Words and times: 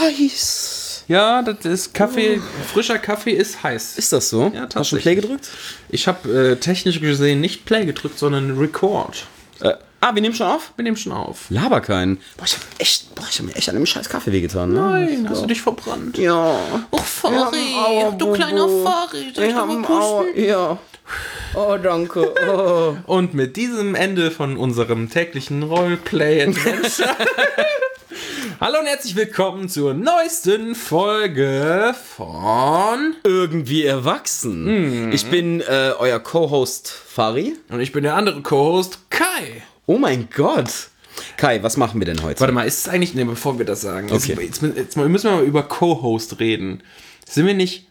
heiß. 0.00 1.04
Ja, 1.08 1.42
das 1.42 1.64
ist 1.64 1.94
Kaffee, 1.94 2.40
frischer 2.72 2.98
Kaffee 2.98 3.32
ist 3.32 3.62
heiß. 3.62 3.98
Ist 3.98 4.12
das 4.12 4.30
so? 4.30 4.52
Ja, 4.54 4.68
Hast 4.72 4.92
du. 4.92 4.96
Play 4.96 5.16
gedrückt? 5.16 5.48
Ich 5.88 6.06
habe 6.06 6.52
äh, 6.52 6.56
technisch 6.56 7.00
gesehen 7.00 7.40
nicht 7.40 7.64
Play 7.64 7.84
gedrückt, 7.84 8.18
sondern 8.18 8.56
Record. 8.56 9.26
Äh, 9.60 9.74
ah, 10.00 10.14
wir 10.14 10.22
nehmen 10.22 10.34
schon 10.36 10.46
auf? 10.46 10.72
Wir 10.76 10.84
nehmen 10.84 10.96
schon 10.96 11.12
auf. 11.12 11.46
Laber 11.50 11.80
keinen. 11.80 12.18
Boah, 12.36 12.44
ich 12.44 12.54
hab 12.54 12.60
echt, 12.78 13.12
boah, 13.16 13.26
ich 13.28 13.38
hab 13.40 13.46
mir 13.46 13.56
echt 13.56 13.68
an 13.68 13.74
dem 13.74 13.86
scheiß 13.86 14.08
Kaffee 14.08 14.30
wehgetan. 14.32 14.72
Ne? 14.72 14.80
Nein, 14.80 15.26
hast 15.28 15.42
du 15.42 15.46
dich 15.46 15.60
verbrannt? 15.60 16.16
Ja. 16.16 16.60
Oh, 16.92 16.98
Fari, 16.98 18.16
du 18.16 18.32
kleiner 18.32 18.68
Fari. 18.68 19.32
Wir 19.34 19.54
haben 19.56 19.84
Aua, 19.84 20.26
ja. 20.36 20.78
Oh, 21.54 21.76
danke. 21.82 22.32
Oh. 22.48 22.96
Und 23.12 23.34
mit 23.34 23.56
diesem 23.56 23.96
Ende 23.96 24.30
von 24.30 24.56
unserem 24.56 25.10
täglichen 25.10 25.64
Roleplay-Adventure. 25.64 27.16
Hallo 28.60 28.78
und 28.80 28.86
herzlich 28.86 29.16
willkommen 29.16 29.68
zur 29.68 29.94
neuesten 29.94 30.74
Folge 30.74 31.94
von. 32.16 33.16
Irgendwie 33.24 33.84
erwachsen. 33.84 35.12
Ich 35.12 35.26
bin 35.26 35.60
äh, 35.60 35.92
euer 35.98 36.18
Co-Host 36.18 36.88
Fari. 36.88 37.56
Und 37.70 37.80
ich 37.80 37.92
bin 37.92 38.02
der 38.02 38.14
andere 38.16 38.42
Co-Host 38.42 39.10
Kai. 39.10 39.62
Oh 39.86 39.98
mein 39.98 40.28
Gott. 40.34 40.88
Kai, 41.36 41.62
was 41.62 41.76
machen 41.76 42.00
wir 42.00 42.06
denn 42.06 42.22
heute? 42.22 42.40
Warte 42.40 42.52
mal, 42.52 42.66
ist 42.66 42.78
es 42.78 42.88
eigentlich. 42.88 43.14
Ne, 43.14 43.24
bevor 43.24 43.58
wir 43.58 43.66
das 43.66 43.80
sagen. 43.80 44.12
Okay. 44.12 44.36
Jetzt, 44.40 44.62
jetzt, 44.62 44.76
jetzt 44.76 44.96
müssen 44.96 45.30
wir 45.30 45.36
mal 45.36 45.44
über 45.44 45.62
Co-Host 45.62 46.38
reden. 46.40 46.82
Sind 47.28 47.46
wir 47.46 47.54
nicht. 47.54 47.89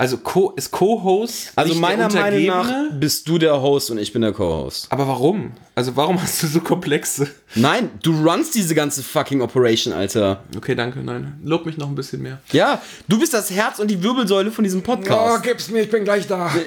Also, 0.00 0.16
Co 0.16 0.54
ist 0.56 0.70
Co-Host. 0.70 1.52
also 1.56 1.72
nicht 1.74 1.82
meiner 1.82 2.08
der 2.08 2.22
Meinung 2.22 2.46
nach 2.46 2.72
bist 2.98 3.28
du 3.28 3.36
der 3.36 3.60
Host 3.60 3.90
und 3.90 3.98
ich 3.98 4.14
bin 4.14 4.22
der 4.22 4.32
Co-Host. 4.32 4.86
Aber 4.88 5.06
warum? 5.06 5.52
Also, 5.74 5.94
warum 5.94 6.20
hast 6.22 6.42
du 6.42 6.46
so 6.46 6.60
komplexe. 6.60 7.28
Nein, 7.54 7.90
du 8.02 8.12
runst 8.26 8.54
diese 8.54 8.74
ganze 8.74 9.02
fucking 9.02 9.42
Operation, 9.42 9.92
Alter. 9.92 10.42
Okay, 10.56 10.74
danke, 10.74 11.00
nein. 11.00 11.38
Lob 11.44 11.66
mich 11.66 11.76
noch 11.76 11.86
ein 11.86 11.94
bisschen 11.94 12.22
mehr. 12.22 12.40
Ja, 12.50 12.80
du 13.08 13.20
bist 13.20 13.34
das 13.34 13.50
Herz 13.50 13.78
und 13.78 13.88
die 13.88 14.02
Wirbelsäule 14.02 14.50
von 14.50 14.64
diesem 14.64 14.82
Podcast. 14.82 15.42
gib's 15.42 15.68
mir, 15.68 15.82
ich 15.82 15.90
bin 15.90 16.04
gleich 16.04 16.26
da. 16.26 16.50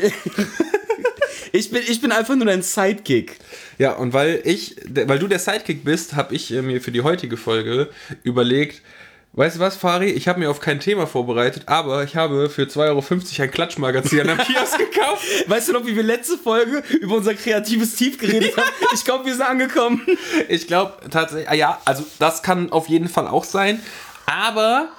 Ich, 1.56 1.70
bin, 1.70 1.84
ich 1.88 2.02
bin 2.02 2.12
einfach 2.12 2.36
nur 2.36 2.47
dein 2.47 2.64
Sidekick. 2.64 3.38
Ja, 3.78 3.92
und 3.94 4.12
weil 4.12 4.42
ich, 4.44 4.75
weil 4.90 5.20
du 5.20 5.28
der 5.28 5.38
Sidekick 5.38 5.84
bist, 5.84 6.16
habe 6.16 6.34
ich 6.34 6.52
äh, 6.52 6.64
mir 6.64 6.81
für 6.81 6.92
die 6.92 7.03
heutige 7.03 7.38
Folge 7.38 7.90
überlegt, 8.23 8.81
weißt 9.34 9.58
du 9.58 9.59
was, 9.59 9.76
Fari, 9.76 10.12
ich 10.12 10.28
habe 10.28 10.39
mir 10.39 10.50
auf 10.50 10.59
kein 10.59 10.80
Thema 10.80 11.08
vorbereitet, 11.08 11.64
aber 11.66 12.03
ich 12.03 12.16
habe 12.16 12.50
für 12.50 12.64
2,50 12.64 12.80
Euro 12.80 13.03
ein 13.44 13.52
Klatschmagazin 13.52 14.30
am 14.30 14.38
Kiosk 14.45 14.78
gekauft. 14.78 15.25
Weißt 15.48 15.70
du 15.70 15.73
noch, 15.73 15.86
wie 15.86 15.95
wir 15.95 16.03
letzte 16.03 16.38
Folge 16.38 16.84
über 17.02 17.16
unser 17.16 17.34
kreatives 17.34 17.95
Tief 17.95 18.17
geredet 18.20 18.56
haben? 18.56 18.70
Ich 18.94 19.03
glaube, 19.03 19.25
wir 19.25 19.34
sind 19.34 19.45
angekommen. 19.45 20.02
Ich 20.50 20.67
glaube 20.67 20.94
tatsächlich, 21.09 21.50
ah 21.50 21.56
ja, 21.56 21.81
also 21.86 22.06
das 22.20 22.44
kann 22.44 22.72
auf 22.72 22.88
jeden 22.88 23.09
Fall 23.09 23.28
auch 23.28 23.44
sein, 23.44 23.81
aber... 24.25 24.90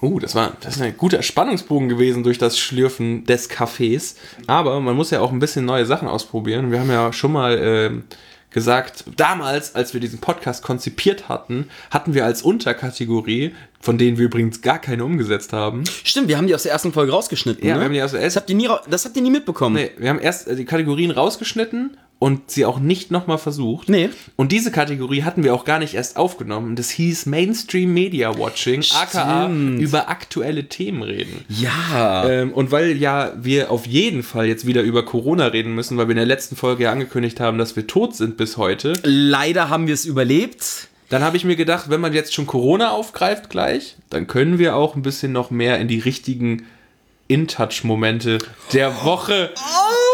Uh, 0.00 0.18
das 0.18 0.34
war 0.34 0.56
das 0.60 0.74
ist 0.74 0.82
ein 0.82 0.96
guter 0.96 1.22
Spannungsbogen 1.22 1.88
gewesen 1.88 2.24
durch 2.24 2.36
das 2.36 2.58
Schlürfen 2.58 3.24
des 3.24 3.48
Kaffees. 3.48 4.16
Aber 4.48 4.80
man 4.80 4.96
muss 4.96 5.12
ja 5.12 5.20
auch 5.20 5.30
ein 5.30 5.38
bisschen 5.38 5.64
neue 5.64 5.86
Sachen 5.86 6.08
ausprobieren. 6.08 6.72
Wir 6.72 6.80
haben 6.80 6.90
ja 6.90 7.12
schon 7.12 7.30
mal 7.30 7.56
ähm, 7.62 8.04
gesagt, 8.52 9.04
damals, 9.16 9.74
als 9.74 9.94
wir 9.94 10.00
diesen 10.00 10.20
Podcast 10.20 10.62
konzipiert 10.62 11.28
hatten, 11.28 11.68
hatten 11.90 12.14
wir 12.14 12.24
als 12.24 12.42
Unterkategorie, 12.42 13.54
von 13.80 13.98
denen 13.98 14.18
wir 14.18 14.26
übrigens 14.26 14.62
gar 14.62 14.78
keine 14.78 15.04
umgesetzt 15.04 15.52
haben. 15.52 15.84
Stimmt, 16.04 16.28
wir 16.28 16.36
haben 16.36 16.46
die 16.46 16.54
aus 16.54 16.62
der 16.62 16.72
ersten 16.72 16.92
Folge 16.92 17.12
rausgeschnitten. 17.12 17.66
Ja, 17.66 17.74
ne? 17.74 17.80
wir 17.80 17.84
haben 17.86 17.92
die 17.94 18.02
aus 18.02 18.12
der 18.12 18.22
das, 18.22 18.36
habt 18.36 18.48
ihr 18.48 18.56
nie, 18.56 18.68
das 18.88 19.04
habt 19.04 19.16
ihr 19.16 19.22
nie 19.22 19.30
mitbekommen. 19.30 19.76
Nee, 19.76 19.90
wir 19.98 20.08
haben 20.10 20.20
erst 20.20 20.48
äh, 20.48 20.56
die 20.56 20.64
Kategorien 20.64 21.10
rausgeschnitten 21.10 21.96
und 22.22 22.52
sie 22.52 22.64
auch 22.66 22.78
nicht 22.78 23.10
nochmal 23.10 23.38
versucht. 23.38 23.88
Nee. 23.88 24.08
Und 24.36 24.52
diese 24.52 24.70
Kategorie 24.70 25.24
hatten 25.24 25.42
wir 25.42 25.52
auch 25.52 25.64
gar 25.64 25.80
nicht 25.80 25.94
erst 25.94 26.16
aufgenommen. 26.16 26.76
Das 26.76 26.88
hieß 26.88 27.26
Mainstream 27.26 27.92
Media 27.92 28.38
Watching, 28.38 28.84
aka 28.94 29.46
Stimmt. 29.46 29.80
über 29.80 30.08
aktuelle 30.08 30.68
Themen 30.68 31.02
reden. 31.02 31.44
Ja. 31.48 32.30
Ähm, 32.30 32.52
und 32.52 32.70
weil 32.70 32.96
ja 32.96 33.32
wir 33.42 33.72
auf 33.72 33.88
jeden 33.88 34.22
Fall 34.22 34.46
jetzt 34.46 34.68
wieder 34.68 34.82
über 34.82 35.04
Corona 35.04 35.46
reden 35.46 35.74
müssen, 35.74 35.98
weil 35.98 36.06
wir 36.06 36.12
in 36.12 36.18
der 36.18 36.26
letzten 36.26 36.54
Folge 36.54 36.84
ja 36.84 36.92
angekündigt 36.92 37.40
haben, 37.40 37.58
dass 37.58 37.74
wir 37.74 37.88
tot 37.88 38.14
sind 38.14 38.36
bis 38.36 38.56
heute, 38.56 38.92
Leider 39.02 39.68
haben 39.68 39.88
wir 39.88 39.94
es 39.94 40.04
überlebt. 40.04 40.86
dann 41.08 41.24
habe 41.24 41.36
ich 41.36 41.44
mir 41.44 41.56
gedacht, 41.56 41.90
wenn 41.90 42.00
man 42.00 42.12
jetzt 42.12 42.32
schon 42.34 42.46
Corona 42.46 42.92
aufgreift 42.92 43.50
gleich, 43.50 43.96
dann 44.10 44.28
können 44.28 44.60
wir 44.60 44.76
auch 44.76 44.94
ein 44.94 45.02
bisschen 45.02 45.32
noch 45.32 45.50
mehr 45.50 45.80
in 45.80 45.88
die 45.88 45.98
richtigen 45.98 46.66
In-Touch-Momente 47.32 48.38
der 48.72 49.04
Woche 49.04 49.50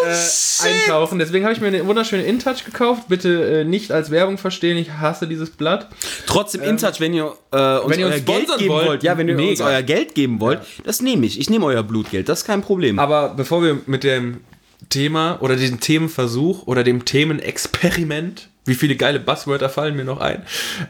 äh, 0.04 0.66
eintauchen. 0.66 1.18
Deswegen 1.18 1.44
habe 1.44 1.54
ich 1.54 1.60
mir 1.60 1.68
eine 1.68 1.86
wunderschöne 1.86 2.22
In-Touch 2.22 2.64
gekauft. 2.64 3.08
Bitte 3.08 3.60
äh, 3.60 3.64
nicht 3.64 3.90
als 3.90 4.10
Werbung 4.10 4.38
verstehen, 4.38 4.76
ich 4.76 4.92
hasse 4.92 5.26
dieses 5.26 5.50
Blatt. 5.50 5.88
Trotzdem 6.26 6.62
InTouch, 6.62 7.00
wenn 7.00 7.12
ihr 7.14 7.34
äh, 7.52 7.78
uns 7.78 7.90
wenn 7.90 8.00
ihr 8.00 8.06
uns 8.06 8.14
euer 8.14 8.20
Geld 8.20 8.58
geben 8.58 8.68
wollt, 8.70 8.86
wollt. 8.86 9.02
Ja, 9.02 9.18
wenn 9.18 9.28
ihr 9.28 9.34
uns 9.36 9.58
mega. 9.58 9.66
euer 9.66 9.82
Geld 9.82 10.14
geben 10.14 10.40
wollt, 10.40 10.60
das 10.84 11.02
nehme 11.02 11.26
ich. 11.26 11.40
Ich 11.40 11.50
nehme 11.50 11.66
euer 11.66 11.82
Blutgeld, 11.82 12.28
das 12.28 12.40
ist 12.40 12.44
kein 12.44 12.62
Problem. 12.62 12.98
Aber 12.98 13.30
bevor 13.30 13.62
wir 13.62 13.80
mit 13.86 14.04
dem 14.04 14.40
Thema 14.88 15.38
oder 15.40 15.56
dem 15.56 15.80
Themenversuch 15.80 16.66
oder 16.66 16.84
dem 16.84 17.04
Themenexperiment, 17.04 18.48
wie 18.68 18.74
viele 18.74 18.96
geile 18.96 19.18
Buzzwörter 19.18 19.68
fallen 19.68 19.96
mir 19.96 20.04
noch 20.04 20.20
ein, 20.20 20.44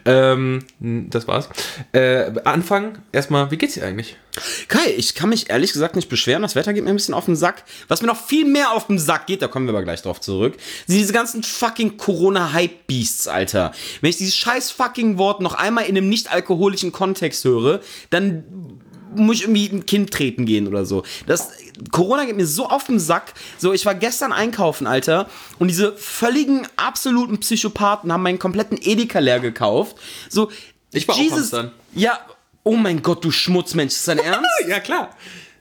ähm, 0.04 0.64
das 0.80 1.26
war's, 1.26 1.48
äh, 1.92 2.30
anfangen, 2.44 2.98
erstmal, 3.12 3.50
wie 3.50 3.56
geht's 3.56 3.74
dir 3.74 3.84
eigentlich? 3.84 4.16
Kai, 4.68 4.94
ich 4.96 5.14
kann 5.14 5.30
mich 5.30 5.50
ehrlich 5.50 5.72
gesagt 5.72 5.96
nicht 5.96 6.08
beschweren. 6.08 6.42
Das 6.42 6.54
Wetter 6.54 6.72
geht 6.72 6.84
mir 6.84 6.90
ein 6.90 6.96
bisschen 6.96 7.14
auf 7.14 7.24
den 7.24 7.34
Sack. 7.34 7.64
Was 7.88 8.02
mir 8.02 8.08
noch 8.08 8.26
viel 8.26 8.44
mehr 8.44 8.72
auf 8.72 8.86
den 8.86 8.98
Sack 8.98 9.26
geht, 9.26 9.42
da 9.42 9.48
kommen 9.48 9.66
wir 9.66 9.74
aber 9.74 9.82
gleich 9.82 10.02
drauf 10.02 10.20
zurück, 10.20 10.56
sind 10.86 10.98
diese 10.98 11.12
ganzen 11.12 11.42
fucking 11.42 11.96
Corona-Hype-Beasts, 11.96 13.26
Alter. 13.26 13.72
Wenn 14.00 14.10
ich 14.10 14.16
dieses 14.16 14.36
scheiß 14.36 14.70
fucking 14.70 15.18
Wort 15.18 15.40
noch 15.40 15.54
einmal 15.54 15.84
in 15.84 15.96
einem 15.96 16.08
nicht-alkoholischen 16.08 16.92
Kontext 16.92 17.44
höre, 17.44 17.80
dann 18.10 18.44
muss 19.14 19.36
ich 19.36 19.42
irgendwie 19.42 19.68
ein 19.68 19.86
Kind 19.86 20.10
treten 20.10 20.44
gehen 20.46 20.66
oder 20.68 20.84
so. 20.84 21.02
Das 21.26 21.50
Corona 21.92 22.24
geht 22.24 22.36
mir 22.36 22.46
so 22.46 22.68
auf 22.68 22.84
den 22.84 22.98
Sack. 22.98 23.34
So, 23.58 23.72
ich 23.72 23.86
war 23.86 23.94
gestern 23.94 24.32
einkaufen, 24.32 24.86
Alter, 24.86 25.28
und 25.58 25.68
diese 25.68 25.96
völligen 25.96 26.66
absoluten 26.76 27.38
Psychopathen 27.40 28.12
haben 28.12 28.22
meinen 28.22 28.38
kompletten 28.38 28.78
Edeka 28.80 29.18
leer 29.20 29.40
gekauft. 29.40 29.96
So, 30.28 30.50
Ich 30.92 31.06
war 31.08 31.14
auch 31.14 31.30
Hamstern. 31.30 31.70
Ja, 31.94 32.18
oh 32.64 32.76
mein 32.76 33.02
Gott, 33.02 33.24
du 33.24 33.30
Schmutzmensch, 33.30 33.92
ist 33.94 34.06
das 34.08 34.16
dein 34.16 34.24
Ernst? 34.32 34.48
Ja, 34.68 34.80
klar. 34.80 35.10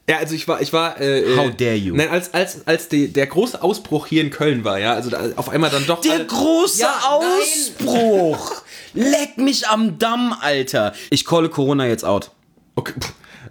Ja, 0.10 0.20
also 0.20 0.36
ich 0.36 0.48
war, 0.48 0.62
ich 0.62 0.72
war. 0.72 1.02
Äh, 1.02 1.36
How 1.36 1.48
äh, 1.50 1.52
dare 1.52 1.76
you. 1.76 1.94
Nein, 1.94 2.08
als, 2.10 2.34
als, 2.34 2.66
als 2.66 2.88
die, 2.88 3.10
der 3.12 3.28
große 3.28 3.62
Ausbruch 3.62 4.08
hier 4.08 4.22
in 4.22 4.30
Köln 4.30 4.64
war, 4.64 4.80
ja, 4.80 4.94
also 4.94 5.10
da, 5.10 5.20
auf 5.36 5.50
einmal 5.50 5.70
dann 5.70 5.86
doch. 5.86 6.00
Der 6.00 6.14
alle- 6.14 6.26
große 6.26 6.80
Ja. 6.80 6.98
Ausbruch. 7.04 8.62
Leck 8.94 9.38
mich 9.38 9.68
am 9.68 10.00
Damm, 10.00 10.34
Alter. 10.40 10.94
Ich 11.10 11.26
calle 11.26 11.50
Corona 11.50 11.86
jetzt 11.88 12.06
out. 12.06 12.32
Okay. 12.76 12.94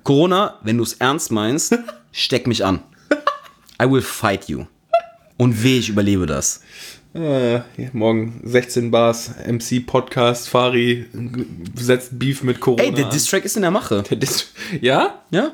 Corona, 0.06 0.61
wenn 0.62 0.78
du 0.78 0.84
es 0.84 0.93
ernst 0.93 1.33
meinst, 1.33 1.77
steck 2.12 2.47
mich 2.47 2.65
an. 2.65 2.81
I 3.83 3.91
will 3.91 4.03
fight 4.03 4.49
you. 4.49 4.67
Und 5.37 5.65
weh, 5.65 5.81
ich 5.81 5.89
überlebe 5.89 6.27
das. 6.27 6.61
Äh, 7.12 7.62
morgen 7.93 8.41
16 8.44 8.93
Bars, 8.93 9.33
MC 9.49 9.84
Podcast, 9.84 10.49
Fari 10.49 11.06
setzt 11.75 12.21
Beef 12.21 12.44
mit 12.44 12.61
Corona. 12.61 12.84
Ey, 12.84 12.93
der. 12.93 13.09
Distrack 13.09 13.44
ist 13.44 13.56
in 13.56 13.62
der 13.62 13.72
Mache. 13.72 14.05
Der 14.05 14.17
Dis 14.17 14.53
ja? 14.81 15.25
Ja? 15.33 15.50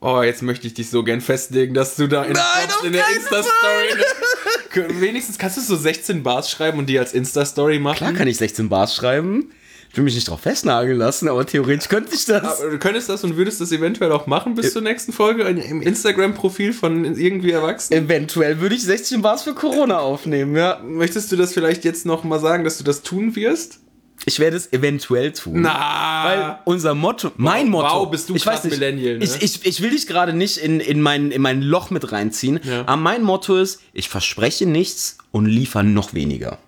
Oh, 0.00 0.22
jetzt 0.22 0.40
möchte 0.40 0.66
ich 0.66 0.72
dich 0.72 0.88
so 0.88 1.02
gern 1.02 1.20
festlegen, 1.20 1.74
dass 1.74 1.94
du 1.96 2.06
da 2.06 2.24
in, 2.24 2.38
auf 2.38 2.84
in 2.84 2.94
der 2.94 3.04
Insta-Story. 3.14 4.94
Wenigstens 4.98 5.36
kannst 5.36 5.58
du 5.58 5.60
so 5.60 5.76
16 5.76 6.22
Bars 6.22 6.50
schreiben 6.50 6.78
und 6.78 6.86
die 6.86 6.98
als 6.98 7.12
Insta-Story 7.12 7.80
machen. 7.80 7.98
Klar 7.98 8.12
kann 8.14 8.28
ich 8.28 8.38
16 8.38 8.70
Bars 8.70 8.94
schreiben. 8.96 9.50
Ich 9.90 9.96
will 9.96 10.04
mich 10.04 10.14
nicht 10.14 10.28
drauf 10.28 10.40
festnageln 10.40 10.98
lassen, 10.98 11.28
aber 11.28 11.46
theoretisch 11.46 11.88
könnte 11.88 12.14
ich 12.14 12.26
das. 12.26 12.60
Aber 12.60 12.70
du 12.70 12.78
könntest 12.78 13.08
das 13.08 13.24
und 13.24 13.36
würdest 13.36 13.60
das 13.60 13.72
eventuell 13.72 14.12
auch 14.12 14.26
machen 14.26 14.54
bis 14.54 14.72
zur 14.72 14.82
nächsten 14.82 15.12
Folge 15.12 15.44
im 15.44 15.82
Instagram-Profil 15.82 16.72
von 16.72 17.04
irgendwie 17.16 17.52
Erwachsenen. 17.52 18.04
Eventuell 18.04 18.60
würde 18.60 18.74
ich 18.74 18.82
16 18.82 19.22
Bars 19.22 19.42
für 19.42 19.54
Corona 19.54 19.98
aufnehmen, 19.98 20.54
ja. 20.56 20.80
Möchtest 20.84 21.32
du 21.32 21.36
das 21.36 21.54
vielleicht 21.54 21.84
jetzt 21.84 22.04
noch 22.06 22.22
mal 22.24 22.38
sagen, 22.38 22.64
dass 22.64 22.78
du 22.78 22.84
das 22.84 23.02
tun 23.02 23.34
wirst? 23.34 23.80
Ich 24.26 24.40
werde 24.40 24.56
es 24.56 24.72
eventuell 24.72 25.32
tun. 25.32 25.62
Na, 25.62 26.24
Weil 26.24 26.58
unser 26.64 26.94
Motto, 26.94 27.30
mein 27.36 27.68
Motto. 27.68 27.88
wow, 27.88 28.10
bist 28.10 28.28
du 28.28 28.34
ich 28.34 28.44
weiß 28.44 28.64
nicht, 28.64 28.72
Millennial, 28.78 29.18
ne? 29.18 29.24
ich, 29.24 29.42
ich, 29.42 29.64
ich 29.64 29.80
will 29.80 29.90
dich 29.90 30.06
gerade 30.06 30.32
nicht 30.32 30.58
in, 30.58 30.80
in, 30.80 31.00
mein, 31.00 31.30
in 31.30 31.40
mein 31.40 31.62
Loch 31.62 31.90
mit 31.90 32.10
reinziehen. 32.10 32.60
Ja. 32.64 32.80
Aber 32.82 32.96
mein 32.96 33.22
Motto 33.22 33.56
ist, 33.56 33.80
ich 33.92 34.08
verspreche 34.08 34.66
nichts 34.66 35.18
und 35.30 35.46
liefere 35.46 35.84
noch 35.84 36.14
weniger. 36.14 36.58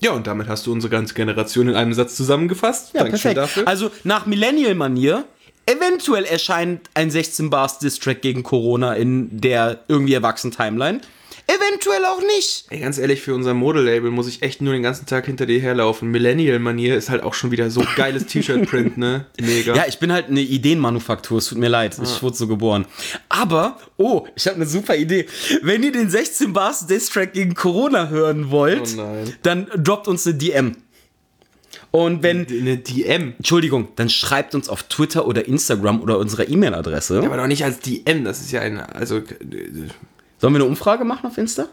Ja, 0.00 0.12
und 0.12 0.26
damit 0.26 0.48
hast 0.48 0.66
du 0.66 0.72
unsere 0.72 0.90
ganze 0.90 1.14
Generation 1.14 1.68
in 1.68 1.74
einem 1.74 1.94
Satz 1.94 2.16
zusammengefasst. 2.16 2.92
Ja, 2.94 3.02
Dankeschön 3.02 3.34
perfekt. 3.34 3.56
dafür. 3.56 3.68
Also 3.68 3.90
nach 4.04 4.26
Millennial-Manier, 4.26 5.24
eventuell 5.64 6.24
erscheint 6.24 6.90
ein 6.94 7.10
16 7.10 7.50
Bars 7.50 7.78
Distrack 7.78 8.20
gegen 8.20 8.42
Corona 8.42 8.94
in 8.94 9.40
der 9.40 9.80
irgendwie 9.88 10.14
erwachsenen 10.14 10.52
Timeline. 10.54 11.00
Eventuell 11.48 12.04
auch 12.06 12.20
nicht. 12.20 12.64
Ey, 12.70 12.80
ganz 12.80 12.98
ehrlich, 12.98 13.22
für 13.22 13.32
unser 13.32 13.54
Modelabel 13.54 14.10
muss 14.10 14.26
ich 14.26 14.42
echt 14.42 14.60
nur 14.60 14.72
den 14.72 14.82
ganzen 14.82 15.06
Tag 15.06 15.26
hinter 15.26 15.46
dir 15.46 15.60
herlaufen. 15.60 16.10
Millennial-Manier 16.10 16.96
ist 16.96 17.08
halt 17.08 17.22
auch 17.22 17.34
schon 17.34 17.52
wieder 17.52 17.70
so 17.70 17.84
geiles 17.94 18.26
T-Shirt-Print, 18.26 18.98
ne? 18.98 19.26
Mega. 19.40 19.74
Ja, 19.76 19.84
ich 19.86 19.98
bin 20.00 20.12
halt 20.12 20.28
eine 20.28 20.40
Ideenmanufaktur, 20.40 21.38
es 21.38 21.46
tut 21.46 21.58
mir 21.58 21.68
leid, 21.68 21.96
ich 22.02 22.22
wurde 22.22 22.36
so 22.36 22.48
geboren. 22.48 22.86
Aber, 23.28 23.78
oh, 23.96 24.26
ich 24.34 24.46
habe 24.48 24.56
eine 24.56 24.66
super 24.66 24.96
Idee. 24.96 25.26
Wenn 25.62 25.84
ihr 25.84 25.92
den 25.92 26.10
16 26.10 26.52
Bars 26.52 26.88
Distrack 26.88 27.32
gegen 27.32 27.54
Corona 27.54 28.08
hören 28.08 28.50
wollt, 28.50 28.96
Oh 28.98 29.24
dann 29.42 29.68
droppt 29.76 30.08
uns 30.08 30.26
eine 30.26 30.36
DM. 30.36 30.76
Und 31.92 32.22
wenn, 32.22 32.46
Eine 32.46 32.78
DM. 32.78 33.34
Entschuldigung, 33.36 33.88
dann 33.96 34.10
schreibt 34.10 34.54
uns 34.54 34.68
auf 34.68 34.82
Twitter 34.82 35.26
oder 35.26 35.46
Instagram 35.46 36.00
oder 36.02 36.18
unsere 36.18 36.44
E-Mail-Adresse. 36.44 37.22
Aber 37.24 37.36
doch 37.36 37.46
nicht 37.46 37.64
als 37.64 37.78
DM, 37.80 38.24
das 38.24 38.40
ist 38.40 38.52
ja 38.52 38.60
eine. 38.60 38.94
Also, 38.94 39.22
Sollen 40.38 40.52
wir 40.54 40.60
eine 40.60 40.64
Umfrage 40.68 41.04
machen 41.04 41.26
auf 41.26 41.38
Insta? 41.38 41.66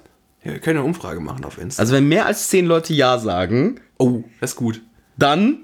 ja, 0.44 0.52
wir 0.54 0.60
können 0.60 0.80
eine 0.80 0.86
Umfrage 0.88 1.20
machen 1.20 1.46
auf 1.46 1.58
Insta. 1.58 1.82
Also 1.82 1.94
wenn 1.94 2.08
mehr 2.08 2.26
als 2.26 2.50
zehn 2.50 2.66
Leute 2.66 2.94
Ja 2.94 3.18
sagen, 3.20 3.80
oh, 3.98 4.24
das 4.42 4.52
ist 4.52 4.56
gut. 4.58 4.82
dann, 5.18 5.60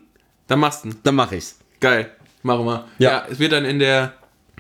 Dann 0.47 0.59
machst 0.59 0.85
du. 0.85 0.89
dann 1.03 1.15
mache 1.15 1.35
ich's. 1.35 1.57
Geil. 1.79 2.09
Machen 2.43 2.65
wir. 2.65 2.85
Ja. 2.99 3.09
Ja. 3.11 3.23
es 3.29 3.39
wird 3.39 3.51
dann 3.51 3.65
in 3.65 3.79
der. 3.79 4.13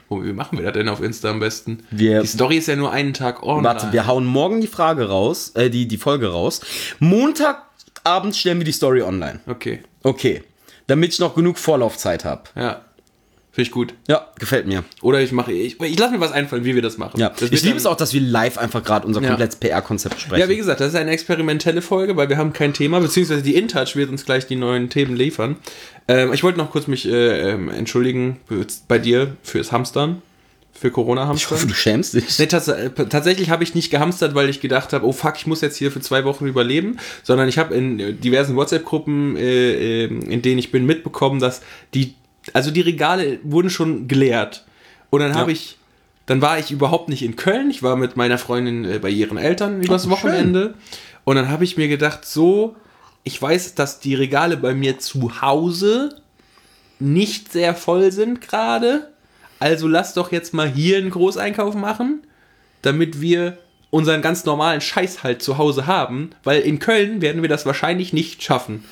Oh, 0.09 0.23
wie 0.23 0.33
machen 0.33 0.57
wir 0.57 0.65
das 0.65 0.73
denn 0.73 0.89
auf 0.89 1.01
Insta 1.01 1.29
am 1.29 1.39
besten? 1.39 1.83
Wir- 1.91 2.21
die 2.21 2.27
Story 2.27 2.57
ist 2.57 2.67
ja 2.67 2.75
nur 2.75 2.91
einen 2.91 3.13
Tag 3.13 3.43
online. 3.43 3.63
Warte, 3.63 3.93
wir 3.93 4.07
hauen 4.07 4.25
morgen 4.25 4.59
die 4.59 4.67
Frage 4.67 5.07
raus, 5.07 5.51
äh, 5.55 5.69
die, 5.69 5.87
die 5.87 5.97
Folge 5.97 6.31
raus. 6.31 6.61
Montagabend 6.99 8.35
stellen 8.35 8.57
wir 8.59 8.65
die 8.65 8.71
Story 8.71 9.01
online. 9.03 9.39
Okay. 9.47 9.83
Okay. 10.03 10.43
Damit 10.87 11.13
ich 11.13 11.19
noch 11.19 11.35
genug 11.35 11.57
Vorlaufzeit 11.59 12.25
habe. 12.25 12.43
Ja. 12.55 12.81
Finde 13.59 13.67
ich 13.67 13.71
gut. 13.73 13.93
Ja, 14.07 14.25
gefällt 14.39 14.67
mir. 14.67 14.85
Oder 15.01 15.19
ich 15.19 15.33
mache. 15.33 15.51
Ich, 15.51 15.81
ich 15.81 15.99
lasse 15.99 16.13
mir 16.13 16.21
was 16.21 16.31
einfallen, 16.31 16.63
wie 16.63 16.75
wir 16.75 16.81
das 16.81 16.97
machen. 16.97 17.19
Ja. 17.19 17.27
Das 17.29 17.41
ich 17.43 17.61
liebe 17.61 17.67
dann- 17.67 17.77
es 17.77 17.85
auch, 17.85 17.97
dass 17.97 18.13
wir 18.13 18.21
live 18.21 18.57
einfach 18.57 18.81
gerade 18.83 19.05
unser 19.05 19.21
Ja. 19.21 19.27
komplettes 19.27 19.57
PR-Konzept 19.57 20.21
sprechen. 20.21 20.39
Ja, 20.39 20.47
wie 20.47 20.55
gesagt, 20.55 20.79
das 20.79 20.89
ist 20.89 20.95
eine 20.95 21.11
experimentelle 21.11 21.81
Folge, 21.81 22.15
weil 22.15 22.29
wir 22.29 22.37
haben 22.37 22.53
kein 22.53 22.73
Thema, 22.73 23.01
beziehungsweise 23.01 23.41
die 23.41 23.55
InTouch 23.55 23.97
wird 23.97 24.09
uns 24.09 24.23
gleich 24.23 24.47
die 24.47 24.55
neuen 24.55 24.89
Themen 24.89 25.15
liefern. 25.17 25.57
Ähm, 26.07 26.31
ich 26.31 26.41
wollte 26.43 26.57
noch 26.57 26.71
kurz 26.71 26.87
mich 26.87 27.05
äh, 27.05 27.51
ähm, 27.51 27.69
entschuldigen 27.69 28.39
bei 28.87 28.97
dir 28.97 29.35
fürs 29.43 29.73
Hamstern, 29.73 30.21
für 30.71 30.87
ich 30.87 30.95
hoffe, 31.51 31.67
du 31.67 31.73
schämst 31.73 32.13
dich. 32.13 32.39
Nee, 32.39 32.45
tats 32.45 32.69
äh, 32.69 32.89
tatsächlich 32.91 33.49
habe 33.49 33.65
ich 33.65 33.75
nicht 33.75 33.89
gehamstert, 33.89 34.33
weil 34.35 34.47
ich 34.49 34.61
gedacht 34.61 34.93
habe, 34.93 35.05
oh 35.05 35.11
fuck, 35.11 35.33
ich 35.35 35.45
muss 35.47 35.59
jetzt 35.59 35.75
hier 35.75 35.91
für 35.91 35.99
zwei 35.99 36.23
Wochen 36.23 36.47
überleben, 36.47 36.95
sondern 37.23 37.49
ich 37.49 37.57
habe 37.57 37.75
in 37.75 38.21
diversen 38.21 38.55
WhatsApp-Gruppen, 38.55 39.35
äh, 39.35 40.03
äh, 40.03 40.05
in 40.05 40.41
denen 40.41 40.59
ich 40.59 40.71
bin, 40.71 40.85
mitbekommen, 40.85 41.41
dass 41.41 41.61
die, 41.93 42.13
also 42.53 42.71
die 42.71 42.81
Regale 42.81 43.39
wurden 43.43 43.69
schon 43.69 44.07
geleert. 44.07 44.65
Und 45.09 45.21
dann 45.21 45.35
habe 45.35 45.51
Ja. 45.51 45.57
ich, 45.57 45.77
dann 46.25 46.41
war 46.41 46.59
ich 46.59 46.71
überhaupt 46.71 47.09
nicht 47.09 47.23
in 47.23 47.35
Köln, 47.35 47.69
ich 47.71 47.81
war 47.83 47.95
mit 47.95 48.15
meiner 48.17 48.37
Freundin 48.37 48.85
äh, 48.85 48.99
bei 48.99 49.09
ihren 49.09 49.37
Eltern 49.37 49.81
übers 49.81 50.05
Oh, 50.05 50.09
schön. 50.09 50.11
Wochenende. 50.31 50.73
Und 51.23 51.35
dann 51.35 51.49
habe 51.49 51.63
ich 51.63 51.77
mir 51.77 51.87
gedacht, 51.87 52.25
so, 52.25 52.75
ich 53.23 53.41
weiß, 53.41 53.75
dass 53.75 53.99
die 53.99 54.15
Regale 54.15 54.57
bei 54.57 54.73
mir 54.73 54.99
zu 54.99 55.41
Hause 55.41 56.21
nicht 56.99 57.51
sehr 57.51 57.75
voll 57.75 58.11
sind 58.11 58.41
gerade. 58.41 59.11
Also 59.59 59.87
lass 59.87 60.13
doch 60.13 60.31
jetzt 60.31 60.53
mal 60.53 60.69
hier 60.69 60.97
einen 60.97 61.09
Großeinkauf 61.09 61.75
machen, 61.75 62.25
damit 62.81 63.21
wir 63.21 63.57
unseren 63.89 64.21
ganz 64.21 64.45
normalen 64.45 64.81
Scheiß 64.81 65.23
halt 65.23 65.41
zu 65.41 65.57
Hause 65.57 65.87
haben, 65.87 66.29
weil 66.43 66.61
in 66.61 66.79
Köln 66.79 67.21
werden 67.21 67.41
wir 67.41 67.49
das 67.49 67.65
wahrscheinlich 67.65 68.13
nicht 68.13 68.43
schaffen. 68.43 68.83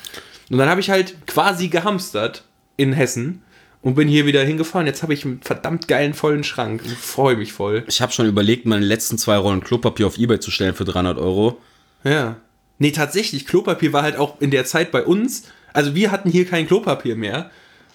Und 0.50 0.58
dann 0.58 0.68
habe 0.68 0.80
ich 0.80 0.90
halt 0.90 1.26
quasi 1.26 1.68
gehamstert 1.68 2.44
in 2.76 2.92
Hessen 2.92 3.42
und 3.82 3.94
bin 3.94 4.08
hier 4.08 4.26
wieder 4.26 4.44
hingefahren. 4.44 4.86
Jetzt 4.86 5.02
habe 5.02 5.14
ich 5.14 5.24
einen 5.24 5.40
verdammt 5.42 5.88
geilen 5.88 6.14
vollen 6.14 6.44
Schrank 6.44 6.82
und 6.84 6.96
freue 6.96 7.36
mich 7.36 7.52
voll. 7.52 7.84
Ich 7.86 8.02
habe 8.02 8.12
schon 8.12 8.26
überlegt, 8.26 8.66
meine 8.66 8.84
letzten 8.84 9.18
zwei 9.18 9.36
Rollen 9.36 9.62
Klopapier 9.62 10.06
auf 10.06 10.18
Ebay 10.18 10.40
zu 10.40 10.50
stellen 10.50 10.74
für 10.74 10.84
300 10.84 11.18
Euro. 11.18 11.58
Ja. 12.04 12.36
Nee, 12.78 12.92
tatsächlich, 12.92 13.46
Klopapier 13.46 13.92
war 13.92 14.02
halt 14.02 14.16
auch 14.16 14.40
in 14.40 14.50
der 14.50 14.64
Zeit 14.64 14.90
bei 14.90 15.04
uns. 15.04 15.44
Also 15.72 15.94
wir 15.94 16.10
hatten 16.10 16.30
hier 16.30 16.44
kein 16.44 16.66
Klopapier 16.66 17.16
mehr. 17.16 17.50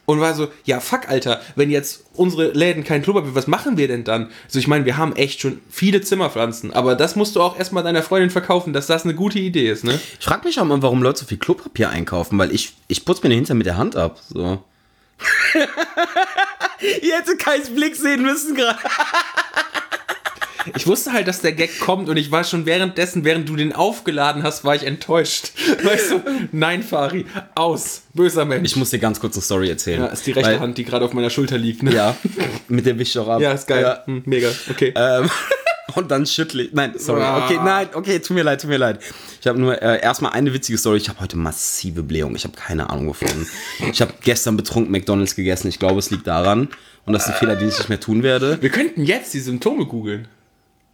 Und 0.05 0.19
war 0.19 0.33
so, 0.33 0.49
ja, 0.65 0.81
fuck, 0.81 1.07
Alter, 1.07 1.39
wenn 1.55 1.71
jetzt 1.71 2.03
unsere 2.13 2.51
Läden 2.51 2.83
kein 2.83 3.01
Klopapier, 3.01 3.35
was 3.35 3.47
machen 3.47 3.77
wir 3.77 3.87
denn 3.87 4.03
dann? 4.03 4.31
Also 4.45 4.59
ich 4.59 4.67
meine, 4.67 4.83
wir 4.83 4.97
haben 4.97 5.15
echt 5.15 5.39
schon 5.39 5.61
viele 5.69 6.01
Zimmerpflanzen, 6.01 6.73
aber 6.73 6.95
das 6.95 7.15
musst 7.15 7.37
du 7.37 7.41
auch 7.41 7.57
erstmal 7.57 7.83
deiner 7.83 8.03
Freundin 8.03 8.29
verkaufen, 8.29 8.73
dass 8.73 8.87
das 8.87 9.05
eine 9.05 9.15
gute 9.15 9.39
Idee 9.39 9.69
ist, 9.69 9.85
ne? 9.85 9.97
Ich 10.19 10.25
frage 10.25 10.45
mich 10.45 10.59
auch 10.59 10.65
mal, 10.65 10.81
warum 10.81 11.01
Leute 11.01 11.21
so 11.21 11.25
viel 11.25 11.37
Klopapier 11.37 11.89
einkaufen, 11.89 12.37
weil 12.37 12.53
ich, 12.53 12.73
ich 12.89 13.05
putze 13.05 13.23
mir 13.23 13.29
den 13.29 13.37
Hintern 13.37 13.57
mit 13.57 13.65
der 13.65 13.77
Hand 13.77 13.95
ab. 13.95 14.19
So. 14.27 14.61
Ihr 17.01 17.15
hättet 17.17 17.39
Kais 17.39 17.69
Blick 17.73 17.95
sehen 17.95 18.23
müssen 18.23 18.55
gerade. 18.55 18.79
Ich 20.75 20.87
wusste 20.87 21.11
halt, 21.11 21.27
dass 21.27 21.41
der 21.41 21.51
Gag 21.51 21.77
kommt 21.81 22.07
und 22.07 22.15
ich 22.15 22.31
war 22.31 22.45
schon 22.45 22.65
währenddessen, 22.65 23.25
während 23.25 23.49
du 23.49 23.57
den 23.57 23.73
aufgeladen 23.73 24.43
hast, 24.43 24.63
war 24.63 24.73
ich 24.75 24.83
enttäuscht. 24.83 25.51
Weißt 25.83 26.11
du, 26.11 26.21
nein, 26.53 26.83
Fari, 26.83 27.25
aus, 27.53 28.03
böser 28.13 28.45
Mensch. 28.45 28.69
Ich 28.71 28.75
muss 28.77 28.89
dir 28.89 28.99
ganz 28.99 29.19
kurz 29.19 29.35
eine 29.35 29.43
Story 29.43 29.69
erzählen. 29.69 30.01
ja, 30.01 30.07
ist 30.07 30.25
die 30.25 30.31
rechte 30.31 30.51
Weil- 30.51 30.59
Hand, 30.61 30.77
die 30.77 30.85
gerade 30.85 31.03
auf 31.03 31.11
meiner 31.13 31.29
Schulter 31.29 31.57
liegt, 31.57 31.83
ne? 31.83 31.93
Ja, 31.93 32.15
mit 32.69 32.85
der 32.85 32.97
wisch 32.97 33.09
ich 33.09 33.19
auch 33.19 33.27
ab. 33.27 33.41
Ja, 33.41 33.51
ist 33.51 33.67
geil. 33.67 33.81
Ja. 33.81 34.03
Hm, 34.05 34.23
mega, 34.25 34.49
okay. 34.69 34.93
Ähm, 34.95 35.29
und 35.95 36.11
dann 36.11 36.25
schüttle 36.25 36.63
ich. 36.63 36.73
Nein, 36.73 36.93
sorry. 36.97 37.21
Okay, 37.43 37.59
nein, 37.63 37.87
okay, 37.93 38.19
tut 38.19 38.35
mir 38.35 38.43
leid, 38.43 38.61
tut 38.61 38.69
mir 38.69 38.77
leid. 38.77 38.99
Ich 39.41 39.47
habe 39.47 39.59
nur 39.59 39.81
äh, 39.81 40.01
erstmal 40.01 40.31
eine 40.31 40.53
witzige 40.53 40.77
Story. 40.77 40.97
Ich 40.97 41.09
habe 41.09 41.19
heute 41.19 41.37
massive 41.37 42.03
Blähung. 42.03 42.35
Ich 42.35 42.43
habe 42.45 42.55
keine 42.55 42.89
Ahnung 42.89 43.09
wovon. 43.09 43.47
ich 43.91 44.01
habe 44.01 44.13
gestern 44.21 44.57
betrunken 44.57 44.91
McDonalds 44.91 45.35
gegessen. 45.35 45.67
Ich 45.67 45.79
glaube, 45.79 45.99
es 45.99 46.09
liegt 46.09 46.27
daran. 46.27 46.69
Und 47.05 47.13
das 47.13 47.23
ist 47.23 47.33
ein 47.33 47.35
Fehler, 47.35 47.55
den 47.55 47.67
ich 47.67 47.77
nicht 47.77 47.89
mehr 47.89 47.99
tun 47.99 48.23
werde. 48.23 48.61
wir 48.61 48.69
könnten 48.69 49.03
jetzt 49.03 49.33
die 49.33 49.39
Symptome 49.39 49.85
googeln. 49.85 50.27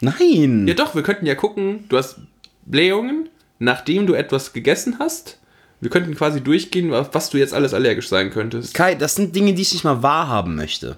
Nein. 0.02 0.68
Ja 0.68 0.74
doch, 0.74 0.96
wir 0.96 1.04
könnten 1.04 1.26
ja 1.26 1.36
gucken, 1.36 1.86
du 1.90 1.98
hast 1.98 2.20
Blähungen, 2.66 3.30
nachdem 3.60 4.08
du 4.08 4.14
etwas 4.14 4.54
gegessen 4.54 4.98
hast. 5.00 5.40
Wir 5.82 5.90
könnten 5.90 6.16
quasi 6.16 6.42
durchgehen, 6.42 6.92
was 6.92 7.30
du 7.30 7.38
jetzt 7.38 7.54
alles 7.54 7.74
allergisch 7.74 8.10
sein 8.10 8.32
könntest. 8.32 8.74
Kai, 8.74 8.96
das 8.96 9.16
sind 9.16 9.36
Dinge, 9.36 9.54
die 9.54 9.62
ich 9.62 9.72
nicht 9.72 9.84
mal 9.84 10.04
wahrhaben 10.04 10.56
möchte. 10.56 10.98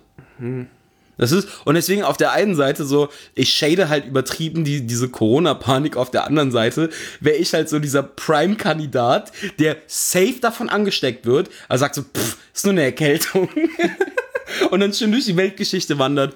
Das 1.17 1.31
ist, 1.31 1.47
und 1.65 1.75
deswegen 1.75 2.03
auf 2.03 2.17
der 2.17 2.31
einen 2.31 2.55
Seite 2.55 2.85
so, 2.85 3.09
ich 3.35 3.53
shade 3.53 3.89
halt 3.89 4.05
übertrieben 4.05 4.63
die, 4.63 4.85
diese 4.87 5.09
Corona-Panik, 5.09 5.97
auf 5.97 6.09
der 6.09 6.25
anderen 6.25 6.51
Seite 6.51 6.89
wäre 7.19 7.37
ich 7.37 7.53
halt 7.53 7.69
so 7.69 7.79
dieser 7.79 8.03
Prime-Kandidat, 8.03 9.31
der 9.59 9.77
safe 9.87 10.39
davon 10.41 10.69
angesteckt 10.69 11.25
wird, 11.25 11.49
also 11.69 11.81
sagt 11.81 11.95
so, 11.95 12.01
pff, 12.01 12.37
ist 12.53 12.65
nur 12.65 12.73
eine 12.73 12.83
Erkältung. 12.83 13.49
und 14.71 14.79
dann 14.79 14.93
schön 14.93 15.11
durch 15.11 15.25
die 15.25 15.37
Weltgeschichte 15.37 15.99
wandert. 15.99 16.35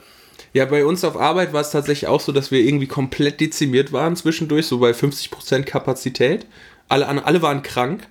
Ja, 0.54 0.66
bei 0.66 0.86
uns 0.86 1.04
auf 1.04 1.18
Arbeit 1.18 1.52
war 1.52 1.62
es 1.62 1.72
tatsächlich 1.72 2.08
auch 2.08 2.22
so, 2.22 2.32
dass 2.32 2.50
wir 2.50 2.62
irgendwie 2.62 2.88
komplett 2.88 3.42
dezimiert 3.42 3.92
waren 3.92 4.16
zwischendurch, 4.16 4.68
so 4.68 4.80
bei 4.80 4.92
50% 4.92 5.64
Kapazität. 5.64 6.46
Alle, 6.88 7.08
alle 7.08 7.42
waren 7.42 7.62
krank. 7.62 8.08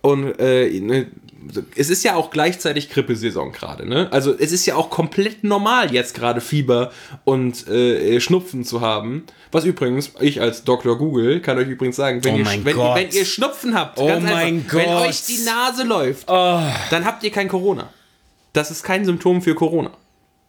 Und 0.00 0.38
äh, 0.38 0.68
ne, 0.80 1.08
es 1.74 1.90
ist 1.90 2.02
ja 2.04 2.14
auch 2.16 2.30
gleichzeitig 2.30 2.90
Grippesaison 2.90 3.52
gerade, 3.52 3.88
ne? 3.88 4.08
Also 4.10 4.34
es 4.38 4.52
ist 4.52 4.66
ja 4.66 4.76
auch 4.76 4.90
komplett 4.90 5.42
normal, 5.44 5.92
jetzt 5.92 6.14
gerade 6.14 6.40
Fieber 6.40 6.90
und 7.24 7.66
äh, 7.68 8.20
Schnupfen 8.20 8.64
zu 8.64 8.80
haben. 8.80 9.24
Was 9.52 9.64
übrigens, 9.64 10.12
ich 10.20 10.40
als 10.40 10.64
Dr. 10.64 10.96
Google 10.98 11.40
kann 11.40 11.58
euch 11.58 11.68
übrigens 11.68 11.96
sagen, 11.96 12.22
wenn, 12.24 12.34
Oh 12.34 12.38
ihr, 12.38 12.46
wenn, 12.64 12.76
wenn 12.76 13.10
ihr 13.10 13.24
Schnupfen 13.24 13.74
habt, 13.74 13.98
Oh 13.98 14.06
einfach, 14.06 14.40
wenn. 14.42 14.64
Oh. 14.88 15.00
euch 15.00 15.24
die 15.26 15.38
Nase 15.44 15.84
läuft, 15.84 16.28
dann 16.28 17.04
habt 17.04 17.22
ihr 17.24 17.30
kein 17.30 17.48
Corona. 17.48 17.88
Das 18.52 18.70
ist 18.70 18.82
kein 18.82 19.04
Symptom 19.04 19.42
für 19.42 19.54
Corona. 19.54 19.90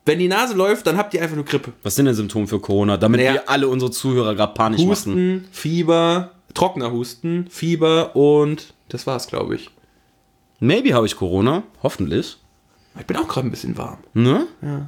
Wenn 0.06 0.18
die 0.18 0.27
Nase 0.27 0.56
läuft, 0.56 0.88
dann 0.88 0.98
habt 0.98 1.13
ihr 1.13 1.22
einfach 1.22 1.36
nur 1.36 1.46
Grippe. 1.46 1.74
Was 1.84 1.96
sind 1.96 2.06
denn 2.06 2.16
Symptome 2.16 2.48
für 2.48 2.60
Corona, 2.60 2.98
damit 2.98 3.20
Naja. 3.20 3.34
wir 3.34 3.50
alle 3.50 3.68
unsere 3.68 3.92
Zuhörer 3.92 4.34
gerade 4.34 4.54
panisch 4.56 4.80
machen? 4.82 4.89
Husten, 4.89 5.48
Fieber, 5.51 6.32
trockener 6.56 6.92
Husten, 6.92 7.48
Fieber 7.51 8.16
und 8.16 8.74
das 8.89 9.06
war's, 9.06 9.27
glaube 9.27 9.56
ich. 9.56 9.70
Maybe 10.63 10.94
habe 10.94 11.08
ich 11.08 11.15
Corona, 11.15 11.63
hoffentlich. 11.82 12.38
Ich 13.00 13.06
bin 13.08 13.18
auch 13.18 13.27
gerade 13.27 13.48
ein 13.48 13.51
bisschen 13.51 13.75
warm. 13.77 13.98
Ne? 14.13 14.46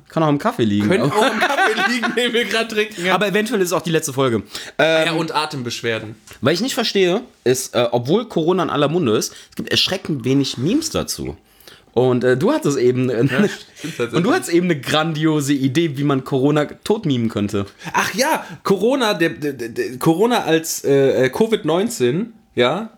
Kann 0.08 0.22
auch 0.22 0.30
im 0.30 0.38
Kaffee 0.38 0.66
liegen. 0.66 0.88
Könnte 0.88 1.06
aber, 1.06 1.16
auch 1.16 1.34
im 1.34 1.40
Kaffee 1.40 1.92
liegen, 1.92 2.16
den 2.16 2.34
wir 2.34 2.46
gerade 2.46 2.68
trinken. 2.68 3.06
Ja. 3.06 3.16
aber 3.16 3.28
eventuell 3.28 3.60
ist 3.60 3.70
es 3.70 3.74
auch 3.74 3.82
die 3.82 3.90
letzte 3.90 4.14
Folge. 4.14 4.44
Ähm, 4.78 5.06
ja, 5.08 5.14
und 5.14 5.34
Atembeschwerden. 5.34 6.16
Weil 6.42 6.54
ich 6.54 6.62
nicht 6.62 6.76
verstehe, 6.76 7.24
ist, 7.44 7.74
äh, 7.74 7.88
obwohl 7.92 8.28
Corona 8.28 8.62
in 8.62 8.70
aller 8.70 8.88
Munde 8.88 9.18
ist, 9.18 9.34
es 9.50 9.56
gibt 9.56 9.72
erschreckend 9.72 10.26
wenig 10.26 10.60
Memes 10.60 10.92
dazu. 10.92 11.38
Und 11.94 12.24
äh, 12.24 12.38
du 12.38 12.52
hattest 12.52 12.78
eben 12.78 13.10
äh, 13.10 13.26
stimmt 13.28 13.52
tatsächlich. 13.82 14.14
und 14.14 14.24
du 14.24 14.32
hattest 14.32 14.52
eben 14.52 14.66
eine 14.66 14.80
grandiose 14.80 15.54
Idee, 15.54 15.98
wie 15.98 16.04
man 16.04 16.24
Corona 16.24 16.66
totmimen 16.66 17.30
könnte. 17.30 17.66
Ach 17.94 18.14
ja, 18.14 18.46
Corona, 18.62 19.16
der, 19.16 19.30
der, 19.30 19.54
der, 19.54 19.98
Corona 19.98 20.44
als 20.44 20.84
äh, 20.84 21.26
äh, 21.26 21.30
Covid-19, 21.30 22.28
ja, 22.56 22.92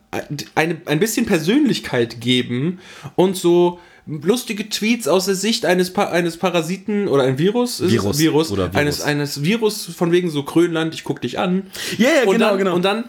eine, 0.56 0.78
ein 0.86 1.00
bisschen 1.00 1.26
Persönlichkeit 1.26 2.22
geben 2.22 2.80
und 3.16 3.36
so 3.36 3.80
lustige 4.08 4.70
Tweets 4.70 5.08
aus 5.08 5.26
der 5.26 5.36
Sicht 5.36 5.66
eines, 5.66 5.92
pa 5.92 6.06
eines 6.06 6.38
Parasiten 6.38 7.08
oder 7.08 7.24
ein 7.24 7.38
Virus, 7.38 7.80
ist 7.80 7.88
es? 7.88 7.92
Virus 7.94 8.20
Virus, 8.20 8.52
oder 8.52 8.66
Virus. 8.66 8.76
Eines, 8.76 9.02
eines 9.02 9.44
Virus 9.44 9.86
von 9.86 10.12
wegen 10.12 10.30
so 10.30 10.44
Grönland, 10.44 10.94
ich 10.94 11.04
guck 11.04 11.22
dich 11.22 11.40
an. 11.40 11.64
Ja, 11.98 12.24
und 12.26 12.34
genau, 12.34 12.50
dann, 12.50 12.58
genau. 12.60 12.76
Und 12.76 12.86
dann, 12.86 13.06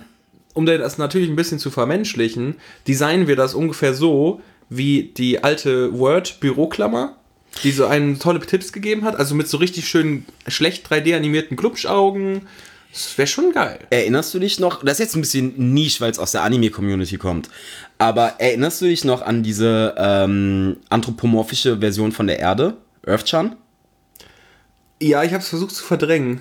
um 0.54 0.64
das 0.64 0.98
natürlich 0.98 1.28
ein 1.28 1.36
bisschen 1.36 1.58
zu 1.58 1.70
vermenschlichen, 1.70 2.56
designen 2.88 3.28
wir 3.28 3.36
das 3.36 3.54
ungefähr 3.54 3.92
so, 3.92 4.40
wie 4.70 5.12
die 5.16 5.44
alte 5.44 5.96
Word-Büroklammer, 5.98 7.16
die 7.62 7.72
so 7.72 7.86
einen 7.86 8.18
tolle 8.18 8.40
Tipps 8.40 8.72
gegeben 8.72 9.04
hat, 9.04 9.16
also 9.16 9.34
mit 9.34 9.48
so 9.48 9.58
richtig 9.58 9.86
schönen, 9.88 10.24
schlecht 10.48 10.90
3D-animierten 10.90 11.56
Klubschaugen. 11.56 12.42
Das 12.96 13.18
wäre 13.18 13.26
schon 13.26 13.52
geil. 13.52 13.78
Erinnerst 13.90 14.32
du 14.32 14.38
dich 14.38 14.58
noch, 14.58 14.82
das 14.82 14.94
ist 14.94 14.98
jetzt 15.00 15.16
ein 15.16 15.20
bisschen 15.20 15.52
niche, 15.74 16.00
weil 16.00 16.10
es 16.10 16.18
aus 16.18 16.32
der 16.32 16.42
Anime-Community 16.44 17.18
kommt, 17.18 17.50
aber 17.98 18.36
erinnerst 18.38 18.80
du 18.80 18.86
dich 18.86 19.04
noch 19.04 19.20
an 19.20 19.42
diese 19.42 19.94
ähm, 19.98 20.78
anthropomorphische 20.88 21.76
Version 21.78 22.12
von 22.12 22.26
der 22.26 22.38
Erde, 22.38 22.78
Earth-chan? 23.06 23.54
Ja, 25.02 25.22
ich 25.24 25.32
habe 25.32 25.42
es 25.42 25.48
versucht 25.50 25.74
zu 25.74 25.84
verdrängen. 25.84 26.40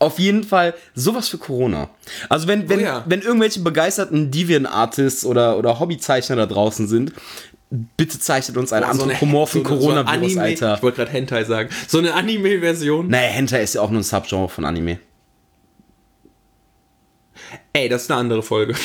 Auf 0.00 0.18
jeden 0.18 0.42
Fall 0.42 0.74
sowas 0.96 1.28
für 1.28 1.38
Corona. 1.38 1.88
Also 2.28 2.48
wenn, 2.48 2.68
wenn, 2.68 2.80
Oh 2.80 2.82
ja. 2.82 3.04
wenn 3.06 3.22
irgendwelche 3.22 3.60
begeisterten 3.60 4.32
Deviant-Artists 4.32 5.24
oder, 5.24 5.56
oder 5.56 5.78
Hobbyzeichner 5.78 6.34
da 6.34 6.46
draußen 6.46 6.88
sind, 6.88 7.12
bitte 7.96 8.18
zeichnet 8.18 8.56
uns 8.56 8.72
einen 8.72 8.84
So 8.86 8.90
eine- 9.04 9.12
anthropomorphen 9.12 9.62
so 9.64 9.68
eine- 9.70 9.80
so 9.80 9.86
Coronavirus, 9.86 10.32
Anime- 10.36 10.40
Alter. 10.42 10.74
Ich 10.74 10.82
wollte 10.82 10.96
gerade 10.96 11.12
Hentai 11.12 11.44
sagen. 11.44 11.68
So 11.86 11.98
eine 11.98 12.14
Anime-Version. 12.14 13.06
Naja, 13.06 13.28
Hentai 13.28 13.62
ist 13.62 13.76
ja 13.76 13.80
auch 13.82 13.90
nur 13.90 14.00
ein 14.00 14.04
Subgenre 14.04 14.48
von 14.48 14.64
Anime. 14.64 14.98
Ey, 17.72 17.88
das 17.88 18.02
ist 18.02 18.10
eine 18.10 18.20
andere 18.20 18.42
Folge. 18.42 18.74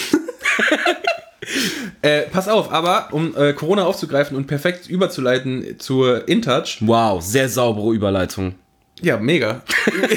äh, 2.01 2.21
pass 2.23 2.47
auf, 2.47 2.71
aber 2.71 3.09
um 3.11 3.35
äh, 3.35 3.53
Corona 3.53 3.85
aufzugreifen 3.85 4.35
und 4.35 4.47
perfekt 4.47 4.89
überzuleiten 4.89 5.79
zur 5.79 6.27
InTouch. 6.27 6.79
Wow, 6.81 7.21
sehr 7.21 7.49
saubere 7.49 7.93
Überleitung. 7.93 8.55
Ja, 9.01 9.17
mega. 9.17 9.61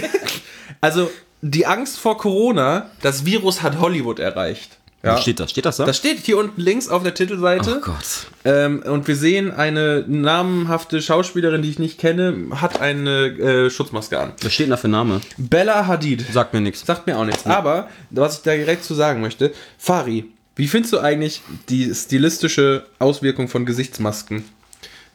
also, 0.81 1.11
die 1.43 1.67
Angst 1.67 1.99
vor 1.99 2.19
Corona, 2.19 2.91
das 3.03 3.25
Virus 3.25 3.63
hat 3.63 3.81
Hollywood 3.81 4.19
erreicht. 4.19 4.79
Ja. 5.03 5.17
Wo 5.17 5.21
steht 5.21 5.41
das? 5.41 5.51
Steht 5.51 5.65
das 5.65 5.79
da? 5.79 5.87
Das 5.87 5.97
steht 5.97 6.19
hier 6.19 6.37
unten 6.37 6.61
links 6.61 6.89
auf 6.89 7.03
der 7.03 7.15
Titelseite. 7.15 7.79
oh 7.79 7.81
Gott. 7.87 8.27
Ähm, 8.45 8.83
und 8.83 9.09
wir 9.09 9.17
sehen 9.17 9.51
eine 9.51 10.05
namenhafte 10.07 11.01
Schauspielerin, 11.01 11.63
die 11.63 11.71
ich 11.71 11.79
nicht 11.79 11.99
kenne, 11.99 12.49
hat 12.61 12.81
eine 12.81 13.27
äh, 13.27 13.71
Schutzmaske 13.71 14.19
an. 14.19 14.33
Was 14.43 14.53
steht 14.53 14.67
denn 14.67 14.71
da 14.73 14.77
für 14.77 14.89
ein 14.89 14.93
Name? 14.93 15.21
Bella 15.39 15.87
Hadid. 15.87 16.27
Sagt 16.31 16.53
mir 16.53 16.61
nichts. 16.61 16.85
Sagt 16.85 17.07
mir 17.07 17.17
auch 17.17 17.25
nichts. 17.25 17.47
Aber, 17.47 17.89
was 18.11 18.37
ich 18.39 18.43
da 18.43 18.55
direkt 18.55 18.85
zu 18.85 18.95
sagen 18.95 19.23
möchte, 19.23 19.53
Fari, 19.79 20.27
wie 20.57 20.69
findest 20.69 20.93
du 20.93 20.99
eigentlich 20.99 21.41
die 21.71 21.95
stilistische 21.95 22.85
Auswirkung 22.99 23.49
von 23.49 23.65
Gesichtsmasken? 23.65 24.45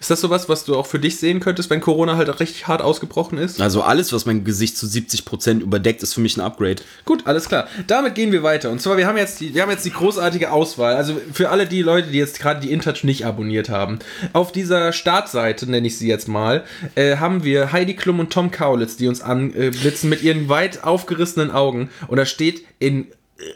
Ist 0.06 0.12
das 0.12 0.22
sowas, 0.22 0.48
was 0.48 0.66
du 0.66 0.76
auch 0.76 0.86
für 0.86 1.00
dich 1.00 1.18
sehen 1.18 1.40
könntest, 1.40 1.72
wenn 1.72 1.82
Corona 1.82 2.16
halt 2.16 2.40
richtig 2.40 2.68
hart 2.68 2.84
ausgebrochen 2.84 3.40
ist? 3.40 3.60
Also 3.60 3.82
alles, 3.82 4.14
was 4.14 4.28
mein 4.28 4.44
Gesicht 4.44 4.78
zu 4.78 4.86
70% 4.86 5.62
überdeckt, 5.62 6.04
ist 6.04 6.14
für 6.14 6.22
mich 6.22 6.38
ein 6.38 6.42
Upgrade. 6.42 6.84
Gut, 7.06 7.26
alles 7.26 7.48
klar. 7.48 7.68
Damit 7.88 8.14
gehen 8.14 8.32
wir 8.32 8.44
weiter. 8.44 8.70
Und 8.70 8.80
zwar, 8.80 8.98
wir 8.98 9.08
haben 9.08 9.18
jetzt 9.18 9.40
die, 9.40 9.56
wir 9.56 9.64
haben 9.64 9.72
jetzt 9.72 9.84
die 9.84 9.90
großartige 9.90 10.52
Auswahl. 10.52 10.96
Also 10.96 11.20
für 11.34 11.50
alle 11.50 11.66
die 11.66 11.82
Leute, 11.82 12.10
die 12.10 12.20
jetzt 12.20 12.40
gerade 12.40 12.60
die 12.60 12.72
InTouch 12.72 13.04
nicht 13.04 13.26
abonniert 13.26 13.70
haben. 13.70 13.98
Auf 14.32 14.52
dieser 14.52 14.94
Startseite, 14.94 15.68
nenne 15.68 15.88
ich 15.88 15.98
sie 15.98 16.08
jetzt 16.08 16.28
mal, 16.28 16.64
äh, 16.94 17.18
haben 17.18 17.44
wir 17.44 17.72
Heidi 17.72 17.96
Klum 17.96 18.20
und 18.20 18.32
Tom 18.32 18.52
Kaulitz, 18.52 18.98
die 18.98 19.08
uns 19.08 19.22
anblitzen 19.22 20.08
mit 20.08 20.22
ihren 20.22 20.50
weit 20.50 20.84
aufgerissenen 20.84 21.50
Augen. 21.50 21.90
Und 22.08 22.18
da 22.18 22.28
steht 22.28 22.64
in, 22.78 23.08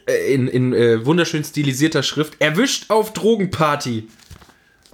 äh, 0.08 0.34
in, 0.34 0.48
in 0.48 0.74
äh, 0.74 1.06
wunderschön 1.06 1.44
stilisierter 1.44 2.02
Schrift, 2.02 2.38
erwischt 2.40 2.86
auf 2.90 3.14
Drogenparty. 3.14 4.08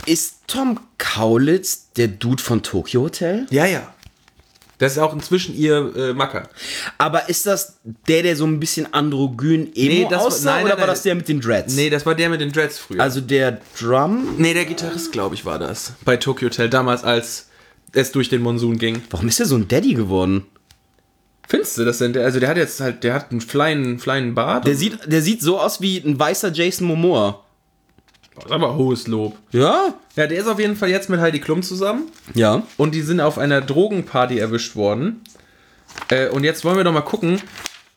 Ist 0.06 0.40
Tom 0.48 0.80
Kaulitz 0.98 1.92
der 1.94 2.08
Dude 2.10 2.42
von 2.42 2.62
Tokyo 2.64 3.02
Hotel? 3.04 3.48
Ja, 3.50 3.66
ja. 3.66 3.92
Das 4.78 4.92
ist 4.92 4.98
auch 4.98 5.14
inzwischen 5.14 5.56
ihr 5.56 5.94
äh, 5.96 6.14
Macker. 6.14 6.50
Aber 6.98 7.30
ist 7.30 7.46
das 7.46 7.78
der, 8.10 8.24
der 8.24 8.36
so 8.36 8.46
ein 8.46 8.60
bisschen 8.60 8.94
androgyn 8.94 9.72
emo 9.74 9.74
Nee, 9.76 10.08
das 10.10 10.20
war- 10.20 10.28
aussah, 10.28 10.52
nein, 10.56 10.66
oder 10.66 10.74
nein, 10.74 10.82
war 10.82 10.88
das 10.88 11.02
der 11.04 11.16
mit 11.16 11.30
den 11.30 11.40
Dreads? 11.40 11.76
Nee, 11.76 11.90
das 11.90 12.06
war 12.06 12.14
der 12.14 12.30
mit 12.30 12.42
den 12.42 12.52
Dreads 12.52 12.78
früher. 12.78 13.02
Also 13.02 13.22
der 13.22 13.62
Drum? 13.80 14.36
Nee, 14.38 14.54
der 14.54 14.66
Gitarrist, 14.66 15.14
glaube 15.14 15.34
ich, 15.36 15.46
war 15.46 15.60
das. 15.60 15.94
Bei 16.04 16.18
Tokyo 16.18 16.50
Hotel, 16.50 16.70
damals, 16.70 17.06
als 17.06 17.48
es 17.94 18.12
durch 18.12 18.28
den 18.28 18.42
Monsun 18.42 18.78
ging. 18.78 19.02
Warum 19.12 19.30
ist 19.30 19.40
der 19.40 19.46
so 19.46 19.56
ein 19.56 19.70
Daddy 19.70 19.94
geworden? 19.94 20.46
Findest 21.48 21.78
du 21.78 21.86
das 21.86 22.00
denn? 22.00 22.12
Der- 22.12 22.26
Also 22.26 22.42
der 22.42 22.50
hat 22.50 22.58
jetzt 22.58 22.82
halt, 22.82 23.04
der 23.06 23.14
hat 23.14 23.32
einen 23.32 23.40
flying, 23.40 23.98
flying 24.00 24.34
Bart. 24.36 24.68
Der 24.68 24.76
sieht, 24.76 25.00
der 25.10 25.22
sieht 25.22 25.42
so 25.42 25.58
aus 25.58 25.80
wie 25.80 26.00
ein 26.00 26.20
weißer 26.20 26.52
Jason 26.52 26.86
Momoa. 26.86 27.45
Das 28.36 28.46
ist 28.46 28.52
aber 28.52 28.76
hohes 28.76 29.08
Lob. 29.08 29.38
Ja? 29.52 29.94
Ja, 30.16 30.28
der 30.28 30.38
ist 30.38 30.48
auf 30.48 30.60
jeden 30.60 30.76
Fall 30.76 30.90
jetzt 30.90 31.10
mit 31.10 31.20
Heidi 31.20 31.40
Klum 31.40 31.64
zusammen. 31.64 32.12
Ja. 32.34 32.64
Und 32.78 32.94
die 32.94 33.02
sind 33.02 33.22
auf 33.22 33.38
einer 33.38 33.62
Drogenparty 33.62 34.38
erwischt 34.38 34.76
worden. 34.76 35.22
Äh, 36.10 36.30
und 36.30 36.44
jetzt 36.44 36.64
wollen 36.66 36.78
wir 36.78 36.84
doch 36.84 36.92
mal 36.92 37.02
gucken, 37.02 37.42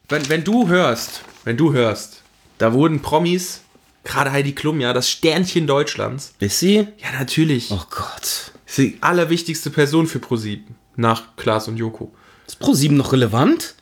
wenn, 0.08 0.28
wenn 0.28 0.44
du 0.44 0.68
hörst, 0.68 1.22
wenn 1.44 1.56
du 1.56 1.72
hörst, 1.72 2.22
da 2.58 2.72
wurden 2.72 3.02
Promis, 3.02 3.62
gerade 4.04 4.32
Heidi 4.32 4.54
Klum, 4.54 4.80
ja, 4.80 4.92
das 4.92 5.10
Sternchen 5.10 5.66
Deutschlands. 5.66 6.34
Ist 6.38 6.60
sie? 6.60 6.76
Ja, 6.98 7.18
natürlich. 7.18 7.70
Oh 7.70 7.82
Gott. 7.90 8.52
Ist 8.66 8.78
die 8.78 8.98
allerwichtigste 9.00 9.70
Person 9.70 10.06
für 10.06 10.18
ProSieben. 10.18 10.76
Nach 10.96 11.36
Klaas 11.36 11.68
und 11.68 11.76
Joko. 11.76 12.12
Ist 12.46 12.60
Pro7 12.60 12.92
noch 12.92 13.12
relevant? 13.12 13.74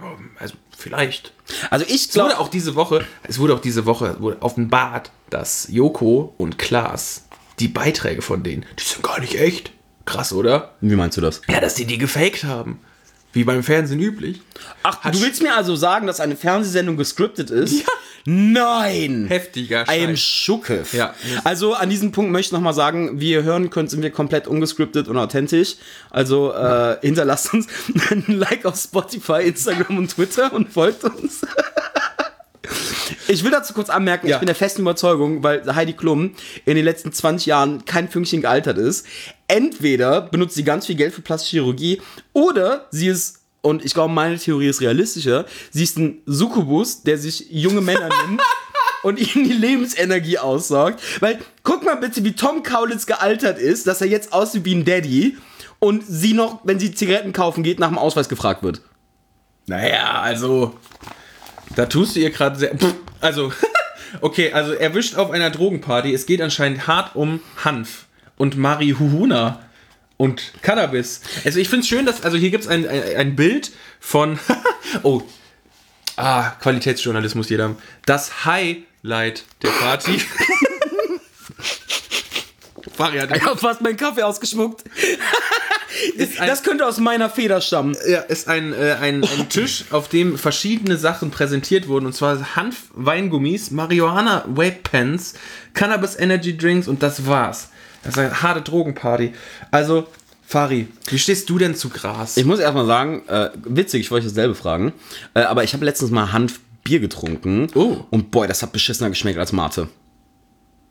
Ja, 0.00 0.16
also 0.38 0.54
vielleicht. 0.76 1.32
Also 1.70 1.84
ich 1.86 2.08
Es 2.08 2.16
wurde 2.16 2.28
glaube, 2.28 2.40
auch 2.40 2.48
diese 2.48 2.74
Woche, 2.74 3.04
es 3.28 3.38
wurde 3.38 3.54
auch 3.54 3.60
diese 3.60 3.86
Woche 3.86 4.16
wurde 4.20 4.40
offenbart, 4.40 5.10
dass 5.30 5.68
Joko 5.70 6.34
und 6.38 6.58
Klaas, 6.58 7.24
die 7.58 7.68
Beiträge 7.68 8.22
von 8.22 8.42
denen, 8.42 8.64
die 8.78 8.84
sind 8.84 9.02
gar 9.02 9.20
nicht 9.20 9.38
echt. 9.40 9.72
Krass, 10.04 10.32
oder? 10.32 10.74
wie 10.80 10.94
meinst 10.94 11.16
du 11.16 11.20
das? 11.20 11.42
Ja, 11.48 11.60
dass 11.60 11.74
die 11.74 11.84
die 11.84 11.98
gefaked 11.98 12.44
haben. 12.44 12.78
Wie 13.32 13.44
beim 13.44 13.62
Fernsehen 13.62 14.00
üblich. 14.00 14.40
Ach, 14.82 15.10
du 15.10 15.20
willst 15.20 15.42
mir 15.42 15.54
also 15.54 15.76
sagen, 15.76 16.06
dass 16.06 16.20
eine 16.20 16.36
Fernsehsendung 16.36 16.96
gescriptet 16.96 17.50
ist? 17.50 17.84
Nein! 18.24 19.26
Heftiger 19.28 19.86
Scheiß. 19.86 20.18
Schuckef. 20.20 20.94
Ja. 20.94 21.14
Also 21.44 21.74
an 21.74 21.88
diesem 21.88 22.10
Punkt 22.10 22.32
möchte 22.32 22.48
ich 22.48 22.52
nochmal 22.52 22.72
sagen, 22.74 23.20
wie 23.20 23.30
ihr 23.30 23.44
hören 23.44 23.70
könnt, 23.70 23.90
sind 23.90 24.02
wir 24.02 24.10
komplett 24.10 24.48
ungescriptet 24.48 25.06
und 25.06 25.16
authentisch. 25.16 25.76
Also 26.10 26.52
äh, 26.52 26.96
hinterlasst 27.02 27.52
uns 27.52 27.68
ein 28.10 28.24
Like 28.26 28.64
auf 28.64 28.76
Spotify, 28.76 29.42
Instagram 29.42 29.98
und 29.98 30.08
Twitter 30.08 30.52
und 30.52 30.72
folgt 30.72 31.04
uns. 31.04 31.42
Ich 33.28 33.42
will 33.44 33.50
dazu 33.50 33.74
kurz 33.74 33.88
anmerken, 33.90 34.26
Ja. 34.28 34.36
ich 34.36 34.40
bin 34.40 34.46
der 34.46 34.54
festen 34.54 34.82
Überzeugung, 34.82 35.42
weil 35.42 35.62
Heidi 35.74 35.92
Klum 35.94 36.32
in 36.64 36.76
den 36.76 36.84
letzten 36.84 37.12
20 37.12 37.46
Jahren 37.46 37.84
kein 37.84 38.08
Fünkchen 38.08 38.40
gealtert 38.40 38.78
ist. 38.78 39.06
Entweder 39.48 40.20
benutzt 40.22 40.54
sie 40.54 40.64
ganz 40.64 40.86
viel 40.86 40.96
Geld 40.96 41.14
für 41.14 41.22
plastische 41.22 41.56
Chirurgie 41.56 42.00
oder 42.32 42.86
sie 42.90 43.08
ist, 43.08 43.40
und 43.62 43.84
ich 43.84 43.94
glaube, 43.94 44.12
meine 44.12 44.38
Theorie 44.38 44.68
ist 44.68 44.80
realistischer, 44.80 45.44
sie 45.70 45.82
ist 45.84 45.98
ein 45.98 46.22
Succubus, 46.26 47.02
der 47.02 47.18
sich 47.18 47.46
junge 47.50 47.80
Männer 47.80 48.08
nimmt 48.28 48.42
und 49.02 49.18
ihnen 49.18 49.44
die 49.44 49.52
Lebensenergie 49.54 50.38
aussaugt. 50.38 51.00
Weil, 51.20 51.38
guck 51.62 51.84
mal 51.84 51.96
bitte, 51.96 52.22
wie 52.24 52.32
Tom 52.32 52.62
Kaulitz 52.62 53.06
gealtert 53.06 53.58
ist, 53.58 53.86
dass 53.86 54.00
er 54.00 54.06
jetzt 54.08 54.32
aussieht 54.32 54.64
wie 54.64 54.74
ein 54.74 54.84
Daddy 54.84 55.36
und 55.78 56.04
sie 56.06 56.32
noch, 56.32 56.60
wenn 56.64 56.78
sie 56.78 56.94
Zigaretten 56.94 57.32
kaufen 57.32 57.62
geht, 57.62 57.78
nach 57.78 57.88
dem 57.88 57.98
Ausweis 57.98 58.28
gefragt 58.28 58.62
wird. 58.62 58.80
Naja, 59.66 60.20
also. 60.22 60.76
Da 61.76 61.86
tust 61.86 62.16
du 62.16 62.20
ihr 62.20 62.30
gerade 62.30 62.58
sehr. 62.58 62.76
Pff, 62.76 62.94
Also. 63.20 63.52
Okay, 64.20 64.52
also 64.52 64.72
erwischt 64.72 65.16
auf 65.16 65.30
einer 65.30 65.50
Drogenparty. 65.50 66.14
Es 66.14 66.26
geht 66.26 66.40
anscheinend 66.40 66.86
hart 66.86 67.16
um 67.16 67.40
Hanf 67.64 68.06
und 68.38 68.56
Marihuana 68.56 69.60
und 70.16 70.52
Cannabis. 70.62 71.20
Also 71.44 71.58
ich 71.58 71.68
finde 71.68 71.82
es 71.82 71.88
schön, 71.88 72.06
dass. 72.06 72.22
Also 72.22 72.38
hier 72.38 72.50
gibt 72.50 72.64
es 72.64 72.70
ein, 72.70 72.88
ein, 72.88 73.02
ein 73.16 73.36
Bild 73.36 73.72
von. 74.00 74.38
oh. 75.02 75.22
Ah, 76.16 76.50
Qualitätsjournalismus 76.60 77.50
jeder. 77.50 77.74
Das 78.06 78.46
Highlight 78.46 79.44
der 79.62 79.68
Party. 79.68 80.22
Fari 82.96 83.18
hat 83.18 83.36
Ich 83.36 83.42
hab 83.42 83.60
fast 83.60 83.82
meinen 83.82 83.98
Kaffee 83.98 84.22
ausgeschmuckt. 84.22 84.84
Ist 86.16 86.40
ein- 86.40 86.48
Das 86.48 86.62
könnte 86.62 86.86
aus 86.86 86.98
meiner 86.98 87.28
Feder 87.30 87.60
stammen. 87.60 87.96
Ja, 88.08 88.20
ist 88.20 88.48
ein, 88.48 88.72
äh, 88.72 88.96
ein, 89.00 89.22
ein 89.24 89.48
Tisch, 89.48 89.84
auf 89.90 90.08
dem 90.08 90.38
verschiedene 90.38 90.96
Sachen 90.96 91.30
präsentiert 91.30 91.88
wurden. 91.88 92.06
Und 92.06 92.12
zwar 92.14 92.56
Hanf-Weingummis, 92.56 93.70
Marihuana-Vape-Pens, 93.70 95.34
Cannabis-Energy-Drinks 95.74 96.88
und 96.88 97.02
das 97.02 97.26
war's. 97.26 97.68
Das 98.02 98.14
ist 98.14 98.18
eine 98.18 98.42
harte 98.42 98.62
Drogenparty. 98.62 99.32
Also, 99.70 100.06
Fari, 100.46 100.86
wie 101.08 101.18
stehst 101.18 101.48
du 101.50 101.58
denn 101.58 101.74
zu 101.74 101.88
Gras? 101.88 102.36
Ich 102.36 102.44
muss 102.44 102.60
erstmal 102.60 102.86
sagen, 102.86 103.22
äh, 103.28 103.50
witzig, 103.64 104.02
ich 104.02 104.10
wollte 104.10 104.28
dasselbe 104.28 104.54
fragen, 104.54 104.92
äh, 105.34 105.40
aber 105.40 105.64
ich 105.64 105.72
habe 105.74 105.84
letztens 105.84 106.12
mal 106.12 106.32
Hanfbier 106.32 107.00
getrunken. 107.00 107.66
Oh. 107.74 107.96
Und 108.10 108.30
boy, 108.30 108.46
das 108.46 108.62
hat 108.62 108.72
beschissener 108.72 109.08
geschmeckt 109.10 109.38
als 109.38 109.52
Mate. 109.52 109.88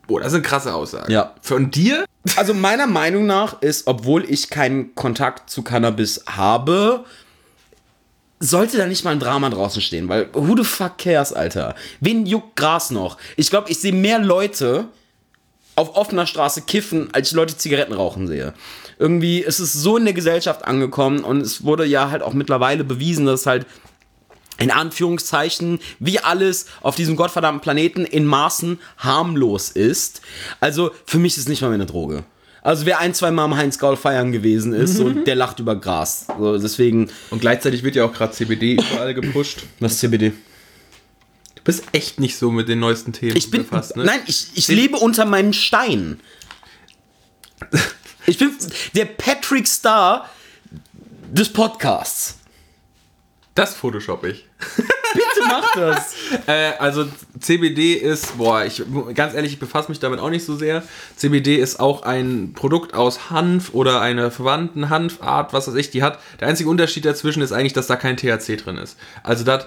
Oh, 0.08 0.18
das 0.18 0.32
sind 0.32 0.42
krasse 0.42 0.74
Aussagen. 0.74 1.10
Ja. 1.10 1.34
Von 1.42 1.70
dir? 1.70 2.04
Also 2.36 2.54
meiner 2.54 2.86
Meinung 2.86 3.26
nach 3.26 3.60
ist, 3.62 3.86
obwohl 3.86 4.24
ich 4.28 4.50
keinen 4.50 4.94
Kontakt 4.94 5.50
zu 5.50 5.62
Cannabis 5.62 6.24
habe, 6.26 7.04
sollte 8.38 8.76
da 8.76 8.86
nicht 8.86 9.04
mal 9.04 9.12
ein 9.12 9.20
Drama 9.20 9.50
draußen 9.50 9.80
stehen, 9.80 10.08
weil 10.08 10.28
who 10.32 10.56
the 10.56 10.64
fuck 10.64 10.98
cares, 10.98 11.32
Alter? 11.32 11.74
Wen 12.00 12.26
juckt 12.26 12.56
Gras 12.56 12.90
noch? 12.90 13.18
Ich 13.36 13.50
glaube, 13.50 13.70
ich 13.70 13.80
sehe 13.80 13.92
mehr 13.92 14.18
Leute 14.18 14.86
auf 15.74 15.94
offener 15.94 16.26
Straße 16.26 16.62
kiffen, 16.62 17.08
als 17.12 17.28
ich 17.28 17.34
Leute 17.34 17.56
Zigaretten 17.56 17.92
rauchen 17.92 18.26
sehe. 18.26 18.54
Irgendwie 18.98 19.40
ist 19.40 19.58
es 19.58 19.74
so 19.74 19.98
in 19.98 20.04
der 20.04 20.14
Gesellschaft 20.14 20.64
angekommen 20.64 21.22
und 21.22 21.42
es 21.42 21.64
wurde 21.64 21.84
ja 21.84 22.10
halt 22.10 22.22
auch 22.22 22.32
mittlerweile 22.32 22.82
bewiesen, 22.82 23.26
dass 23.26 23.46
halt 23.46 23.66
in 24.58 24.70
Anführungszeichen, 24.70 25.78
wie 25.98 26.18
alles 26.20 26.66
auf 26.80 26.96
diesem 26.96 27.16
gottverdammten 27.16 27.60
Planeten 27.60 28.04
in 28.04 28.24
Maßen 28.26 28.78
harmlos 28.98 29.70
ist. 29.70 30.22
Also 30.60 30.90
für 31.04 31.18
mich 31.18 31.34
ist 31.34 31.40
es 31.44 31.48
nicht 31.48 31.60
mal 31.62 31.68
mehr 31.68 31.74
eine 31.76 31.86
Droge. 31.86 32.24
Also 32.62 32.84
wer 32.84 32.98
ein, 32.98 33.14
zwei 33.14 33.30
Mal 33.30 33.44
am 33.44 33.56
Heinz 33.56 33.78
Gaul 33.78 33.96
feiern 33.96 34.32
gewesen 34.32 34.72
ist, 34.72 34.96
so, 34.96 35.10
der 35.10 35.36
lacht 35.36 35.60
über 35.60 35.76
Gras. 35.76 36.26
So, 36.38 36.58
deswegen, 36.58 37.08
Und 37.30 37.40
gleichzeitig 37.40 37.84
wird 37.84 37.94
ja 37.94 38.04
auch 38.04 38.12
gerade 38.12 38.32
CBD 38.32 38.72
überall 38.74 39.14
gepusht. 39.14 39.60
was 39.78 39.92
ist 39.92 40.00
CBD? 40.00 40.32
Du 41.54 41.62
bist 41.62 41.84
echt 41.92 42.18
nicht 42.18 42.36
so 42.36 42.50
mit 42.50 42.68
den 42.68 42.80
neuesten 42.80 43.12
Themen 43.12 43.36
Ich 43.36 43.50
bin, 43.52 43.62
befasst, 43.62 43.96
ne? 43.96 44.04
nein, 44.04 44.20
ich, 44.26 44.48
ich 44.54 44.66
lebe 44.68 44.96
unter 44.96 45.24
meinem 45.24 45.52
Stein. 45.52 46.18
Ich 48.28 48.38
bin 48.38 48.50
der 48.96 49.04
Patrick 49.04 49.68
Star 49.68 50.28
des 51.30 51.52
Podcasts. 51.52 52.38
Das 53.56 53.74
Photoshop 53.74 54.24
ich. 54.24 54.46
Bitte 54.76 55.48
mach 55.48 55.72
das. 55.74 56.14
Äh, 56.46 56.72
also 56.78 57.06
CBD 57.40 57.94
ist, 57.94 58.36
boah, 58.36 58.64
ich 58.64 58.82
ganz 59.14 59.34
ehrlich, 59.34 59.52
ich 59.52 59.58
befasse 59.58 59.88
mich 59.88 60.00
damit 60.00 60.18
auch 60.18 60.30
nicht 60.30 60.44
so 60.44 60.56
sehr. 60.56 60.82
CBD 61.16 61.56
ist 61.56 61.78
auch 61.78 62.02
ein 62.02 62.52
Produkt 62.52 62.94
aus 62.94 63.30
Hanf 63.30 63.72
oder 63.72 64.00
einer 64.00 64.30
verwandten 64.30 64.90
Hanfart, 64.90 65.52
was 65.52 65.68
weiß 65.68 65.74
ich, 65.76 65.90
die 65.90 66.02
hat. 66.02 66.18
Der 66.40 66.48
einzige 66.48 66.68
Unterschied 66.68 67.04
dazwischen 67.04 67.42
ist 67.42 67.52
eigentlich, 67.52 67.72
dass 67.72 67.86
da 67.86 67.96
kein 67.96 68.16
THC 68.16 68.56
drin 68.56 68.76
ist. 68.76 68.96
Also 69.22 69.44
das 69.44 69.66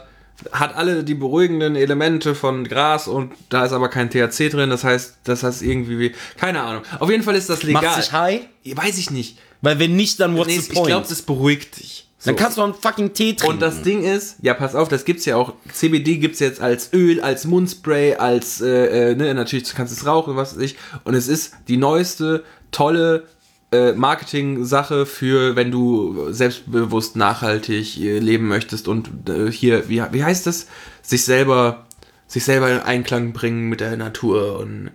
hat 0.52 0.76
alle 0.76 1.04
die 1.04 1.16
beruhigenden 1.16 1.76
Elemente 1.76 2.36
von 2.36 2.66
Gras 2.66 3.08
und 3.08 3.34
da 3.50 3.66
ist 3.66 3.74
aber 3.74 3.90
kein 3.90 4.10
THC 4.10 4.50
drin. 4.50 4.70
Das 4.70 4.84
heißt, 4.84 5.20
das 5.24 5.44
heißt 5.44 5.62
irgendwie, 5.62 6.14
keine 6.38 6.62
Ahnung. 6.62 6.84
Auf 7.00 7.10
jeden 7.10 7.24
Fall 7.24 7.36
ist 7.36 7.50
das 7.50 7.64
legal. 7.64 7.84
Macht 7.84 8.04
sich 8.04 8.12
high? 8.12 8.42
Weiß 8.66 8.98
ich 8.98 9.12
nicht. 9.12 9.38
Weil 9.62 9.80
wenn 9.80 9.96
nicht, 9.96 10.20
dann 10.20 10.36
what's 10.38 10.48
Nee, 10.48 10.60
the 10.60 10.70
ich 10.70 10.74
point? 10.74 10.88
glaube, 10.88 11.06
das 11.08 11.22
beruhigt 11.22 11.80
dich. 11.80 12.06
So. 12.22 12.32
dann 12.32 12.36
kannst 12.36 12.58
du 12.58 12.64
einen 12.64 12.74
fucking 12.74 13.14
Tee 13.14 13.34
trinken. 13.34 13.54
Und 13.54 13.62
das 13.62 13.82
Ding 13.82 14.04
ist, 14.04 14.36
ja, 14.42 14.54
pass 14.54 14.76
auf, 14.76 14.90
das 14.90 15.06
gibt's 15.06 15.24
ja 15.26 15.38
auch. 15.38 15.54
CBD 15.72 16.18
gibt's 16.18 16.40
jetzt 16.40 16.60
als 16.60 16.92
Öl, 16.92 17.22
als 17.22 17.46
Mundspray, 17.46 18.16
als, 18.16 18.60
äh, 18.60 19.12
äh, 19.12 19.16
ne, 19.16 19.34
natürlich 19.34 19.74
kannst 19.74 19.96
du 19.96 20.00
es 20.02 20.06
rauchen, 20.06 20.36
was 20.36 20.56
weiß 20.56 20.62
ich. 20.62 20.76
Und 21.06 21.14
es 21.14 21.30
ist 21.30 21.54
die 21.70 21.78
neueste, 21.78 22.44
tolle 22.72 23.26
äh, 23.72 23.94
Marketing-Sache 23.94 25.06
für, 25.06 25.56
wenn 25.56 25.72
du 25.72 26.32
selbstbewusst 26.32 27.16
nachhaltig 27.16 27.98
äh, 28.00 28.20
leben 28.20 28.48
möchtest 28.50 28.88
und 28.90 29.30
äh, 29.30 29.50
hier, 29.52 29.88
wie, 29.88 30.04
wie 30.12 30.24
heißt 30.24 30.46
das? 30.46 30.68
Sich 31.02 31.24
selber, 31.24 31.86
sich 32.28 32.44
selber 32.44 32.70
in 32.70 32.80
Einklang 32.80 33.32
bringen 33.32 33.70
mit 33.70 33.80
der 33.80 33.96
Natur 33.96 34.60
und 34.60 34.92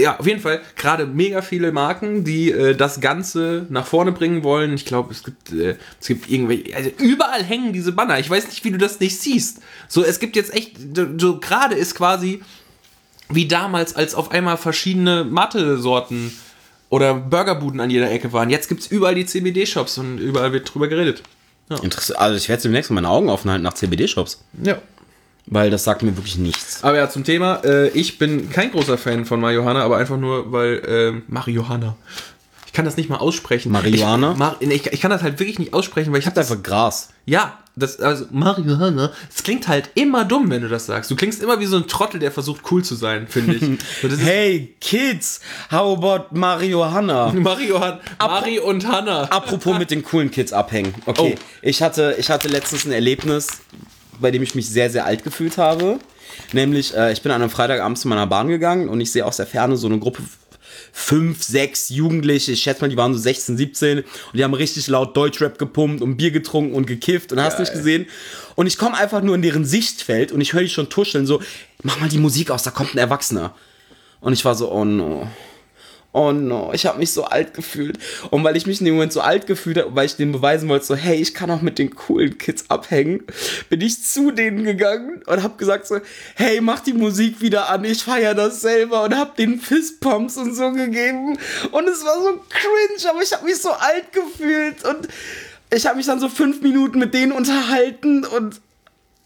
ja, 0.00 0.18
auf 0.18 0.26
jeden 0.26 0.40
Fall 0.40 0.60
gerade 0.76 1.06
mega 1.06 1.42
viele 1.42 1.72
Marken, 1.72 2.24
die 2.24 2.50
äh, 2.50 2.74
das 2.74 3.00
Ganze 3.00 3.66
nach 3.68 3.86
vorne 3.86 4.12
bringen 4.12 4.42
wollen. 4.42 4.74
Ich 4.74 4.84
glaube, 4.84 5.12
es 5.12 5.22
gibt 5.22 5.52
äh, 5.52 5.76
es 6.00 6.06
gibt 6.06 6.30
irgendwelche, 6.30 6.74
also 6.76 6.90
überall 6.98 7.42
hängen 7.42 7.72
diese 7.72 7.92
Banner. 7.92 8.18
Ich 8.18 8.30
weiß 8.30 8.46
nicht, 8.46 8.64
wie 8.64 8.70
du 8.70 8.78
das 8.78 9.00
nicht 9.00 9.20
siehst. 9.20 9.60
So, 9.88 10.04
es 10.04 10.18
gibt 10.20 10.36
jetzt 10.36 10.54
echt, 10.54 10.76
so, 11.18 11.38
gerade 11.38 11.74
ist 11.74 11.94
quasi 11.94 12.40
wie 13.30 13.46
damals, 13.46 13.94
als 13.94 14.14
auf 14.14 14.30
einmal 14.30 14.56
verschiedene 14.56 15.24
Mathe-Sorten 15.24 16.32
oder 16.88 17.14
Burgerbuden 17.14 17.80
an 17.80 17.90
jeder 17.90 18.10
Ecke 18.10 18.32
waren. 18.32 18.50
Jetzt 18.50 18.68
gibt 18.68 18.80
es 18.80 18.86
überall 18.86 19.14
die 19.14 19.26
CBD-Shops 19.26 19.98
und 19.98 20.18
überall 20.18 20.52
wird 20.52 20.72
drüber 20.72 20.88
geredet. 20.88 21.22
Interessant. 21.82 22.18
Also 22.18 22.36
ich 22.36 22.48
werde 22.48 22.62
demnächst 22.62 22.90
mal 22.90 22.96
meine 22.96 23.10
Augen 23.10 23.28
offen 23.28 23.50
halten 23.50 23.64
nach 23.64 23.74
CBD-Shops. 23.74 24.42
Ja. 24.62 24.78
Weil 25.50 25.70
das 25.70 25.84
sagt 25.84 26.02
mir 26.02 26.16
wirklich 26.16 26.36
nichts. 26.38 26.84
Aber 26.84 26.96
ja, 26.98 27.08
zum 27.08 27.24
Thema, 27.24 27.62
äh, 27.64 27.88
ich 27.90 28.18
bin 28.18 28.50
kein 28.50 28.70
großer 28.70 28.98
Fan 28.98 29.24
von 29.24 29.40
Marihuana, 29.40 29.82
aber 29.82 29.96
einfach 29.96 30.18
nur, 30.18 30.52
weil 30.52 30.82
ähm, 30.86 31.22
Marihuana. 31.28 31.96
Ich 32.66 32.72
kann 32.74 32.84
das 32.84 32.96
nicht 32.98 33.08
mal 33.08 33.16
aussprechen. 33.16 33.72
Marihuana? 33.72 34.32
Ich, 34.32 34.38
Mar 34.38 34.56
ich, 34.60 34.86
ich 34.92 35.00
kann 35.00 35.10
das 35.10 35.22
halt 35.22 35.40
wirklich 35.40 35.58
nicht 35.58 35.72
aussprechen, 35.72 36.12
weil 36.12 36.20
ich 36.20 36.26
habe 36.26 36.38
Einfach 36.38 36.62
Gras. 36.62 37.08
Ja, 37.24 37.58
das, 37.76 37.98
also 38.00 38.26
Marihuana, 38.30 39.10
es 39.34 39.42
klingt 39.42 39.68
halt 39.68 39.88
immer 39.94 40.24
dumm, 40.24 40.50
wenn 40.50 40.60
du 40.62 40.68
das 40.68 40.86
sagst. 40.86 41.10
Du 41.10 41.16
klingst 41.16 41.42
immer 41.42 41.58
wie 41.60 41.66
so 41.66 41.76
ein 41.76 41.86
Trottel, 41.88 42.20
der 42.20 42.30
versucht 42.30 42.60
cool 42.70 42.84
zu 42.84 42.94
sein, 42.94 43.26
finde 43.28 43.54
ich. 43.54 43.62
So, 44.02 44.16
Hey, 44.18 44.74
Kids, 44.80 45.40
how 45.72 45.96
about 45.96 46.36
Marihuana? 46.36 47.32
Mario, 47.34 47.80
hat, 47.80 48.00
Mari 48.20 48.58
und 48.60 48.86
Hanna. 48.86 49.22
Apropos 49.24 49.78
mit 49.78 49.90
den 49.90 50.02
coolen 50.04 50.30
Kids 50.30 50.52
abhängen. 50.52 50.94
Okay, 51.06 51.36
Oh. 51.36 51.40
ich, 51.62 51.82
hatte, 51.82 52.16
ich 52.18 52.28
hatte 52.30 52.48
letztens 52.48 52.84
ein 52.84 52.92
Erlebnis, 52.92 53.48
bei 54.20 54.30
dem 54.30 54.42
ich 54.42 54.54
mich 54.54 54.68
sehr, 54.68 54.90
sehr 54.90 55.06
alt 55.06 55.24
gefühlt 55.24 55.58
habe. 55.58 55.98
Nämlich, 56.52 56.94
äh, 56.94 57.12
ich 57.12 57.22
bin 57.22 57.32
an 57.32 57.42
einem 57.42 57.50
Freitagabend 57.50 57.98
zu 57.98 58.08
meiner 58.08 58.26
Bahn 58.26 58.48
gegangen 58.48 58.88
und 58.88 59.00
ich 59.00 59.12
sehe 59.12 59.24
aus 59.24 59.36
der 59.36 59.46
Ferne 59.46 59.76
so 59.76 59.86
eine 59.86 59.98
Gruppe 59.98 60.22
fünf, 60.92 61.42
sechs 61.42 61.88
Jugendliche, 61.88 62.52
ich 62.52 62.62
schätze 62.62 62.82
mal, 62.82 62.88
die 62.88 62.96
waren 62.96 63.12
so 63.12 63.20
16, 63.20 63.56
17 63.56 63.98
und 63.98 64.06
die 64.34 64.44
haben 64.44 64.54
richtig 64.54 64.86
laut 64.88 65.16
Deutschrap 65.16 65.58
gepumpt 65.58 66.02
und 66.02 66.16
Bier 66.16 66.30
getrunken 66.30 66.74
und 66.74 66.86
gekifft 66.86 67.32
und 67.32 67.40
hast 67.40 67.58
nicht 67.58 67.72
gesehen. 67.72 68.06
Und 68.56 68.66
ich 68.66 68.78
komme 68.78 68.96
einfach 68.96 69.22
nur 69.22 69.34
in 69.34 69.42
deren 69.42 69.64
Sichtfeld 69.64 70.32
und 70.32 70.40
ich 70.40 70.52
höre 70.52 70.62
die 70.62 70.68
schon 70.68 70.88
tuscheln, 70.88 71.26
so, 71.26 71.40
mach 71.82 72.00
mal 72.00 72.08
die 72.08 72.18
Musik 72.18 72.50
aus, 72.50 72.62
da 72.62 72.70
kommt 72.70 72.94
ein 72.94 72.98
Erwachsener. 72.98 73.54
Und 74.20 74.32
ich 74.32 74.44
war 74.44 74.54
so, 74.54 74.70
oh 74.70 74.84
no. 74.84 75.28
Oh 76.18 76.32
no, 76.32 76.72
ich 76.72 76.84
habe 76.84 76.98
mich 76.98 77.12
so 77.12 77.26
alt 77.26 77.54
gefühlt. 77.54 77.96
Und 78.30 78.42
weil 78.42 78.56
ich 78.56 78.66
mich 78.66 78.80
in 78.80 78.86
dem 78.86 78.94
Moment 78.94 79.12
so 79.12 79.20
alt 79.20 79.46
gefühlt 79.46 79.78
habe, 79.78 79.94
weil 79.94 80.06
ich 80.06 80.16
denen 80.16 80.32
beweisen 80.32 80.68
wollte, 80.68 80.84
so, 80.84 80.96
hey, 80.96 81.14
ich 81.14 81.32
kann 81.32 81.48
auch 81.48 81.62
mit 81.62 81.78
den 81.78 81.94
coolen 81.94 82.38
Kids 82.38 82.64
abhängen, 82.70 83.22
bin 83.68 83.80
ich 83.80 84.02
zu 84.02 84.32
denen 84.32 84.64
gegangen 84.64 85.22
und 85.26 85.42
habe 85.44 85.56
gesagt 85.58 85.86
so, 85.86 86.00
hey, 86.34 86.60
mach 86.60 86.80
die 86.80 86.92
Musik 86.92 87.40
wieder 87.40 87.70
an, 87.70 87.84
ich 87.84 88.02
feiere 88.02 88.34
das 88.34 88.60
selber 88.60 89.04
und 89.04 89.16
habe 89.16 89.30
den 89.38 89.60
Fistpumps 89.60 90.38
und 90.38 90.56
so 90.56 90.72
gegeben. 90.72 91.38
Und 91.70 91.88
es 91.88 92.04
war 92.04 92.20
so 92.20 92.40
cringe, 92.48 93.10
aber 93.10 93.22
ich 93.22 93.32
habe 93.32 93.44
mich 93.44 93.58
so 93.58 93.70
alt 93.70 94.12
gefühlt 94.12 94.84
und 94.86 95.06
ich 95.72 95.86
habe 95.86 95.98
mich 95.98 96.06
dann 96.06 96.18
so 96.18 96.28
fünf 96.28 96.62
Minuten 96.62 96.98
mit 96.98 97.14
denen 97.14 97.30
unterhalten 97.30 98.24
und 98.24 98.60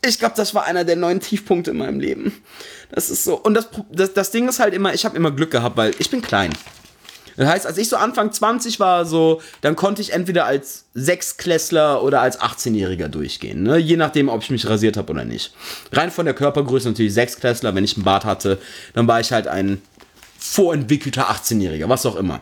ich 0.05 0.19
glaube, 0.19 0.35
das 0.37 0.55
war 0.55 0.65
einer 0.65 0.85
der 0.85 0.97
neuen 0.97 1.21
Tiefpunkte 1.21 1.71
in 1.71 1.79
meinem 1.79 2.01
Leben. 2.01 2.43
Das 2.91 3.09
ist 3.09 3.25
so. 3.25 3.37
Und 3.37 3.55
das, 3.55 3.69
das, 3.91 4.13
das 4.13 4.31
Ding 4.31 4.47
ist 4.49 4.61
halt 4.61 4.75
immer, 4.75 4.93
ich 4.93 5.07
habe 5.07 5.17
immer 5.17 5.31
Glück 5.31 5.53
gehabt, 5.53 5.79
weil 5.79 5.95
ich 5.99 6.11
bin 6.11 6.21
klein. 6.21 6.53
Das 7.37 7.49
heißt, 7.49 7.67
als 7.67 7.79
ich 7.79 7.89
so 7.89 7.97
Anfang 7.97 8.33
20 8.33 8.81
war, 8.81 9.05
so, 9.05 9.41
dann 9.61 9.77
konnte 9.77 10.03
ich 10.03 10.13
entweder 10.13 10.45
als 10.45 10.85
Sechsklässler 10.95 12.03
oder 12.03 12.21
als 12.21 12.41
18-Jähriger 12.41 13.09
durchgehen. 13.09 13.63
Ne? 13.63 13.79
Je 13.79 13.97
nachdem, 13.97 14.29
ob 14.29 14.43
ich 14.43 14.51
mich 14.51 14.69
rasiert 14.69 14.97
habe 14.97 15.13
oder 15.13 15.25
nicht. 15.25 15.55
Rein 15.93 16.11
von 16.11 16.25
der 16.25 16.35
Körpergröße 16.35 16.89
natürlich 16.89 17.15
Sechsklässler. 17.15 17.75
Wenn 17.75 17.85
ich 17.85 17.97
einen 17.97 18.05
Bart 18.05 18.25
hatte, 18.25 18.59
dann 18.95 19.09
war 19.09 19.21
ich 19.21 19.33
halt 19.33 19.47
ein 19.47 19.81
vorentwickelter 20.39 21.31
18-Jähriger, 21.31 21.89
was 21.89 22.05
auch 22.07 22.17
immer. 22.17 22.41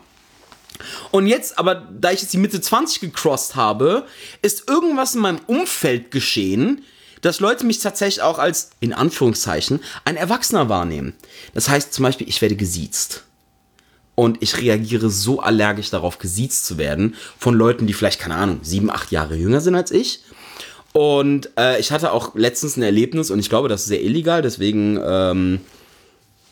Und 1.11 1.27
jetzt, 1.27 1.59
aber 1.59 1.75
da 1.75 2.11
ich 2.11 2.21
jetzt 2.21 2.33
die 2.33 2.37
Mitte 2.37 2.59
20 2.59 3.01
gecrossed 3.01 3.55
habe, 3.55 4.05
ist 4.41 4.67
irgendwas 4.69 5.15
in 5.15 5.21
meinem 5.21 5.39
Umfeld 5.47 6.11
geschehen, 6.11 6.83
dass 7.21 7.39
Leute 7.39 7.65
mich 7.65 7.79
tatsächlich 7.79 8.23
auch 8.23 8.39
als, 8.39 8.71
in 8.79 8.93
Anführungszeichen, 8.93 9.79
ein 10.05 10.17
Erwachsener 10.17 10.69
wahrnehmen. 10.69 11.13
Das 11.53 11.69
heißt 11.69 11.93
zum 11.93 12.03
Beispiel, 12.03 12.27
ich 12.27 12.41
werde 12.41 12.55
gesiezt. 12.55 13.23
Und 14.15 14.41
ich 14.41 14.57
reagiere 14.57 15.09
so 15.09 15.39
allergisch 15.39 15.89
darauf, 15.89 16.19
gesiezt 16.19 16.65
zu 16.65 16.77
werden 16.77 17.15
von 17.39 17.55
Leuten, 17.55 17.87
die 17.87 17.93
vielleicht, 17.93 18.19
keine 18.19 18.35
Ahnung, 18.35 18.59
sieben, 18.61 18.91
acht 18.91 19.11
Jahre 19.11 19.35
jünger 19.35 19.61
sind 19.61 19.75
als 19.75 19.91
ich. 19.91 20.21
Und 20.93 21.49
äh, 21.57 21.79
ich 21.79 21.91
hatte 21.91 22.11
auch 22.11 22.35
letztens 22.35 22.75
ein 22.75 22.83
Erlebnis 22.83 23.31
und 23.31 23.39
ich 23.39 23.49
glaube, 23.49 23.69
das 23.69 23.81
ist 23.81 23.87
sehr 23.87 24.01
illegal, 24.01 24.41
deswegen, 24.41 24.99
ähm, 25.01 25.61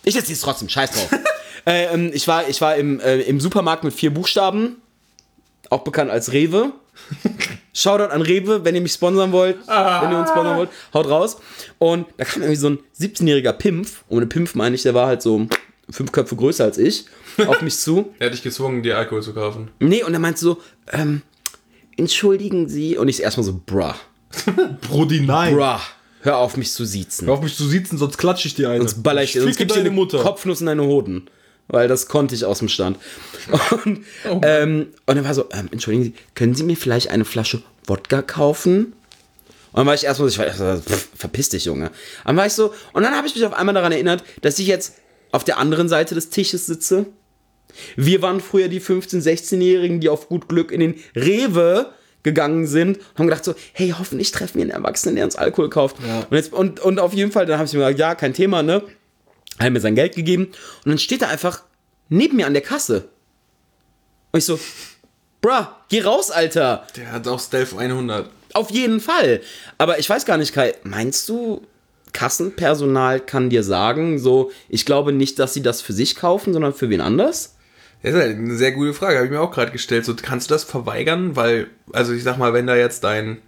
ich 0.04 0.16
erzähle 0.16 0.36
es 0.36 0.42
trotzdem, 0.42 0.70
scheiß 0.70 0.92
drauf. 0.92 1.10
äh, 1.66 1.94
ähm, 1.94 2.12
ich 2.14 2.28
war, 2.28 2.48
ich 2.48 2.62
war 2.62 2.76
im, 2.76 3.02
äh, 3.02 3.20
im 3.22 3.42
Supermarkt 3.42 3.84
mit 3.84 3.94
vier 3.94 4.14
Buchstaben, 4.14 4.78
auch 5.70 5.84
bekannt 5.84 6.10
als 6.10 6.32
Rewe. 6.32 6.72
Shoutout 7.74 8.14
an 8.14 8.22
Rewe, 8.22 8.64
wenn 8.64 8.76
ihr 8.76 8.82
mich 8.82 8.94
sponsern 8.94 9.32
wollt, 9.32 9.58
wenn 9.68 10.12
ihr 10.12 10.18
uns 10.18 10.30
sponsern 10.30 10.58
wollt, 10.58 10.70
haut 10.94 11.10
raus. 11.10 11.38
Und 11.78 12.08
da 12.18 12.26
kam 12.26 12.42
irgendwie 12.42 12.60
so 12.60 12.70
ein 12.70 12.80
17-jähriger 13.00 13.54
Pimpf, 13.54 14.04
und 14.10 14.20
mit 14.20 14.30
Pimpf 14.30 14.56
meine 14.56 14.76
ich, 14.76 14.84
der 14.84 14.94
war 14.94 15.08
halt 15.08 15.22
so 15.22 15.48
fünf 15.92 16.12
Köpfe 16.12 16.36
größer 16.36 16.64
als 16.64 16.78
ich, 16.78 17.06
auf 17.48 17.62
mich 17.62 17.78
zu. 17.78 18.14
Er 18.20 18.28
hat 18.28 18.34
dich 18.34 18.44
gezwungen, 18.44 18.84
dir 18.84 18.98
Alkohol 18.98 19.22
zu 19.24 19.34
kaufen. 19.34 19.70
Nee, 19.80 20.04
und 20.04 20.14
er 20.14 20.20
meinte 20.20 20.40
so, 20.40 20.62
ähm, 20.92 21.22
entschuldigen 21.98 22.70
Sie. 22.70 22.98
Und 22.98 23.08
ich 23.08 23.22
erstmal 23.22 23.44
so, 23.46 23.60
bruh, 23.66 23.94
Brudi, 24.82 25.22
nein. 25.22 25.56
bruh, 25.56 25.80
hör 26.22 26.38
auf 26.38 26.58
mich 26.58 26.72
zu 26.72 26.86
siezen. 26.86 27.28
Hör 27.28 27.36
auf 27.36 27.42
mich 27.42 27.56
zu 27.56 27.68
sitzen, 27.68 27.98
sonst 27.98 28.18
klatsche 28.18 28.48
ich 28.48 28.56
dir 28.56 28.70
eine. 28.70 28.80
Sonst 28.80 29.04
baller 29.04 29.24
ich 29.24 29.34
dir, 29.34 29.42
sonst 29.42 29.58
gib 29.58 29.70
ich 29.70 29.74
dir 29.74 29.80
eine 29.82 29.92
Mutter. 29.92 30.20
Kopfnuss 30.20 30.62
in 30.62 30.68
deine 30.68 30.84
Hoden. 30.84 31.30
Weil 31.68 31.88
das 31.88 32.08
konnte 32.08 32.34
ich 32.34 32.46
aus 32.46 32.60
dem 32.60 32.68
Stand. 32.68 32.98
Und, 33.86 34.04
ähm, 34.42 34.88
und 35.06 35.18
er 35.18 35.24
war 35.24 35.36
so, 35.36 35.46
ähm, 35.52 35.70
entschuldigen 35.72 36.04
Sie, 36.06 36.14
können 36.34 36.56
Sie 36.56 36.64
mir 36.64 36.76
vielleicht 36.76 37.10
eine 37.10 37.26
Flasche 37.26 37.62
Wodka 37.86 38.24
kaufen? 38.24 38.94
Und 39.72 39.78
dann 39.78 39.86
war 39.86 39.94
ich 39.94 40.04
erstmal 40.04 40.30
so, 40.30 40.42
ich 40.42 40.60
war, 40.60 40.78
pff, 40.78 41.10
verpiss 41.16 41.50
dich, 41.50 41.66
Junge. 41.66 41.92
Dann 42.26 42.38
war 42.38 42.48
ich 42.48 42.54
so, 42.54 42.74
und 42.94 43.04
dann 43.04 43.16
habe 43.16 43.28
ich 43.28 43.36
mich 43.36 43.46
auf 43.46 43.54
einmal 43.54 43.76
daran 43.76 43.92
erinnert, 43.92 44.24
dass 44.42 44.58
ich 44.58 44.66
jetzt 44.66 44.96
auf 45.32 45.44
der 45.44 45.58
anderen 45.58 45.90
Seite 45.90 46.16
des 46.16 46.30
Tisches 46.30 46.66
sitze. 46.66 47.08
Wir 47.96 48.22
waren 48.22 48.40
früher 48.40 48.68
die 48.68 48.82
15-, 48.82 49.22
16-Jährigen, 49.22 50.00
die 50.00 50.10
auf 50.10 50.28
gut 50.28 50.50
Glück 50.50 50.72
in 50.72 50.80
den 50.80 50.96
Rewe 51.16 51.94
gegangen 52.24 52.68
sind 52.68 52.98
und 52.98 53.20
haben 53.20 53.28
gedacht 53.28 53.46
so, 53.46 53.56
hey, 53.74 53.94
hoffentlich 53.98 54.32
treffen 54.32 54.56
wir 54.56 54.64
einen 54.64 54.72
Erwachsenen, 54.72 55.16
der 55.16 55.26
uns 55.26 55.36
Alkohol 55.36 55.70
kauft. 55.70 55.98
Und, 56.30 56.36
jetzt, 56.36 56.52
und, 56.52 56.80
und 56.80 57.00
auf 57.00 57.14
jeden 57.14 57.32
Fall, 57.32 57.46
dann 57.46 57.58
habe 57.60 57.68
ich 57.68 57.74
mir 57.74 57.80
gesagt, 57.80 58.00
ja, 58.00 58.16
kein 58.16 58.34
Thema, 58.34 58.64
ne? 58.64 58.84
Hat 59.60 59.72
mir 59.72 59.80
sein 59.80 59.96
Geld 59.96 60.16
gegeben 60.16 60.46
und 60.84 60.92
dann 60.92 60.98
steht 60.98 61.22
er 61.22 61.30
einfach 61.30 61.64
neben 62.10 62.38
mir 62.38 62.48
an 62.48 62.54
der 62.54 62.62
Kasse. 62.62 63.10
Und 64.32 64.40
ich 64.40 64.46
so, 64.46 64.60
bruh, 65.42 65.66
geh 65.90 66.02
raus, 66.02 66.32
Alter. 66.32 66.88
Der 66.96 67.12
hat 67.12 67.28
auch 67.28 67.40
Stealth 67.40 67.78
100. 67.78 68.30
Auf 68.54 68.72
jeden 68.72 69.00
Fall. 69.00 69.42
Aber 69.78 70.00
ich 70.00 70.10
weiß 70.10 70.26
gar 70.26 70.38
nicht, 70.38 70.54
Kai, 70.54 70.76
meinst 70.84 71.30
du, 71.30 71.66
Kassenpersonal 72.14 73.20
kann 73.20 73.50
dir 73.50 73.64
sagen, 73.64 74.20
so, 74.20 74.52
ich 74.68 74.86
glaube 74.86 75.14
nicht, 75.14 75.40
dass 75.40 75.54
sie 75.54 75.62
das 75.62 75.82
für 75.82 75.94
sich 75.94 76.16
kaufen, 76.16 76.54
sondern 76.54 76.74
für 76.74 76.90
wen 76.90 77.02
anders? 77.02 77.56
Das 78.02 78.14
ist 78.14 78.22
eine 78.22 78.56
sehr 78.56 78.72
gute 78.72 78.94
Frage, 78.94 79.18
habe 79.18 79.26
ich 79.26 79.32
mir 79.32 79.42
auch 79.42 79.52
gerade 79.52 79.72
gestellt. 79.72 80.06
So, 80.06 80.16
kannst 80.16 80.50
du 80.50 80.54
das 80.54 80.64
verweigern? 80.64 81.36
Weil, 81.36 81.68
also 81.92 82.14
ich 82.14 82.24
sag 82.24 82.38
mal, 82.38 82.54
wenn 82.54 82.66
da 82.66 82.76
jetzt 82.76 83.04
dein, 83.04 83.40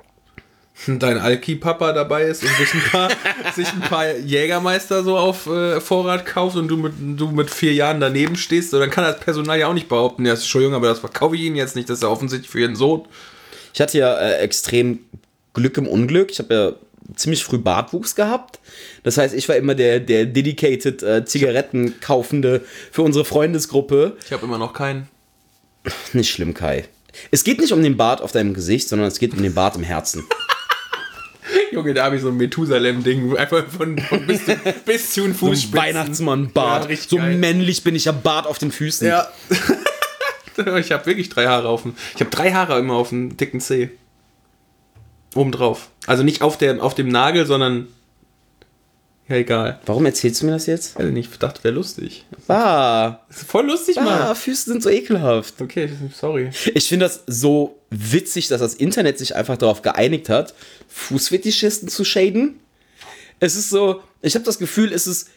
dein 0.87 1.17
Alki-Papa 1.17 1.93
dabei 1.93 2.23
ist 2.23 2.43
und 2.43 2.53
sich 2.55 2.73
ein 2.73 2.83
paar, 2.91 3.09
sich 3.55 3.71
ein 3.71 3.81
paar 3.81 4.17
Jägermeister 4.17 5.03
so 5.03 5.17
auf 5.17 5.47
äh, 5.47 5.79
Vorrat 5.79 6.25
kauft 6.25 6.57
und 6.57 6.67
du 6.67 6.77
mit, 6.77 6.93
du 6.99 7.29
mit 7.29 7.49
vier 7.49 7.73
Jahren 7.73 8.01
daneben 8.01 8.35
stehst, 8.35 8.71
so, 8.71 8.79
dann 8.79 8.89
kann 8.89 9.05
das 9.05 9.19
Personal 9.19 9.57
ja 9.57 9.67
auch 9.67 9.73
nicht 9.73 9.89
behaupten, 9.89 10.25
ja, 10.25 10.33
ist 10.33 10.47
schon 10.47 10.63
jung, 10.63 10.73
aber 10.73 10.87
das 10.87 10.99
verkaufe 10.99 11.35
ich 11.35 11.43
ihnen 11.43 11.55
jetzt 11.55 11.75
nicht, 11.75 11.89
das 11.89 11.99
ist 11.99 12.03
ja 12.03 12.09
offensichtlich 12.09 12.49
für 12.49 12.59
ihren 12.59 12.75
Sohn. 12.75 13.07
Ich 13.73 13.79
hatte 13.79 13.97
ja 13.97 14.17
äh, 14.17 14.39
extrem 14.39 14.99
Glück 15.53 15.77
im 15.77 15.87
Unglück. 15.87 16.31
Ich 16.31 16.39
habe 16.39 16.53
ja 16.53 16.71
ziemlich 17.15 17.43
früh 17.43 17.57
Bartwuchs 17.57 18.15
gehabt. 18.15 18.59
Das 19.03 19.17
heißt, 19.17 19.33
ich 19.33 19.47
war 19.49 19.55
immer 19.55 19.75
der, 19.75 19.99
der 19.99 20.25
dedicated 20.25 21.03
äh, 21.03 21.25
Zigarettenkaufende 21.25 22.61
für 22.91 23.01
unsere 23.01 23.25
Freundesgruppe. 23.25 24.17
Ich 24.25 24.33
habe 24.33 24.45
immer 24.45 24.57
noch 24.57 24.73
keinen. 24.73 25.07
Nicht 26.13 26.31
schlimm, 26.31 26.53
Kai. 26.53 26.85
Es 27.31 27.43
geht 27.43 27.59
nicht 27.59 27.73
um 27.73 27.83
den 27.83 27.97
Bart 27.97 28.21
auf 28.21 28.31
deinem 28.31 28.53
Gesicht, 28.53 28.87
sondern 28.87 29.07
es 29.07 29.19
geht 29.19 29.33
um 29.33 29.41
den 29.41 29.53
Bart 29.53 29.75
im 29.75 29.83
Herzen. 29.83 30.23
Junge, 31.71 31.93
da 31.93 32.05
habe 32.05 32.15
ich 32.15 32.21
so 32.21 32.29
ein 32.29 32.37
Methusalem-Ding. 32.37 33.35
Einfach 33.35 33.65
von, 33.67 33.97
von 33.97 34.25
bis, 34.25 34.45
zu, 34.45 34.55
bis 34.85 35.11
zu 35.11 35.21
den 35.21 35.33
Fußspitzen. 35.33 35.77
Weihnachtsmann-Bart. 35.79 36.89
Ja, 36.89 36.95
so 36.95 37.17
geil. 37.17 37.37
männlich 37.37 37.83
bin 37.83 37.95
ich 37.95 38.05
ja 38.05 38.11
Bart 38.11 38.47
auf 38.47 38.57
den 38.57 38.71
Füßen. 38.71 39.07
Ja. 39.07 39.27
ich 40.77 40.91
habe 40.91 41.05
wirklich 41.05 41.29
drei 41.29 41.47
Haare 41.47 41.67
auf 41.67 41.83
dem. 41.83 41.95
Ich 42.15 42.21
habe 42.21 42.29
drei 42.29 42.51
Haare 42.51 42.79
immer 42.79 42.93
auf 42.93 43.09
dem 43.09 43.37
dicken 43.37 43.59
Zeh. 43.59 43.89
Obendrauf. 45.35 45.89
Also 46.07 46.23
nicht 46.23 46.41
auf, 46.41 46.57
der, 46.57 46.83
auf 46.83 46.95
dem 46.95 47.07
Nagel, 47.09 47.45
sondern. 47.45 47.87
Ja, 49.27 49.37
egal. 49.37 49.79
Warum 49.85 50.05
erzählst 50.05 50.41
du 50.41 50.45
mir 50.47 50.51
das 50.53 50.65
jetzt? 50.65 50.99
Nicht, 50.99 51.31
ich 51.31 51.39
dachte, 51.39 51.63
wäre 51.63 51.73
lustig. 51.75 52.25
Ah, 52.49 53.19
Das 53.29 53.37
ist 53.43 53.49
voll 53.49 53.65
lustig, 53.65 53.97
ah 53.97 54.03
Mann. 54.03 54.35
Füße 54.35 54.69
sind 54.71 54.83
so 54.83 54.89
ekelhaft. 54.89 55.61
Okay, 55.61 55.89
sorry. 56.13 56.49
Ich 56.73 56.89
finde 56.89 57.05
das 57.05 57.23
so 57.27 57.79
witzig, 57.89 58.49
dass 58.49 58.59
das 58.59 58.73
Internet 58.73 59.17
sich 59.19 59.35
einfach 59.35 59.55
darauf 59.57 59.81
geeinigt 59.83 60.27
hat, 60.27 60.53
Fußfetischisten 60.89 61.87
zu 61.87 62.03
shaden. 62.03 62.59
Es 63.39 63.55
ist 63.55 63.69
so, 63.69 64.01
ich 64.21 64.35
habe 64.35 64.43
das 64.43 64.59
Gefühl, 64.59 64.91
es 64.91 65.07
ist 65.07 65.29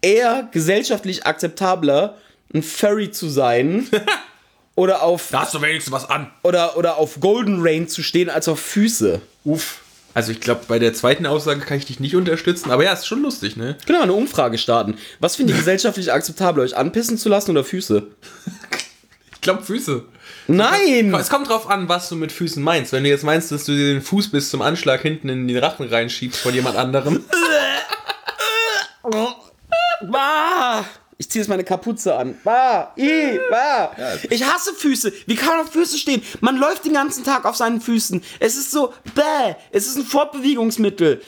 eher 0.00 0.48
gesellschaftlich 0.52 1.26
akzeptabler, 1.26 2.16
ein 2.54 2.62
Furry 2.62 3.10
zu 3.10 3.28
sein 3.28 3.88
oder 4.80 5.02
auf 5.02 5.28
Da 5.30 5.42
hast 5.42 5.52
du 5.52 5.60
wenigstens 5.60 5.92
was 5.92 6.08
an. 6.08 6.30
oder, 6.42 6.78
oder 6.78 6.96
auf 6.96 7.20
Golden 7.20 7.58
Rain 7.60 7.86
zu 7.86 8.02
stehen 8.02 8.30
als 8.30 8.48
auf 8.48 8.58
Füße. 8.58 9.20
Uff. 9.44 9.80
Also 10.14 10.32
ich 10.32 10.40
glaube, 10.40 10.62
bei 10.66 10.78
der 10.78 10.94
zweiten 10.94 11.26
Aussage 11.26 11.60
kann 11.60 11.76
ich 11.76 11.84
dich 11.84 12.00
nicht 12.00 12.16
unterstützen, 12.16 12.70
aber 12.70 12.82
ja, 12.82 12.92
ist 12.94 13.06
schon 13.06 13.22
lustig, 13.22 13.56
ne? 13.56 13.76
Genau, 13.86 14.00
eine 14.00 14.14
Umfrage 14.14 14.56
starten. 14.56 14.96
Was 15.20 15.36
findet 15.36 15.54
ihr 15.54 15.58
gesellschaftlich 15.58 16.10
akzeptabler, 16.12 16.62
euch 16.62 16.76
anpissen 16.76 17.18
zu 17.18 17.28
lassen 17.28 17.50
oder 17.52 17.62
Füße? 17.64 18.06
Ich 19.32 19.42
glaube 19.42 19.62
Füße. 19.62 20.04
Nein! 20.48 21.14
Es 21.14 21.30
kommt 21.30 21.48
drauf 21.48 21.70
an, 21.70 21.88
was 21.88 22.10
du 22.10 22.14
mit 22.16 22.30
Füßen 22.30 22.62
meinst. 22.62 22.92
Wenn 22.92 23.04
du 23.04 23.08
jetzt 23.08 23.24
meinst, 23.24 23.50
dass 23.50 23.64
du 23.64 23.72
dir 23.72 23.94
den 23.94 24.02
Fuß 24.02 24.30
bis 24.30 24.50
zum 24.50 24.60
Anschlag 24.60 25.00
hinten 25.00 25.30
in 25.30 25.48
den 25.48 25.56
Rachen 25.56 25.88
reinschiebst 25.88 26.38
von 26.38 26.52
jemand 26.52 26.76
anderem. 26.76 27.24
Ich 31.20 31.28
ziehe 31.28 31.42
jetzt 31.42 31.50
meine 31.50 31.64
Kapuze 31.64 32.14
an. 32.16 32.34
Bah! 32.42 32.94
I! 32.96 33.38
Bah! 33.50 33.94
Ich 34.30 34.42
hasse 34.42 34.72
Füße. 34.72 35.12
Wie 35.26 35.34
kann 35.34 35.48
man 35.48 35.66
auf 35.66 35.70
Füße 35.70 35.98
stehen? 35.98 36.22
Man 36.40 36.56
läuft 36.56 36.86
den 36.86 36.94
ganzen 36.94 37.24
Tag 37.24 37.44
auf 37.44 37.56
seinen 37.56 37.82
Füßen. 37.82 38.22
Es 38.38 38.56
ist 38.56 38.70
so, 38.70 38.94
bäh! 39.14 39.54
Es 39.70 39.86
ist 39.86 39.98
ein 39.98 40.04
Fortbewegungsmittel. 40.06 41.20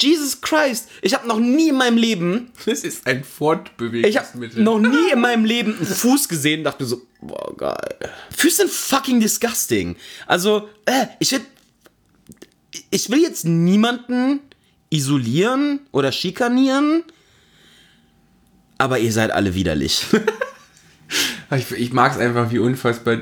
Jesus 0.00 0.40
Christ! 0.40 0.88
Ich 1.00 1.14
habe 1.14 1.28
noch 1.28 1.38
nie 1.38 1.68
in 1.68 1.76
meinem 1.76 1.96
Leben, 1.96 2.50
Das 2.66 2.82
ist 2.82 3.06
ein 3.06 3.18
ich 3.18 3.22
habe 3.22 3.24
Fortbewegungsmittel. 3.24 4.64
noch 4.64 4.80
nie 4.80 5.10
in 5.12 5.20
meinem 5.20 5.44
Leben 5.44 5.76
einen 5.76 5.86
Fuß 5.86 6.28
gesehen 6.28 6.60
und 6.60 6.64
dachte 6.64 6.84
so, 6.84 7.00
boah, 7.20 7.56
geil. 7.56 7.98
Füße 8.36 8.56
sind 8.56 8.70
fucking 8.72 9.20
disgusting. 9.20 9.94
Also, 10.26 10.68
äh, 10.86 11.06
ich 11.20 11.30
will, 11.30 11.42
ich 12.90 13.08
will 13.10 13.20
jetzt 13.22 13.44
niemanden 13.44 14.40
isolieren 14.90 15.78
oder 15.92 16.10
schikanieren, 16.10 17.04
aber 18.80 18.98
ihr 18.98 19.12
seid 19.12 19.30
alle 19.30 19.54
widerlich. 19.54 20.06
Ich, 21.56 21.72
ich 21.72 21.92
mag 21.92 22.12
es 22.12 22.18
einfach, 22.18 22.52
wie 22.52 22.60
unfassbar 22.60 23.18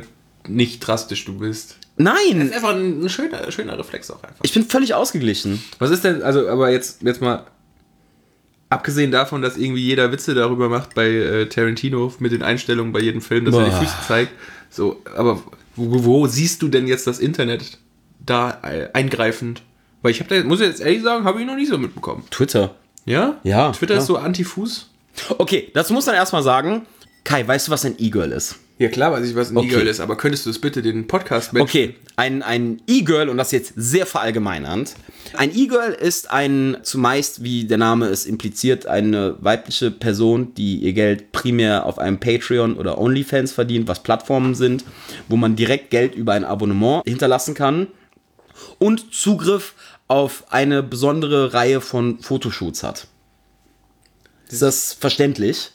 nicht 0.46 0.80
drastisch 0.80 1.24
du 1.24 1.38
bist. 1.38 1.76
Nein, 1.96 2.42
ist 2.42 2.54
einfach 2.54 2.74
ein, 2.74 3.08
schöner, 3.08 3.50
schöner 3.50 3.78
Reflex 3.78 4.10
auch 4.10 4.22
einfach. 4.22 4.40
ich 4.42 4.52
bin 4.52 4.64
völlig 4.64 4.92
ausgeglichen. 4.92 5.62
Was 5.78 5.90
ist 5.90 6.04
denn, 6.04 6.22
also, 6.22 6.46
aber 6.48 6.70
jetzt, 6.70 7.02
jetzt 7.02 7.22
mal, 7.22 7.46
abgesehen 8.68 9.10
davon, 9.10 9.40
dass 9.40 9.56
irgendwie 9.56 9.82
jeder 9.82 10.12
Witze 10.12 10.34
darüber 10.34 10.68
macht 10.68 10.94
bei 10.94 11.08
äh, 11.08 11.46
Tarantino 11.46 12.12
mit 12.18 12.32
den 12.32 12.42
Einstellungen 12.42 12.92
bei 12.92 13.00
jedem 13.00 13.22
Film, 13.22 13.46
dass 13.46 13.54
er 13.54 13.64
die 13.64 13.70
Boah. 13.70 13.80
Füße 13.80 13.96
zeigt, 14.06 14.32
so, 14.68 15.02
aber 15.16 15.42
wo, 15.74 16.04
wo 16.04 16.26
siehst 16.26 16.60
du 16.60 16.68
denn 16.68 16.86
jetzt 16.86 17.06
das 17.06 17.18
Internet 17.18 17.78
da 18.24 18.58
äh, 18.62 18.90
eingreifend? 18.92 19.62
Weil 20.02 20.10
ich 20.12 20.20
habe 20.20 20.34
da, 20.34 20.46
muss 20.46 20.60
ich 20.60 20.66
jetzt 20.66 20.80
ehrlich 20.80 21.02
sagen, 21.02 21.24
habe 21.24 21.40
ich 21.40 21.46
noch 21.46 21.56
nicht 21.56 21.70
so 21.70 21.78
mitbekommen. 21.78 22.24
Twitter. 22.30 22.74
Ja? 23.06 23.40
Ja, 23.42 23.72
Twitter 23.72 23.94
ja. 23.94 24.00
ist 24.00 24.06
so 24.06 24.18
anti-Fuß? 24.18 24.90
Okay, 25.38 25.70
dazu 25.74 25.92
muss 25.92 26.07
man 26.07 26.14
erstmal 26.14 26.42
sagen, 26.42 26.87
Kai, 27.24 27.46
weißt 27.46 27.68
du, 27.68 27.72
was 27.72 27.85
ein 27.85 27.96
E-Girl 27.98 28.33
ist? 28.33 28.57
Ja, 28.78 28.88
klar 28.88 29.12
weiß 29.12 29.28
ich, 29.28 29.35
was 29.35 29.50
ein 29.50 29.57
Okay. 29.57 29.66
E-Girl 29.66 29.87
ist, 29.87 30.00
aber 30.00 30.16
könntest 30.16 30.46
du 30.46 30.50
es 30.50 30.61
bitte 30.61 30.83
den 30.83 31.09
Podcast 31.09 31.52
mit 31.52 31.62
Okay, 31.62 31.96
ein, 32.16 32.42
ein 32.42 32.81
E-Girl, 32.87 33.28
und 33.28 33.37
das 33.37 33.50
jetzt 33.50 33.72
sehr 33.76 34.07
verallgemeinernd. 34.07 34.94
Ein 35.35 35.54
E-Girl 35.54 35.92
ist 35.92 36.31
ein, 36.31 36.78
zumeist, 36.83 37.42
wie 37.42 37.64
der 37.64 37.76
Name 37.76 38.07
es 38.07 38.24
impliziert, 38.24 38.87
eine 38.87 39.37
weibliche 39.40 39.90
Person, 39.90 40.54
die 40.54 40.76
ihr 40.76 40.92
Geld 40.92 41.33
primär 41.33 41.87
auf 41.87 41.98
einem 41.98 42.18
Patreon 42.18 42.76
oder 42.76 42.98
OnlyFans 42.98 43.52
verdient, 43.52 43.88
was 43.88 44.02
Plattformen 44.02 44.54
sind, 44.54 44.85
wo 45.28 45.37
man 45.37 45.57
direkt 45.57 45.90
Geld 45.90 46.14
über 46.14 46.33
ein 46.35 46.44
Abonnement 46.44 47.02
hinterlassen 47.04 47.54
kann 47.54 47.88
und 48.78 49.12
Zugriff 49.12 49.74
auf 50.07 50.44
eine 50.50 50.83
besondere 50.83 51.52
Reihe 51.52 51.81
von 51.81 52.20
Fotoshoots 52.20 52.83
hat. 52.85 53.09
Ist 54.50 54.62
das 54.62 54.92
verständlich? 54.94 55.70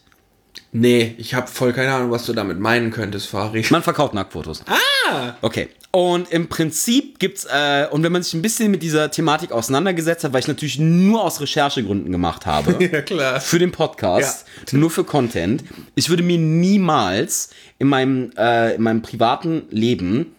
Nee, 0.71 1.15
ich 1.17 1.33
habe 1.35 1.47
voll 1.47 1.73
keine 1.73 1.93
Ahnung, 1.93 2.11
was 2.11 2.25
du 2.25 2.33
damit 2.33 2.59
meinen 2.59 2.91
könntest, 2.91 3.27
Farid. 3.27 3.69
Man 3.71 3.83
verkauft 3.83 4.13
Nacktfotos. 4.13 4.63
Ah! 4.67 5.35
Okay. 5.41 5.69
Und 5.91 6.31
im 6.31 6.47
Prinzip 6.49 7.19
gibt's, 7.19 7.45
äh, 7.45 7.85
und 7.91 8.01
wenn 8.01 8.11
man 8.11 8.23
sich 8.23 8.33
ein 8.33 8.41
bisschen 8.41 8.71
mit 8.71 8.81
dieser 8.81 9.11
Thematik 9.11 9.51
auseinandergesetzt 9.51 10.23
hat, 10.23 10.33
weil 10.33 10.39
ich 10.39 10.47
natürlich 10.47 10.79
nur 10.79 11.23
aus 11.23 11.39
Recherchegründen 11.39 12.11
gemacht 12.11 12.47
habe, 12.47 12.83
Ja, 12.91 13.01
klar. 13.03 13.39
für 13.39 13.59
den 13.59 13.71
Podcast, 13.71 14.47
nur 14.71 14.89
für 14.89 15.03
Content, 15.03 15.63
ich 15.93 16.09
würde 16.09 16.23
mir 16.23 16.39
niemals 16.39 17.51
in 17.77 17.87
meinem, 17.87 18.31
äh, 18.35 18.73
in 18.73 18.81
meinem 18.81 19.03
privaten 19.03 19.63
Leben 19.69 20.33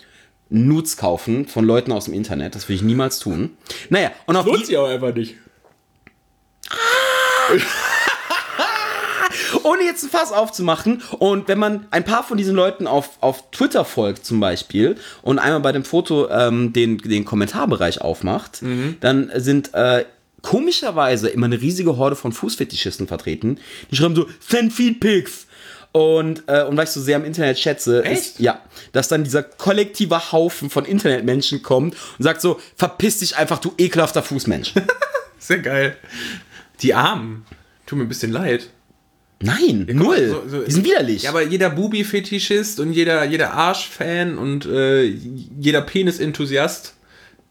Nudes 0.50 0.96
kaufen 0.96 1.46
von 1.46 1.64
Leuten 1.64 1.92
aus 1.92 2.06
dem 2.06 2.14
Internet. 2.14 2.56
Das 2.56 2.64
würde 2.64 2.74
ich 2.74 2.82
niemals 2.82 3.20
tun. 3.20 3.56
Naja, 3.90 4.10
und 4.26 4.34
auf 4.36 4.44
die, 4.46 4.64
sich 4.64 4.76
auch 4.76 4.88
einfach 4.88 5.14
nicht. 5.14 5.36
ohne 9.62 9.82
jetzt 9.84 10.02
ein 10.02 10.10
Fass 10.10 10.32
aufzumachen. 10.32 11.02
Und 11.18 11.48
wenn 11.48 11.58
man 11.58 11.86
ein 11.90 12.04
paar 12.04 12.24
von 12.24 12.36
diesen 12.36 12.54
Leuten 12.54 12.86
auf, 12.86 13.10
auf 13.20 13.50
Twitter 13.50 13.84
folgt 13.84 14.24
zum 14.24 14.40
Beispiel 14.40 14.96
und 15.22 15.38
einmal 15.38 15.60
bei 15.60 15.72
dem 15.72 15.84
Foto 15.84 16.28
ähm, 16.30 16.72
den, 16.72 16.98
den 16.98 17.24
Kommentarbereich 17.24 18.00
aufmacht, 18.00 18.62
dann 19.00 19.30
sind 19.36 19.72
äh, 19.74 20.04
komischerweise 20.42 21.28
immer 21.28 21.46
eine 21.46 21.60
riesige 21.60 21.96
Horde 21.96 22.16
von 22.16 22.32
Fußfetischisten 22.32 23.08
vertreten. 23.08 23.58
Die 23.90 23.96
schreiben 23.96 24.14
so, 24.14 24.26
send 24.46 24.72
feed 24.72 25.00
pics. 25.00 25.46
Und, 25.92 26.42
äh, 26.48 26.64
und 26.64 26.76
weil 26.76 26.84
ich 26.84 26.90
so 26.90 27.00
sehr 27.00 27.16
am 27.16 27.24
Internet 27.24 27.56
schätze, 27.56 27.98
ist, 28.00 28.40
ja, 28.40 28.60
dass 28.90 29.06
dann 29.06 29.22
dieser 29.22 29.44
kollektive 29.44 30.32
Haufen 30.32 30.68
von 30.68 30.84
Internetmenschen 30.84 31.62
kommt 31.62 31.94
und 32.18 32.22
sagt 32.22 32.40
so, 32.40 32.60
verpiss 32.74 33.18
dich 33.18 33.36
einfach, 33.36 33.58
du 33.60 33.72
ekelhafter 33.78 34.22
Fußmensch. 34.22 34.74
Sehr 35.38 35.60
geil. 35.60 35.96
Die 36.82 36.94
Armen. 36.94 37.46
Tut 37.86 37.98
mir 37.98 38.06
ein 38.06 38.08
bisschen 38.08 38.32
leid. 38.32 38.70
Nein, 39.40 39.86
null. 39.92 40.28
so- 40.28 40.48
so- 40.48 40.62
die 40.64 40.70
sind 40.72 40.84
widerlich. 40.86 41.24
Ja, 41.24 41.30
aber 41.30 41.42
jeder 41.42 41.70
Bubi-Fetischist 41.70 42.80
und 42.80 42.92
jeder, 42.92 43.24
jeder 43.24 43.52
Arsch-Fan 43.52 44.38
und 44.38 44.64
äh, 44.66 45.02
jeder 45.02 45.82
Penis-Enthusiast, 45.82 46.94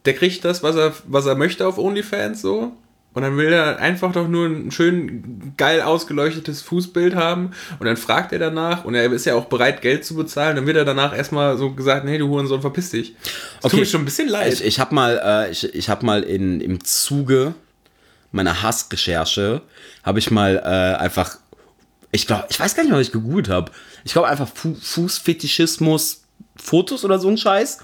der 0.06 0.14
kriegt 0.14 0.44
das, 0.46 0.64
was 0.64 0.76
er, 0.76 0.94
was 1.08 1.26
er 1.26 1.36
möchte 1.36 1.68
auf 1.68 1.78
OnlyFans 1.78 2.42
so. 2.42 2.74
Und 3.16 3.22
dann 3.22 3.38
will 3.38 3.54
er 3.54 3.78
einfach 3.78 4.12
doch 4.12 4.28
nur 4.28 4.48
ein 4.48 4.72
schön 4.72 5.54
geil 5.56 5.82
ausgeleuchtetes 5.82 6.64
Fußbild 6.64 7.14
haben. 7.14 7.52
Und 7.78 7.86
dann 7.86 7.96
fragt 7.96 8.34
er 8.34 8.40
danach 8.40 8.86
und 8.86 8.96
er 8.96 9.12
ist 9.12 9.26
ja 9.28 9.36
auch 9.36 9.46
bereit, 9.46 9.84
Geld 9.84 10.04
zu 10.04 10.16
bezahlen. 10.16 10.56
Dann 10.56 10.66
wird 10.66 10.78
er 10.78 10.86
danach 10.86 11.16
erstmal 11.16 11.56
so 11.60 11.70
gesagt, 11.74 12.06
nee, 12.06 12.18
du 12.18 12.28
Hurensohn, 12.28 12.62
verpiss 12.62 12.90
dich. 12.90 13.14
Das 13.62 13.70
tut 13.70 13.82
mir 13.82 13.86
schon 13.86 14.02
ein 14.02 14.06
bisschen 14.06 14.30
leid. 14.30 14.52
Ich, 14.54 14.64
ich 14.66 14.80
habe 14.80 14.96
mal, 14.96 15.22
äh, 15.24 15.52
ich, 15.52 15.76
ich 15.76 15.90
hab 15.90 16.02
mal 16.02 16.24
in, 16.24 16.60
im 16.60 16.84
Zuge 16.84 17.54
meiner 18.32 18.64
Hassrecherche, 18.64 19.62
habe 20.02 20.18
ich 20.18 20.32
mal 20.32 20.56
äh, 20.58 21.00
einfach, 21.00 21.38
ich 22.14 22.28
glaube, 22.28 22.46
ich 22.50 22.60
weiß 22.60 22.76
gar 22.76 22.84
nicht 22.84 22.94
was 22.94 23.02
ich 23.02 23.12
gegoogelt 23.12 23.50
habe. 23.50 23.72
Ich 24.06 24.14
glaube 24.14 24.28
einfach 24.28 24.48
Fu 24.48 24.76
Fußfetischismus, 24.80 26.24
Fotos 26.56 27.04
oder 27.04 27.18
so 27.18 27.28
ein 27.28 27.38
Scheiß. 27.38 27.80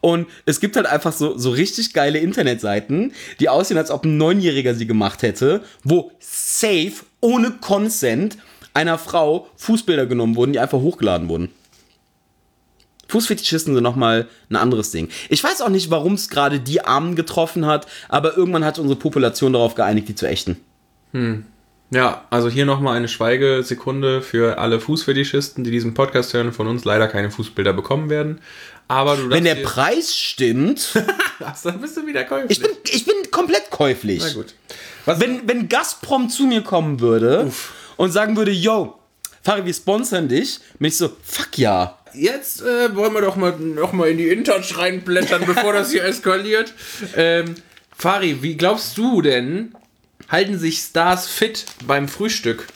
Und 0.00 0.26
es 0.46 0.58
gibt 0.58 0.76
halt 0.76 0.86
einfach 0.86 1.12
so, 1.12 1.36
so 1.36 1.50
richtig 1.50 1.92
geile 1.92 2.18
Internetseiten, 2.18 3.12
die 3.40 3.50
aussehen, 3.50 3.76
als 3.76 3.90
ob 3.90 4.04
ein 4.04 4.16
Neunjähriger 4.16 4.74
sie 4.74 4.86
gemacht 4.86 5.22
hätte, 5.22 5.62
wo 5.82 6.12
safe, 6.18 6.94
ohne 7.20 7.50
Consent 7.52 8.38
einer 8.72 8.96
Frau 8.98 9.48
Fußbilder 9.56 10.06
genommen 10.06 10.34
wurden, 10.34 10.54
die 10.54 10.60
einfach 10.60 10.78
hochgeladen 10.78 11.28
wurden. 11.28 11.50
Fußfetischisten 13.08 13.74
sind 13.74 13.82
nochmal 13.82 14.28
ein 14.48 14.56
anderes 14.56 14.92
Ding. 14.92 15.10
Ich 15.28 15.44
weiß 15.44 15.60
auch 15.60 15.68
nicht, 15.68 15.90
warum 15.90 16.14
es 16.14 16.30
gerade 16.30 16.58
die 16.58 16.80
Armen 16.80 17.16
getroffen 17.16 17.66
hat, 17.66 17.86
aber 18.08 18.34
irgendwann 18.34 18.64
hat 18.64 18.78
unsere 18.78 18.98
Population 18.98 19.52
darauf 19.52 19.74
geeinigt, 19.74 20.08
die 20.08 20.14
zu 20.14 20.26
ächten. 20.26 20.56
Ja, 21.90 22.24
also 22.30 22.48
hier 22.48 22.66
nochmal 22.66 22.96
eine 22.96 23.08
Schweigesekunde 23.08 24.22
für 24.22 24.58
alle 24.58 24.80
Fußfetischisten, 24.80 25.64
die 25.64 25.70
diesen 25.70 25.94
Podcast 25.94 26.34
hören 26.34 26.52
von 26.52 26.66
uns 26.66 26.84
leider 26.84 27.06
keine 27.08 27.30
Fußbilder 27.30 27.72
bekommen 27.72 28.10
werden. 28.10 28.40
Aber 28.88 29.16
du 29.16 29.30
Wenn 29.30 29.44
der 29.44 29.56
Preis 29.56 30.14
stimmt, 30.14 30.92
Ach, 31.40 31.56
dann 31.62 31.80
bist 31.80 31.96
du 31.96 32.06
wieder 32.06 32.24
käuflich. 32.24 32.58
ich 32.58 32.62
bin, 32.62 32.70
ich 32.90 33.04
bin 33.04 33.14
komplett 33.30 33.70
käuflich. 33.70 34.22
Na 34.26 34.32
gut. 34.32 34.54
Was, 35.04 35.20
Wenn, 35.20 35.46
wenn 35.48 35.68
Gazprom 35.68 36.28
zu 36.28 36.44
mir 36.44 36.62
kommen 36.62 37.00
würde 37.00 37.50
und 37.96 38.10
sagen 38.10 38.36
würde, 38.36 38.50
yo, 38.50 38.98
Fari, 39.42 39.64
wir 39.64 39.74
sponsern 39.74 40.28
dich, 40.28 40.60
bin 40.78 40.88
ich 40.88 40.96
so, 40.96 41.10
fuck 41.22 41.58
ja. 41.58 41.98
jetzt 42.14 42.62
äh, 42.62 42.94
wollen 42.96 43.12
wir 43.12 43.20
doch 43.20 43.36
mal, 43.36 43.52
noch 43.58 43.92
mal 43.92 44.08
in 44.08 44.18
die 44.18 44.28
InTouch 44.28 44.78
reinblättern, 44.78 45.44
bevor 45.46 45.72
das 45.74 45.90
hier 45.90 46.04
eskaliert. 46.04 46.72
Ähm, 47.14 47.54
Fari, 47.96 48.42
wie 48.42 48.56
glaubst 48.56 48.96
du 48.98 49.22
denn, 49.22 49.74
halten 50.28 50.58
sich 50.58 50.78
Stars 50.78 51.26
fit 51.26 51.66
beim 51.86 52.08
Frühstück? 52.08 52.68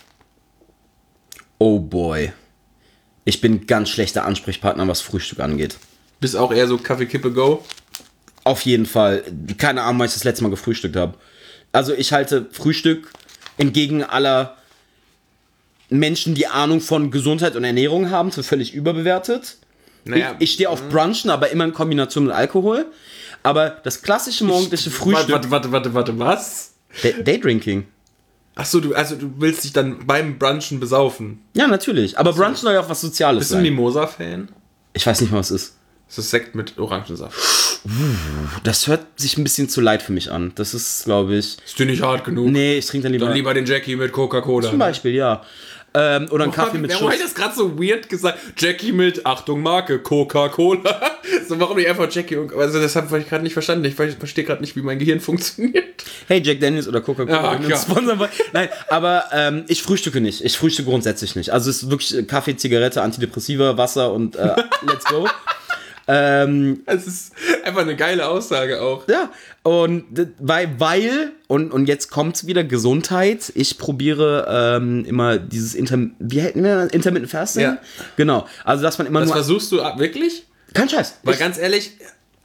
Oh 1.59 1.79
boy. 1.81 2.33
Ich 3.25 3.41
bin 3.41 3.67
ganz 3.67 3.91
schlechter 3.91 4.25
Ansprechpartner, 4.25 4.89
was 4.89 5.01
Frühstück 5.01 5.41
angeht. 5.41 5.77
Bist 6.21 6.37
auch 6.37 6.53
eher 6.53 6.67
so 6.67 6.79
Kaffee, 6.79 7.07
Kippe, 7.07 7.33
Go? 7.33 7.65
Auf 8.45 8.63
jeden 8.63 8.87
Fall. 8.87 9.23
Keine 9.59 9.83
Ahnung, 9.83 10.01
wann 10.01 10.07
ich 10.07 10.15
das 10.15 10.25
letzte 10.25 10.43
Mal 10.45 10.51
gefrühstückt 10.51 10.97
habe. 10.97 11.15
Also 11.73 11.93
ich 11.93 12.13
halte 12.13 12.49
Frühstück 12.51 13.13
entgegen 13.59 14.03
aller 14.03 14.57
Menschen, 15.91 16.35
die 16.35 16.47
Ahnung 16.47 16.81
von 16.81 17.11
Gesundheit 17.11 17.57
und 17.57 17.65
Ernährung 17.65 18.11
haben, 18.11 18.33
für 18.33 18.43
völlig 18.43 18.73
überbewertet. 18.73 19.59
Naja, 20.05 20.35
ich 20.39 20.45
ich 20.45 20.53
stehe 20.55 20.71
auf 20.71 20.89
Brunchen, 20.89 21.31
aber 21.31 21.51
immer 21.51 21.65
in 21.65 21.75
Kombination 21.75 22.25
mit 22.25 22.35
Alkohol. 22.35 22.87
Aber 23.43 23.71
das 23.71 24.03
klassische 24.03 24.45
morgendliche 24.45 24.91
Frühstück. 24.91 25.31
Warte, 25.31 25.51
warte, 25.51 25.73
warte, 25.73 25.95
warte, 25.95 26.19
was? 26.19 26.73
Day- 27.03 27.23
Daydrinking. 27.23 27.85
Achso, 28.55 28.81
du, 28.81 28.95
also 28.95 29.15
du 29.15 29.31
willst 29.39 29.63
dich 29.65 29.73
dann 29.73 30.07
beim 30.07 30.39
Brunchen 30.39 30.81
besaufen. 30.81 31.43
Ja, 31.55 31.67
natürlich. 31.69 32.19
Aber 32.19 32.33
Brunchen 32.33 32.57
soll 32.57 32.73
ja 32.75 32.81
auch 32.81 32.89
was 32.89 33.01
Soziales 33.01 33.39
Bist 33.41 33.51
du 33.53 33.55
ein 33.57 33.59
sein. 33.65 33.73
Mimosa-Fan? 33.73 34.49
Ich 34.95 35.07
weiß 35.07 35.21
nicht 35.21 35.31
mal, 35.31 35.39
was 35.39 35.51
es 35.53 35.63
ist. 35.63 35.75
Das 36.09 36.19
ist 36.19 36.31
Sekt 36.31 36.55
mit 36.55 36.77
Orangensaft. 36.79 37.37
Das 38.65 38.87
hört 38.89 39.07
sich 39.21 39.37
ein 39.39 39.45
bisschen 39.45 39.69
zu 39.69 39.81
leid 39.81 40.03
für 40.03 40.13
mich 40.13 40.33
an. 40.33 40.53
Das 40.57 40.75
ist, 40.75 41.05
glaube 41.05 41.37
ich. 41.37 41.59
Ist 41.65 41.79
dir 41.79 41.87
nicht 41.87 42.03
hart 42.03 42.25
genug? 42.25 42.51
Nee, 42.51 42.79
ich 42.79 42.87
trinke 42.87 43.05
dann 43.05 43.13
lieber. 43.13 43.27
Dann 43.27 43.35
lieber 43.35 43.55
den 43.55 43.67
Jackie 43.67 43.95
mit 43.95 44.11
Coca-Cola. 44.13 44.69
Zum 44.69 44.79
Beispiel, 44.79 45.13
ja. 45.13 45.43
Ähm, 45.95 46.29
oder 46.31 46.45
einen 46.45 46.53
Kaffee 46.53 46.77
mit 46.79 46.91
Warum 46.93 47.07
habe 47.07 47.13
Schuss. 47.17 47.25
ich 47.25 47.33
das 47.33 47.35
gerade 47.35 47.55
so 47.57 47.79
weird 47.79 48.09
gesagt? 48.11 48.39
Jackie 48.59 48.93
mit, 48.93 49.25
Achtung, 49.25 49.63
Marke, 49.63 49.99
Coca-Cola. 49.99 51.01
so, 51.49 51.59
warum 51.59 51.77
nicht 51.79 51.89
einfach 51.89 52.13
Jackie? 52.13 52.37
und- 52.37 52.53
Also, 52.53 52.81
das 52.81 52.95
habe 52.95 53.19
ich 53.19 53.29
gerade 53.29 53.43
nicht 53.43 53.55
verstanden. 53.55 53.85
Ich 53.87 53.95
ver- 53.95 54.09
verstehe 54.11 54.45
gerade 54.45 54.61
nicht, 54.61 54.77
wie 54.77 54.83
mein 54.83 54.99
Gehirn 54.99 55.19
funktioniert. 55.21 56.05
Hey, 56.27 56.43
Jack 56.45 56.61
Daniels 56.61 56.87
oder 56.89 57.01
Coca-Cola. 57.01 57.55
Ja. 57.71 57.77
Nein, 58.53 58.69
aber 58.89 59.25
ähm, 59.33 59.65
ich 59.69 59.83
frühstücke 59.83 60.21
nicht. 60.21 60.45
Ich 60.45 60.59
frühstücke 60.59 60.91
grundsätzlich 60.91 61.35
nicht. 61.37 61.51
Also 61.51 61.71
es 61.71 61.83
ist 61.83 61.91
wirklich 61.91 62.27
Kaffee, 62.29 62.55
Zigarette, 62.57 63.01
Antidepressiva, 63.03 63.77
Wasser 63.79 64.13
und 64.13 64.37
äh, 64.37 64.55
let's 64.87 65.05
go. 65.07 65.27
Ähm, 66.09 66.81
Es 66.87 67.07
ist 67.07 67.33
einfach 67.65 67.83
eine 67.83 67.95
geile 67.97 68.27
Aussage 68.29 68.81
auch. 68.83 69.07
ja, 69.09 69.31
und 69.63 70.05
weil, 70.39 70.75
weil 70.81 71.33
und, 71.47 71.73
und 71.73 71.87
jetzt 71.87 72.11
kommt's 72.11 72.47
wieder, 72.47 72.65
Gesundheit. 72.65 73.53
Ich 73.55 73.79
probiere 73.79 74.47
ähm, 74.79 75.05
immer 75.05 75.39
dieses 75.39 75.75
Inter 75.75 75.99
wie 76.19 76.41
hätten 76.41 76.65
wir 76.65 76.77
das? 76.85 76.93
Intermittent 76.93 77.31
Fasting? 77.31 77.63
Ja. 77.63 77.79
Genau. 78.17 78.47
Also, 78.65 78.83
dass 78.83 78.99
man 78.99 79.07
immer 79.07 79.21
Das 79.21 79.29
nur. 79.29 79.37
versuchst 79.37 79.71
du 79.73 79.83
ab, 79.83 79.99
wirklich? 79.99 80.47
Kein 80.75 80.89
Scheiß. 80.89 81.19
Weil 81.23 81.35
Ich- 81.35 81.41
ganz 81.41 81.59
ehrlich, 81.59 81.93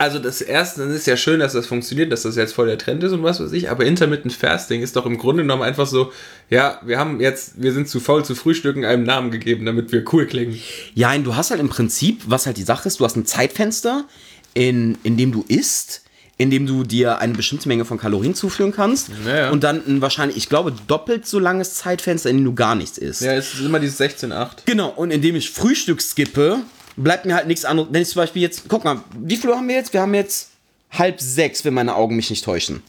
also 0.04 0.20
das 0.20 0.42
erste, 0.42 0.82
dann 0.82 0.92
ist 0.92 1.08
ja 1.08 1.16
schön, 1.16 1.40
dass 1.40 1.54
das 1.54 1.66
funktioniert, 1.66 2.12
dass 2.12 2.24
das 2.24 2.36
jetzt 2.36 2.54
voll 2.54 2.68
der 2.68 2.78
Trend 2.78 3.04
ist 3.04 3.14
und 3.14 3.24
was 3.24 3.40
weiß 3.40 3.54
ich, 3.54 3.70
aber 3.70 3.86
Intermittent 3.86 4.34
Fasting 4.34 4.82
ist 4.82 4.98
doch 4.98 5.06
im 5.06 5.18
Grunde 5.18 5.44
genommen 5.44 5.64
einfach 5.64 5.88
so, 5.88 6.12
ja, 6.50 6.82
wir 6.84 7.00
haben 7.00 7.22
jetzt, 7.22 7.62
wir 7.62 7.72
sind 7.72 7.88
zu 7.88 8.02
faul 8.02 8.26
zu 8.26 8.36
frühstücken, 8.36 8.84
einem 8.84 9.04
Namen 9.04 9.32
gegeben, 9.32 9.66
damit 9.66 9.94
wir 9.94 10.04
cool 10.12 10.26
klingen. 10.26 10.60
Ja, 10.94 11.18
du 11.18 11.38
hast 11.38 11.52
halt 11.52 11.62
im 11.62 11.70
Prinzip, 11.70 12.22
was 12.28 12.46
halt 12.46 12.58
die 12.58 12.64
Sache 12.64 12.88
ist, 12.88 13.00
du 13.00 13.06
hast 13.06 13.16
ein 13.16 13.26
Zeitfenster, 13.26 14.06
in, 14.54 14.98
in 15.04 15.16
dem 15.16 15.32
du 15.32 15.46
isst, 15.48 16.02
in 16.38 16.50
dem 16.50 16.66
du 16.66 16.84
dir 16.84 17.20
eine 17.20 17.34
bestimmte 17.34 17.70
Menge 17.70 17.86
von 17.86 17.98
Kalorien 17.98 18.36
zuführen 18.36 18.74
kannst. 18.74 19.10
Ja, 19.26 19.38
ja. 19.38 19.50
Und 19.52 19.64
dann 19.64 19.82
ein 19.88 20.02
wahrscheinlich, 20.02 20.36
ich 20.36 20.50
glaube, 20.50 20.74
doppelt 20.88 21.26
so 21.26 21.40
langes 21.40 21.76
Zeitfenster, 21.76 22.30
in 22.30 22.38
dem 22.38 22.46
du 22.46 22.54
gar 22.54 22.76
nichts 22.76 22.98
isst. 22.98 23.22
Ja, 23.22 23.34
es 23.34 23.54
ist 23.54 23.62
immer 23.62 23.80
dieses 23.80 24.00
16,8. 24.02 24.64
Genau, 24.66 24.90
und 24.90 25.12
indem 25.12 25.36
ich 25.36 25.50
Frühstück 25.50 26.02
skippe, 26.02 26.60
bleibt 26.96 27.26
mir 27.26 27.36
halt 27.36 27.48
nichts 27.48 27.66
anderes. 27.66 27.90
Wenn 27.92 28.02
ich 28.02 28.10
zum 28.10 28.22
Beispiel 28.22 28.42
jetzt, 28.42 28.64
guck 28.68 28.84
mal, 28.84 29.02
wie 29.18 29.38
viel 29.38 29.50
Uhr 29.50 29.58
haben 29.58 29.68
wir 29.68 29.76
jetzt? 29.76 29.94
Wir 29.94 30.02
haben 30.02 30.14
jetzt 30.14 30.52
halb 30.92 31.20
sechs, 31.20 31.66
wenn 31.66 31.74
meine 31.74 31.96
Augen 31.96 32.16
mich 32.16 32.30
nicht 32.30 32.46
täuschen. 32.46 32.84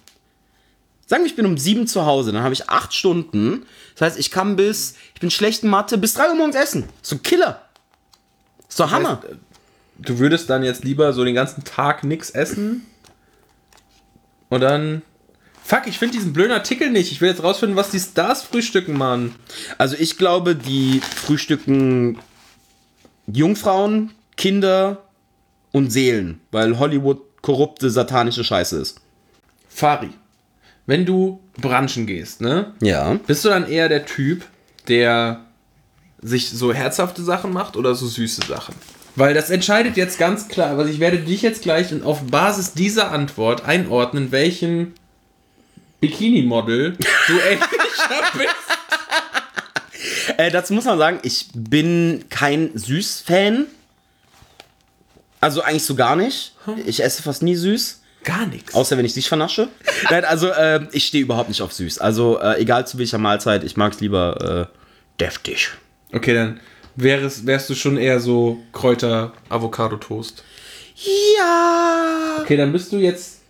Sagen 1.07 1.23
wir, 1.23 1.27
ich 1.27 1.37
bin 1.37 1.47
um 1.47 1.59
sieben 1.59 1.87
zu 1.87 2.07
Hause, 2.07 2.33
dann 2.33 2.43
habe 2.43 2.55
ich 2.55 2.69
acht 2.69 2.95
Stunden. 2.95 3.67
Das 3.95 4.03
heißt, 4.03 4.19
ich 4.19 4.31
kann 4.31 4.57
bis, 4.57 4.95
ich 5.15 5.21
bin 5.21 5.31
schlecht 5.31 5.63
in 5.63 5.71
Mathe, 5.71 5.99
bis 5.99 6.15
drei 6.15 6.29
Uhr 6.29 6.35
morgens 6.35 6.57
essen. 6.57 6.85
So 7.03 7.19
Killer. 7.19 7.61
Doch 8.77 8.91
Hammer. 8.91 9.23
heißt, 9.23 9.37
Du 9.99 10.19
würdest 10.19 10.51
dann 10.51 10.65
jetzt 10.65 10.83
lieber 10.83 11.13
so 11.13 11.25
den 11.25 11.35
ganzen 11.35 11.65
Tag 11.65 12.05
nichts 12.05 12.31
essen 12.31 12.85
und 14.49 14.61
dann... 14.61 15.03
Fuck, 15.67 15.87
ich 15.87 15.99
finde 15.99 16.17
diesen 16.17 16.35
blöden 16.35 16.53
Artikel 16.53 16.91
nicht. 16.91 17.11
Ich 17.11 17.23
will 17.23 17.31
jetzt 17.31 17.43
rausfinden, 17.43 17.75
was 17.75 17.91
die 17.91 17.99
Stars 17.99 18.43
frühstücken, 18.43 18.99
Mann. 18.99 19.35
Also 19.79 19.97
ich 19.99 20.19
glaube, 20.19 20.55
die 20.55 21.01
frühstücken 21.01 22.19
Jungfrauen, 23.27 24.13
Kinder 24.37 25.03
und 25.73 25.91
Seelen, 25.91 26.41
weil 26.51 26.79
Hollywood 26.79 27.21
korrupte, 27.43 27.91
satanische 27.91 28.45
Scheiße 28.45 28.79
ist. 28.81 29.01
Fari, 29.69 30.11
wenn 30.87 31.05
du 31.05 31.41
branchen 31.61 32.07
gehst, 32.07 32.41
ne? 32.41 32.73
Ja. 32.81 33.15
Bist 33.27 33.45
du 33.45 33.49
dann 33.49 33.69
eher 33.69 33.89
der 33.89 34.07
Typ, 34.07 34.45
der 34.89 35.45
sich 36.23 36.51
so 36.51 36.73
herzhafte 36.73 37.23
Sachen 37.23 37.53
macht 37.53 37.77
oder 37.77 37.95
so 37.95 38.07
süße 38.07 38.43
Sachen? 38.47 38.75
Weil 39.17 39.35
das 39.35 39.51
entscheidet 39.51 39.97
jetzt 39.97 40.19
ganz 40.19 40.49
klar, 40.49 40.77
also 40.77 40.91
ich 40.91 40.99
werde 40.99 41.19
dich 41.19 41.43
jetzt 41.43 41.63
gleich 41.63 41.93
und 41.93 42.03
auf 42.03 42.23
Basis 42.25 42.73
dieser 42.73 43.13
Antwort 43.13 43.65
einordnen, 43.65 44.33
welchen 44.33 44.95
Bikini-Model 46.01 46.97
du 47.27 47.33
ähnlicher 47.49 48.33
bist. 48.33 48.64
Äh, 50.39 50.51
dazu 50.51 50.75
muss 50.75 50.85
man 50.85 50.99
sagen, 50.99 51.21
ich 51.23 51.49
bin 51.55 52.25
kein 52.31 52.71
Süß-Fan. 52.75 53.67
Also 55.41 55.63
eigentlich 55.63 55.85
so 55.85 55.95
gar 55.95 56.17
nicht. 56.17 56.55
Ich 56.87 57.03
esse 57.03 57.23
fast 57.23 57.43
nie 57.43 57.55
süß. 57.55 58.01
Gar 58.25 58.47
nichts. 58.47 58.75
Außer 58.75 58.97
wenn 58.97 59.05
ich 59.05 59.15
dich 59.15 59.29
vernasche. 59.29 59.69
Nein, 60.11 60.25
also 60.25 60.49
äh, 60.49 60.87
ich 60.93 61.07
stehe 61.07 61.23
überhaupt 61.23 61.49
nicht 61.49 61.61
auf 61.61 61.73
süß. 61.73 61.99
Also 61.99 62.41
äh, 62.41 62.61
egal 62.61 62.87
zu 62.87 62.99
welcher 62.99 63.19
Mahlzeit, 63.19 63.65
ich 63.65 63.77
mag 63.77 63.93
es 63.93 64.01
lieber 64.01 64.71
äh, 64.73 65.21
deftig. 65.21 65.71
Okay, 66.13 66.35
dann 66.35 66.61
wärst, 66.97 67.47
wärst 67.47 67.69
du 67.69 67.75
schon 67.75 67.99
eher 67.99 68.21
so 68.21 68.63
Kräuter-Avocado-Toast. 68.73 70.43
Ja. 71.37 72.39
Okay, 72.41 72.57
dann 72.57 72.73
bist 72.73 72.93
du 72.93 72.97
jetzt 72.97 73.43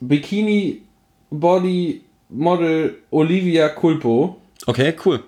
Bikini 0.00 0.82
Body 1.30 2.02
Model 2.28 2.96
Olivia 3.10 3.68
Culpo. 3.68 4.40
Okay, 4.66 4.94
cool. 5.04 5.22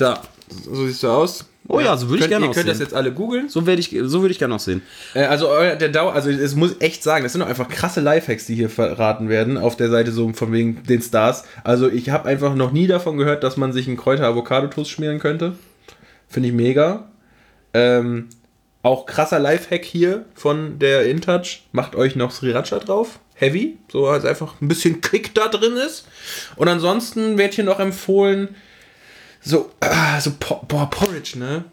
Da. 0.00 0.22
So 0.64 0.86
siehst 0.86 1.02
du 1.02 1.08
aus. 1.08 1.44
Oh 1.68 1.78
ja, 1.78 1.96
so 1.96 2.08
würde 2.08 2.24
ich 2.24 2.28
gerne 2.28 2.46
Ihr 2.46 2.52
könnt 2.52 2.66
das 2.66 2.76
aussehen. 2.76 2.86
jetzt 2.86 2.94
alle 2.94 3.12
googeln. 3.12 3.48
So 3.48 3.64
würde 3.66 3.80
ich, 3.80 3.96
so 4.02 4.22
würd 4.22 4.32
ich 4.32 4.38
gerne 4.38 4.54
aussehen. 4.56 4.82
Äh, 5.14 5.24
also 5.24 5.48
euer, 5.48 5.76
der 5.76 5.90
Dauer, 5.90 6.12
also 6.12 6.30
es 6.30 6.56
muss 6.56 6.76
echt 6.80 7.04
sagen, 7.04 7.22
das 7.22 7.32
sind 7.32 7.42
doch 7.42 7.48
einfach 7.48 7.68
krasse 7.68 8.00
Lifehacks, 8.00 8.46
die 8.46 8.56
hier 8.56 8.70
verraten 8.70 9.28
werden 9.28 9.56
auf 9.56 9.76
der 9.76 9.88
Seite 9.88 10.10
so 10.10 10.32
von 10.32 10.52
wegen 10.52 10.82
den 10.82 11.00
Stars. 11.00 11.44
Also 11.62 11.88
ich 11.88 12.10
habe 12.10 12.28
einfach 12.28 12.54
noch 12.56 12.72
nie 12.72 12.88
davon 12.88 13.18
gehört, 13.18 13.44
dass 13.44 13.56
man 13.56 13.72
sich 13.72 13.86
einen 13.86 13.98
Kräuter-Avocado-Toast 13.98 14.90
schmieren 14.90 15.20
könnte. 15.20 15.54
Finde 16.28 16.48
ich 16.48 16.54
mega. 16.54 17.08
Ähm, 17.72 18.28
auch 18.82 19.06
krasser 19.06 19.38
Lifehack 19.38 19.84
hier 19.84 20.24
von 20.34 20.78
der 20.78 21.08
InTouch. 21.08 21.60
Macht 21.70 21.94
euch 21.94 22.16
noch 22.16 22.32
Sriracha 22.32 22.78
drauf. 22.78 23.20
Heavy, 23.34 23.78
so 23.90 24.06
als 24.06 24.24
einfach 24.24 24.60
ein 24.60 24.68
bisschen 24.68 25.00
Kick 25.00 25.34
da 25.34 25.48
drin 25.48 25.76
ist. 25.76 26.06
Und 26.56 26.68
ansonsten 26.68 27.38
wird 27.38 27.54
hier 27.54 27.64
noch 27.64 27.80
empfohlen, 27.80 28.54
so, 29.42 29.70
ah, 29.80 30.20
so 30.20 30.32
boah, 30.38 30.90
Porridge, 30.90 31.38
ne? 31.38 31.64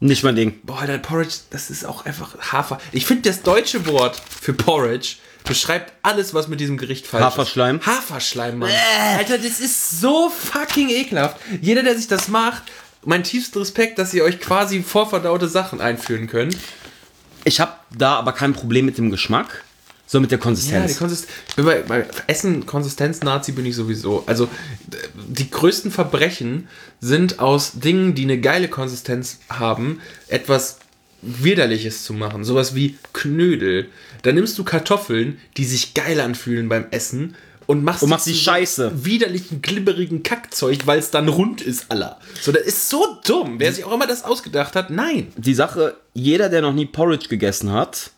Nicht 0.00 0.24
mein 0.24 0.36
Ding. 0.36 0.60
Boah, 0.62 0.86
der 0.86 0.98
Porridge, 0.98 1.34
das 1.50 1.70
ist 1.70 1.84
auch 1.84 2.04
einfach 2.04 2.36
Hafer. 2.52 2.78
Ich 2.92 3.06
finde, 3.06 3.28
das 3.30 3.42
deutsche 3.42 3.86
Wort 3.86 4.20
für 4.40 4.52
Porridge 4.52 5.16
beschreibt 5.44 5.92
alles, 6.02 6.34
was 6.34 6.48
mit 6.48 6.60
diesem 6.60 6.76
Gericht 6.76 7.06
falsch 7.06 7.24
Haferschleim? 7.24 7.78
ist. 7.78 7.86
Haferschleim, 7.86 8.58
Mann. 8.58 8.70
Alter, 9.16 9.38
das 9.38 9.60
ist 9.60 10.00
so 10.00 10.28
fucking 10.28 10.90
ekelhaft. 10.90 11.36
Jeder, 11.62 11.82
der 11.82 11.96
sich 11.96 12.08
das 12.08 12.28
macht, 12.28 12.64
mein 13.04 13.22
tiefster 13.22 13.60
Respekt, 13.60 13.98
dass 13.98 14.12
ihr 14.12 14.24
euch 14.24 14.40
quasi 14.40 14.82
vorverdaute 14.82 15.48
Sachen 15.48 15.80
einführen 15.80 16.26
könnt. 16.26 16.56
Ich 17.44 17.60
habe 17.60 17.72
da 17.96 18.16
aber 18.16 18.32
kein 18.32 18.52
Problem 18.52 18.84
mit 18.84 18.98
dem 18.98 19.10
Geschmack, 19.10 19.64
sondern 20.06 20.22
mit 20.24 20.30
der 20.32 20.38
Ja, 20.38 20.42
Konsistenz. 20.44 20.92
die 20.92 20.98
Konsistenz. 20.98 21.32
Ich 21.48 21.54
bin 21.56 21.64
bei, 21.64 21.82
bei 21.82 22.06
Essen, 22.26 22.64
Konsistenz-Nazi 22.66 23.52
bin 23.52 23.66
ich 23.66 23.74
sowieso. 23.76 24.22
Also, 24.26 24.48
die 25.14 25.50
größten 25.50 25.90
Verbrechen 25.90 26.68
sind 27.00 27.38
aus 27.40 27.72
Dingen, 27.74 28.14
die 28.14 28.22
eine 28.24 28.40
geile 28.40 28.68
Konsistenz 28.68 29.38
haben, 29.48 30.00
etwas 30.28 30.78
Widerliches 31.22 32.04
zu 32.04 32.12
machen. 32.14 32.44
Sowas 32.44 32.74
wie 32.74 32.96
Knödel. 33.12 33.88
Da 34.22 34.32
nimmst 34.32 34.56
du 34.58 34.64
Kartoffeln, 34.64 35.38
die 35.56 35.64
sich 35.64 35.94
geil 35.94 36.20
anfühlen 36.20 36.68
beim 36.68 36.86
Essen 36.90 37.34
und 37.66 37.82
machst, 37.82 38.04
Und 38.04 38.10
machst 38.10 38.26
die 38.26 38.32
so 38.32 38.38
Scheiße. 38.38 39.04
widerlichen, 39.04 39.60
glibberigen 39.60 40.22
Kackzeug, 40.22 40.86
weil 40.86 41.00
es 41.00 41.10
dann 41.10 41.26
rund 41.26 41.62
ist, 41.62 41.90
aller. 41.90 42.20
So, 42.40 42.52
das 42.52 42.62
ist 42.62 42.88
so 42.88 43.18
dumm. 43.26 43.56
Wer 43.58 43.72
sich 43.72 43.84
auch 43.84 43.92
immer 43.92 44.06
das 44.06 44.24
ausgedacht 44.24 44.76
hat, 44.76 44.90
nein. 44.90 45.32
die 45.36 45.54
Sache, 45.54 45.96
jeder, 46.14 46.48
der 46.48 46.60
noch 46.62 46.74
nie 46.74 46.86
Porridge 46.86 47.26
gegessen 47.28 47.72
hat, 47.72 48.10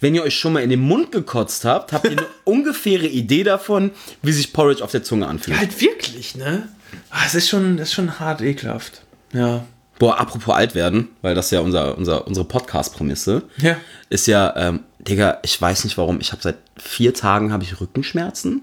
wenn 0.00 0.14
ihr 0.14 0.22
euch 0.22 0.34
schon 0.38 0.52
mal 0.52 0.62
in 0.62 0.70
den 0.70 0.80
Mund 0.80 1.12
gekotzt 1.12 1.64
habt, 1.64 1.92
habt 1.92 2.04
ihr 2.04 2.12
eine 2.12 2.26
ungefähre 2.44 3.06
Idee 3.06 3.42
davon, 3.44 3.90
wie 4.22 4.32
sich 4.32 4.52
Porridge 4.52 4.82
auf 4.84 4.90
der 4.90 5.02
Zunge 5.02 5.26
anfühlt. 5.26 5.58
Halt 5.58 5.80
wirklich, 5.80 6.36
ne? 6.36 6.68
Ah, 7.10 7.22
Es 7.26 7.34
ist 7.34 7.48
schon, 7.48 7.76
das 7.76 7.88
ist 7.88 7.94
schon 7.94 8.18
hart 8.20 8.40
ekelhaft. 8.40 9.02
Ja. 9.32 9.64
Boah, 9.98 10.18
apropos 10.18 10.54
alt 10.54 10.74
werden, 10.74 11.08
weil 11.22 11.34
das 11.34 11.50
ja 11.50 11.60
unser, 11.60 11.96
unser, 11.98 12.26
unsere 12.26 12.46
Podcast-Prämisse 12.46 13.42
Ja. 13.58 13.76
ist 14.08 14.26
ja, 14.26 14.54
ähm, 14.56 14.80
Digga, 14.98 15.38
ich 15.42 15.60
weiß 15.60 15.84
nicht 15.84 15.96
warum, 15.98 16.20
ich 16.20 16.32
habe 16.32 16.42
seit 16.42 16.56
vier 16.76 17.12
Tagen 17.14 17.52
habe 17.52 17.62
ich 17.64 17.80
Rückenschmerzen 17.80 18.62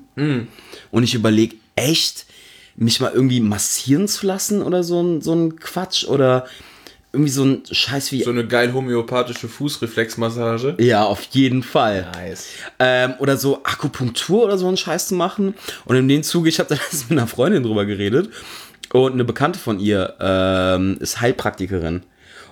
und 0.91 1.03
ich 1.03 1.13
überlege 1.13 1.55
echt, 1.75 2.25
mich 2.75 2.99
mal 2.99 3.11
irgendwie 3.11 3.39
massieren 3.39 4.07
zu 4.07 4.25
lassen 4.27 4.61
oder 4.61 4.83
so 4.83 5.01
ein, 5.01 5.21
so 5.21 5.33
ein 5.33 5.57
Quatsch 5.59 6.05
oder 6.05 6.45
irgendwie 7.17 7.31
so 7.31 7.43
ein 7.43 7.63
Scheiß 7.69 8.11
wie... 8.11 8.23
So 8.23 8.29
eine 8.29 8.45
geil 8.45 8.73
homöopathische 8.73 9.47
Fußreflexmassage. 9.47 10.75
ja, 10.79 11.03
auf 11.03 11.23
jeden 11.31 11.63
Fall. 11.63 12.09
Nice. 12.13 12.47
Ähm, 12.79 13.15
oder 13.19 13.37
so 13.37 13.63
Akupunktur 13.63 14.45
oder 14.45 14.57
so 14.57 14.67
einen 14.67 14.77
Scheiß 14.77 15.07
zu 15.07 15.15
machen. 15.15 15.55
Und 15.85 15.95
in 15.95 16.07
dem 16.07 16.23
Zuge, 16.23 16.49
ich 16.49 16.59
habe 16.59 16.69
da 16.73 16.81
mit 17.09 17.17
einer 17.17 17.27
Freundin 17.27 17.63
drüber 17.63 17.85
geredet. 17.85 18.29
Und 18.93 19.13
eine 19.13 19.25
Bekannte 19.25 19.59
von 19.59 19.79
ihr 19.79 20.13
ähm, 20.21 20.97
ist 20.99 21.19
Heilpraktikerin. 21.19 22.03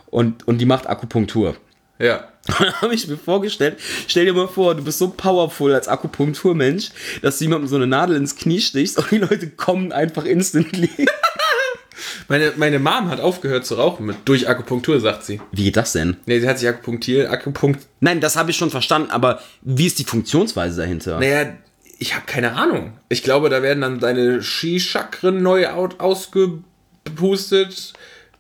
Und, 0.08 0.47
und 0.47 0.58
die 0.58 0.65
macht 0.65 0.88
Akupunktur. 0.88 1.56
Ja. 1.99 2.28
Und 2.47 2.60
dann 2.60 2.82
habe 2.82 2.93
ich 2.93 3.08
mir 3.08 3.17
vorgestellt, 3.17 3.80
stell 4.08 4.25
dir 4.25 4.34
mal 4.34 4.47
vor, 4.47 4.75
du 4.75 4.84
bist 4.84 4.99
so 4.99 5.10
powerful 5.10 5.73
als 5.73 5.88
Akupunkturmensch, 5.88 6.91
dass 7.21 7.39
du 7.39 7.45
jemandem 7.45 7.67
so 7.67 7.75
eine 7.75 7.88
Nadel 7.88 8.17
ins 8.17 8.36
Knie 8.36 8.62
stichst 8.62 8.99
und 8.99 9.10
die 9.10 9.17
Leute 9.17 9.49
kommen 9.49 9.91
einfach 9.91 10.25
instantly. 10.25 10.89
Meine, 12.27 12.53
meine 12.58 12.79
Mom 12.79 13.10
hat 13.10 13.19
aufgehört 13.19 13.65
zu 13.65 13.75
rauchen 13.75 14.05
mit, 14.05 14.17
durch 14.25 14.49
Akupunktur, 14.49 14.99
sagt 14.99 15.23
sie. 15.23 15.39
Wie 15.51 15.65
geht 15.65 15.77
das 15.77 15.93
denn? 15.93 16.17
Nee, 16.25 16.39
sie 16.39 16.49
hat 16.49 16.60
sich 16.60 16.67
akupunktiert, 16.67 17.29
Akupunkt. 17.29 17.86
Nein, 17.99 18.19
das 18.19 18.36
habe 18.36 18.51
ich 18.51 18.58
schon 18.58 18.71
verstanden, 18.71 19.12
aber 19.12 19.39
wie 19.62 19.88
ist 19.88 19.99
die 19.99 20.03
Funktionsweise 20.03 20.81
dahinter? 20.81 21.19
Naja, 21.19 21.53
ich 21.97 22.13
habe 22.13 22.25
keine 22.25 22.53
Ahnung. 22.53 22.93
Ich 23.08 23.23
glaube, 23.23 23.49
da 23.49 23.62
werden 23.62 23.81
dann 23.81 23.99
deine 23.99 24.43
Ski-Chakren 24.43 25.41
neu 25.41 25.65
ausgepustet. 27.05 27.93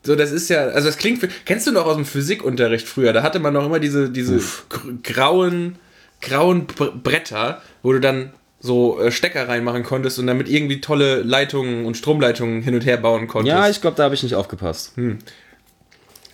So, 0.03 0.15
das 0.15 0.31
ist 0.31 0.49
ja, 0.49 0.67
also 0.67 0.87
das 0.87 0.97
klingt, 0.97 1.19
für, 1.19 1.27
kennst 1.45 1.65
du 1.67 1.71
noch 1.71 1.85
aus 1.85 1.95
dem 1.95 2.05
Physikunterricht 2.05 2.87
früher? 2.87 3.13
Da 3.13 3.23
hatte 3.23 3.39
man 3.39 3.53
noch 3.53 3.65
immer 3.65 3.79
diese, 3.79 4.09
diese 4.09 4.37
gr- 4.69 4.93
grauen, 5.01 5.77
grauen 6.21 6.67
Br- 6.67 6.91
Bretter, 6.91 7.61
wo 7.81 7.91
du 7.93 7.99
dann 7.99 8.31
so 8.65 8.99
äh, 8.99 9.11
Stecker 9.11 9.47
reinmachen 9.47 9.83
konntest 9.83 10.19
und 10.19 10.27
damit 10.27 10.49
irgendwie 10.49 10.81
tolle 10.81 11.21
Leitungen 11.21 11.85
und 11.85 11.95
Stromleitungen 11.95 12.61
hin 12.61 12.75
und 12.75 12.85
her 12.85 12.97
bauen 12.97 13.27
konntest. 13.27 13.55
ja, 13.55 13.69
ich 13.69 13.79
glaube, 13.81 13.95
da 13.95 14.03
habe 14.03 14.15
ich 14.15 14.23
nicht 14.23 14.35
aufgepasst. 14.35 14.93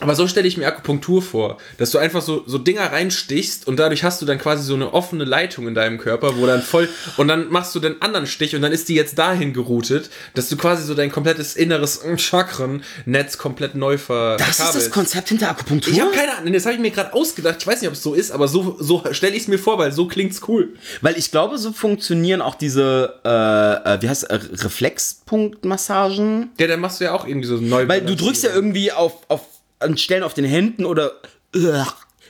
Aber 0.02 0.16
so 0.16 0.28
stelle 0.28 0.48
ich 0.48 0.58
mir 0.58 0.68
Akupunktur 0.68 1.22
vor, 1.22 1.58
dass 1.78 1.92
du 1.92 2.00
einfach 2.00 2.22
so, 2.22 2.44
so 2.48 2.58
Dinger 2.58 2.92
reinstichst 2.92 3.68
und 3.68 3.78
dadurch 3.78 4.04
hast 4.04 4.22
du 4.22 4.26
dann 4.26 4.40
quasi 4.40 4.64
so 4.64 4.74
eine 4.74 4.94
offene 4.94 5.24
Leitung 5.24 5.68
in 5.68 5.76
deinem 5.76 6.00
Körper, 6.00 6.38
wo 6.38 6.46
dann 6.48 6.62
voll, 6.64 6.90
und 7.18 7.28
dann 7.28 7.50
machst 7.50 7.76
du 7.76 7.80
den 7.80 8.02
anderen 8.02 8.26
Stich 8.26 8.56
und 8.56 8.64
dann 8.64 8.72
ist 8.72 8.90
die 8.90 8.96
jetzt 8.96 9.18
dahin 9.20 9.54
geroutet, 9.54 10.10
dass 10.34 10.50
du 10.50 10.58
quasi 10.58 10.84
so 10.84 10.96
dein 10.96 11.12
komplettes 11.12 11.56
inneres 11.56 12.02
Chakren-Netz 12.18 13.38
komplett 13.38 13.76
neu 13.76 13.98
ver 14.00 14.38
Das 14.38 14.50
ist 14.50 14.60
das 14.60 14.66
verkabelst. 14.66 14.92
Konzept 14.92 15.30
hinter 15.30 15.52
Akupunktur? 15.52 15.94
Ich 15.94 16.02
habe 16.02 16.12
keine 16.12 16.36
Ahnung, 16.36 16.52
das 16.54 16.66
habe 16.66 16.76
ich 16.76 16.82
mir 16.82 16.92
gerade 16.92 17.14
ausgedacht. 17.14 17.58
Ich 17.60 17.68
weiß 17.68 17.82
nicht, 17.82 17.88
ob 17.88 17.94
es 17.94 18.02
so 18.02 18.16
ist, 18.16 18.32
aber 18.32 18.48
so, 18.48 18.78
so 18.80 19.04
stelle 19.12 19.36
ich 19.36 19.44
es 19.44 19.48
mir 19.48 19.60
vor, 19.60 19.78
weil 19.78 19.92
so 19.92 20.08
klingt's 20.08 20.42
cool. 20.48 20.74
Weil 21.02 21.18
ich 21.18 21.30
glaube, 21.30 21.60
so 21.60 21.72
funktionieren 21.72 22.42
auch 22.42 22.56
diese, 22.56 23.20
äh, 23.24 23.94
äh, 23.94 24.02
wie 24.02 24.10
heißt 24.10 24.24
äh, 24.24 24.40
Reflexpunktmassagen. 24.52 26.50
Ja, 26.60 26.68
dann 26.68 26.80
machst 26.80 27.00
du 27.00 27.06
ja 27.06 27.14
auch 27.14 27.28
irgendwie 27.28 27.48
so 27.48 27.58
neu. 27.58 27.88
Weil 27.88 28.02
du 28.02 28.16
drückst 28.16 28.44
ja 28.44 28.50
irgendwie 28.54 28.92
auf, 28.92 29.14
auf 29.28 29.42
an 29.82 29.98
Stellen 29.98 30.24
auf 30.24 30.34
den 30.34 30.46
Händen 30.46 30.86
oder 30.86 31.12
äh, 31.56 31.84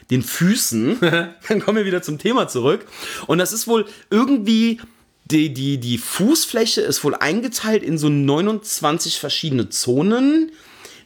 den 0.09 0.23
Füßen. 0.23 0.97
Dann 1.47 1.59
kommen 1.61 1.77
wir 1.77 1.85
wieder 1.85 2.01
zum 2.01 2.17
Thema 2.19 2.47
zurück. 2.47 2.85
Und 3.27 3.37
das 3.37 3.53
ist 3.53 3.67
wohl 3.67 3.85
irgendwie. 4.09 4.79
Die, 5.25 5.53
die, 5.53 5.77
die 5.77 5.97
Fußfläche 5.97 6.81
ist 6.81 7.05
wohl 7.05 7.15
eingeteilt 7.15 7.83
in 7.83 7.97
so 7.97 8.09
29 8.09 9.17
verschiedene 9.17 9.69
Zonen, 9.69 10.51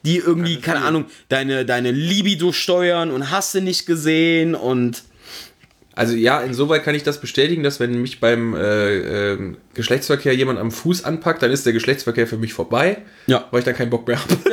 die 0.03 0.17
irgendwie, 0.17 0.59
keine 0.59 0.81
Ahnung, 0.81 1.05
deine, 1.29 1.63
deine 1.63 1.91
Libido 1.91 2.51
steuern 2.51 3.11
und 3.11 3.29
hast 3.29 3.53
du 3.53 3.61
nicht 3.61 3.85
gesehen 3.85 4.55
und. 4.55 5.03
Also 5.93 6.13
ja, 6.15 6.41
insoweit 6.41 6.83
kann 6.83 6.95
ich 6.95 7.03
das 7.03 7.21
bestätigen, 7.21 7.61
dass 7.61 7.79
wenn 7.79 8.01
mich 8.01 8.19
beim 8.19 8.55
äh, 8.55 9.33
ähm, 9.33 9.57
Geschlechtsverkehr 9.75 10.33
jemand 10.35 10.57
am 10.59 10.71
Fuß 10.71 11.03
anpackt, 11.05 11.43
dann 11.43 11.51
ist 11.51 11.65
der 11.67 11.73
Geschlechtsverkehr 11.73 12.25
für 12.27 12.37
mich 12.37 12.53
vorbei, 12.53 13.03
Ja. 13.27 13.47
weil 13.51 13.59
ich 13.59 13.65
dann 13.65 13.75
keinen 13.75 13.91
Bock 13.91 14.07
mehr 14.07 14.19
habe. 14.19 14.33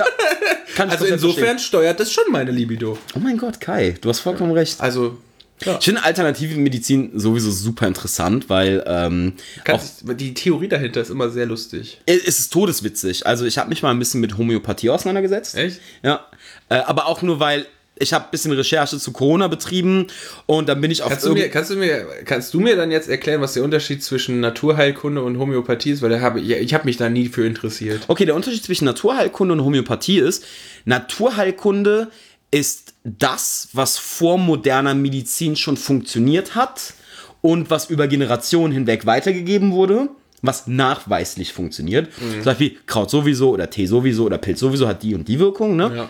Kann 0.75 0.91
Also 0.91 1.05
insofern 1.05 1.35
verstehen. 1.45 1.59
steuert 1.59 2.01
das 2.01 2.13
schon 2.13 2.25
meine 2.31 2.51
Libido. 2.51 2.99
Oh 3.15 3.19
mein 3.19 3.37
Gott, 3.39 3.61
Kai, 3.61 3.95
du 4.01 4.09
hast 4.09 4.21
vollkommen 4.21 4.53
recht. 4.53 4.81
Also 4.81 5.19
Ich 5.61 5.85
finde 5.85 6.03
alternative 6.03 6.57
Medizin 6.59 7.11
sowieso 7.19 7.51
super 7.51 7.87
interessant, 7.87 8.49
weil 8.49 8.83
ähm, 8.87 9.35
auch, 9.61 9.65
kannst, 9.65 10.03
die 10.21 10.35
Theorie 10.35 10.69
dahinter 10.69 11.01
ist 11.01 11.11
immer 11.11 11.31
sehr 11.31 11.47
lustig. 11.47 12.01
es 12.07 12.25
ist 12.27 12.53
todeswitzig. 12.53 13.27
Also 13.27 13.45
ich 13.45 13.59
habe 13.59 13.69
mich 13.69 13.83
mal 13.83 13.91
ein 13.91 13.99
bisschen 13.99 14.21
mit 14.21 14.37
Homöopathie 14.39 14.91
auseinandergesetzt. 14.91 15.55
Echt? 15.57 15.81
Ja. 16.03 16.27
Äh, 16.69 16.77
aber 16.77 17.07
auch 17.07 17.23
nur, 17.23 17.39
weil 17.39 17.67
ich 18.03 18.13
habe 18.13 18.25
ein 18.25 18.31
bisschen 18.31 18.53
Recherche 18.53 18.99
zu 18.99 19.13
Corona 19.13 19.49
betrieben 19.49 20.09
und 20.47 20.69
dann 20.69 20.81
bin 20.81 20.91
ich 20.91 21.03
auf 21.03 21.11
Kannst 21.11 21.25
du, 21.25 21.33
mir, 21.33 21.49
kannst, 21.49 21.71
du 21.71 21.77
mir, 21.77 22.07
kannst 22.25 22.53
du 22.53 22.61
mir 22.61 22.77
dann 22.77 22.91
jetzt 22.91 23.09
erklären, 23.09 23.41
was 23.41 23.55
der 23.55 23.63
Unterschied 23.63 24.03
zwischen 24.03 24.41
Naturheilkunde 24.41 25.23
und 25.23 25.39
Homöopathie 25.39 25.91
ist? 25.91 26.03
Weil 26.03 26.11
da 26.11 26.21
habe, 26.21 26.41
ich, 26.41 26.51
ich 26.51 26.75
habe 26.75 26.85
mich 26.85 26.97
da 26.97 27.09
nie 27.09 27.29
für 27.29 27.47
interessiert. 27.47 28.03
Okay, 28.09 28.27
der 28.27 28.35
Unterschied 28.35 28.65
zwischen 28.65 28.85
Naturheilkunde 28.87 29.55
und 29.55 29.65
Homöopathie 29.65 30.19
ist, 30.19 30.45
Naturheilkunde 30.85 32.09
ist 32.51 32.95
das, 33.05 33.69
was 33.73 33.99
vor 33.99 34.37
moderner 34.37 34.95
Medizin 34.95 35.57
schon 35.57 35.77
funktioniert 35.77 36.55
hat 36.55 36.95
und 37.41 37.71
was 37.71 37.89
über 37.89 38.09
Generationen 38.09 38.73
hinweg 38.73 39.07
weitergegeben 39.07 39.73
wurde, 39.73 40.09
was 40.43 40.67
nachweislich 40.67 41.53
funktioniert. 41.53 42.09
Zum 42.13 42.45
Beispiel 42.45 42.77
Kraut 42.87 43.11
sowieso 43.11 43.51
oder 43.51 43.71
Tee 43.71 43.87
sowieso 43.87 44.27
oder 44.27 44.39
Pilz 44.39 44.61
sowieso 44.61 44.89
hat 44.89 45.03
die 45.03 45.15
und 45.15 45.29
die 45.29 45.39
Wirkung. 45.39 45.77
Ne? 45.77 45.93
Ja. 45.95 46.09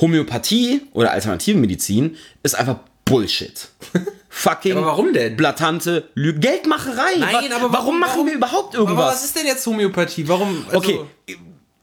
Homöopathie 0.00 0.82
oder 0.92 1.12
alternative 1.12 1.58
Medizin 1.58 2.16
ist 2.42 2.54
einfach 2.54 2.78
Bullshit. 3.04 3.68
Fucking 4.28 4.72
aber 4.72 4.86
warum 4.86 5.12
denn? 5.12 5.36
blatante 5.36 6.08
Lüge. 6.14 6.40
Geldmacherei. 6.40 7.20
Wa- 7.20 7.68
warum, 7.70 8.00
machen 8.00 8.26
wir 8.26 8.32
überhaupt 8.34 8.74
Aber 8.74 8.84
irgendwas? 8.88 9.14
was 9.16 9.24
ist 9.26 9.36
denn 9.36 9.46
jetzt 9.46 9.64
Homöopathie? 9.66 10.26
Warum? 10.26 10.64
Also, 10.66 10.78
Okay. 10.78 11.00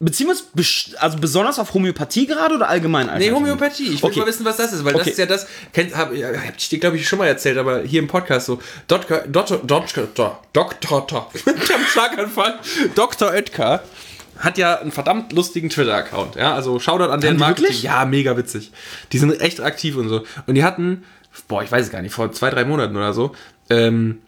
Beziehen 0.04 0.26
wir 0.26 0.32
uns 0.32 0.96
also 0.98 1.20
besonders 1.20 1.60
auf 1.60 1.76
Homöopathie 1.76 2.26
gerade 2.26 2.56
oder 2.56 2.68
allgemein? 2.68 3.08
Nee? 3.20 3.32
Homöopathie. 3.32 3.84
Ich 3.94 4.02
will 4.02 4.10
Okay. 4.10 4.20
mal 4.22 4.26
wissen, 4.26 4.44
was 4.44 4.58
das 4.58 4.74
ist, 4.74 4.84
weil 4.84 4.96
Okay. 4.96 5.04
das 5.04 5.12
ist 5.14 5.20
ja 5.20 5.28
das. 5.28 5.46
Kennt, 5.72 5.96
hab, 5.96 6.10
hab 6.12 6.58
ich 6.58 6.70
dir, 6.70 6.80
glaube 6.80 6.98
ich, 6.98 7.08
schon 7.08 7.20
mal 7.20 7.28
erzählt, 7.28 7.60
aber 7.60 7.84
hier 7.84 8.00
im 8.00 8.08
Podcast 8.08 8.48
so. 8.48 8.60
Dr. 8.88 9.20
Dr. 9.28 9.58
Dr. 9.64 10.08
Dr. 10.16 10.42
Dr. 10.82 11.30
Ich 11.36 11.46
hab 11.46 11.76
einen 11.76 11.86
Schlaganfall. 11.86 12.60
Dr. 12.96 13.30
Oetker 13.30 13.84
hat 14.42 14.58
ja 14.58 14.80
einen 14.80 14.92
verdammt 14.92 15.34
lustigen 15.34 15.70
Twitter-Account. 15.70 16.36
Ja, 16.36 16.54
also 16.54 16.80
Shoutout 16.80 17.12
an 17.12 17.22
den 17.22 17.34
die 17.36 17.40
Marketing. 17.40 17.64
wirklich? 17.64 17.84
Ja, 17.84 18.06
mega 18.06 18.36
witzig. 18.38 18.72
Die 19.12 19.18
sind 19.18 19.40
echt 19.40 19.62
aktiv 19.62 19.96
und 19.96 20.10
so. 20.10 20.24
Und 20.48 20.56
die 20.56 20.64
hatten, 20.64 21.04
boah, 21.48 21.64
ich 21.64 21.72
weiß 21.72 21.86
es 21.86 21.92
gar 21.92 22.02
nicht, 22.02 22.14
vor 22.14 22.32
zwei, 22.34 22.50
drei 22.50 22.66
Monaten 22.66 22.96
oder 22.98 23.14
so, 23.14 23.34
ähm, 23.70 24.20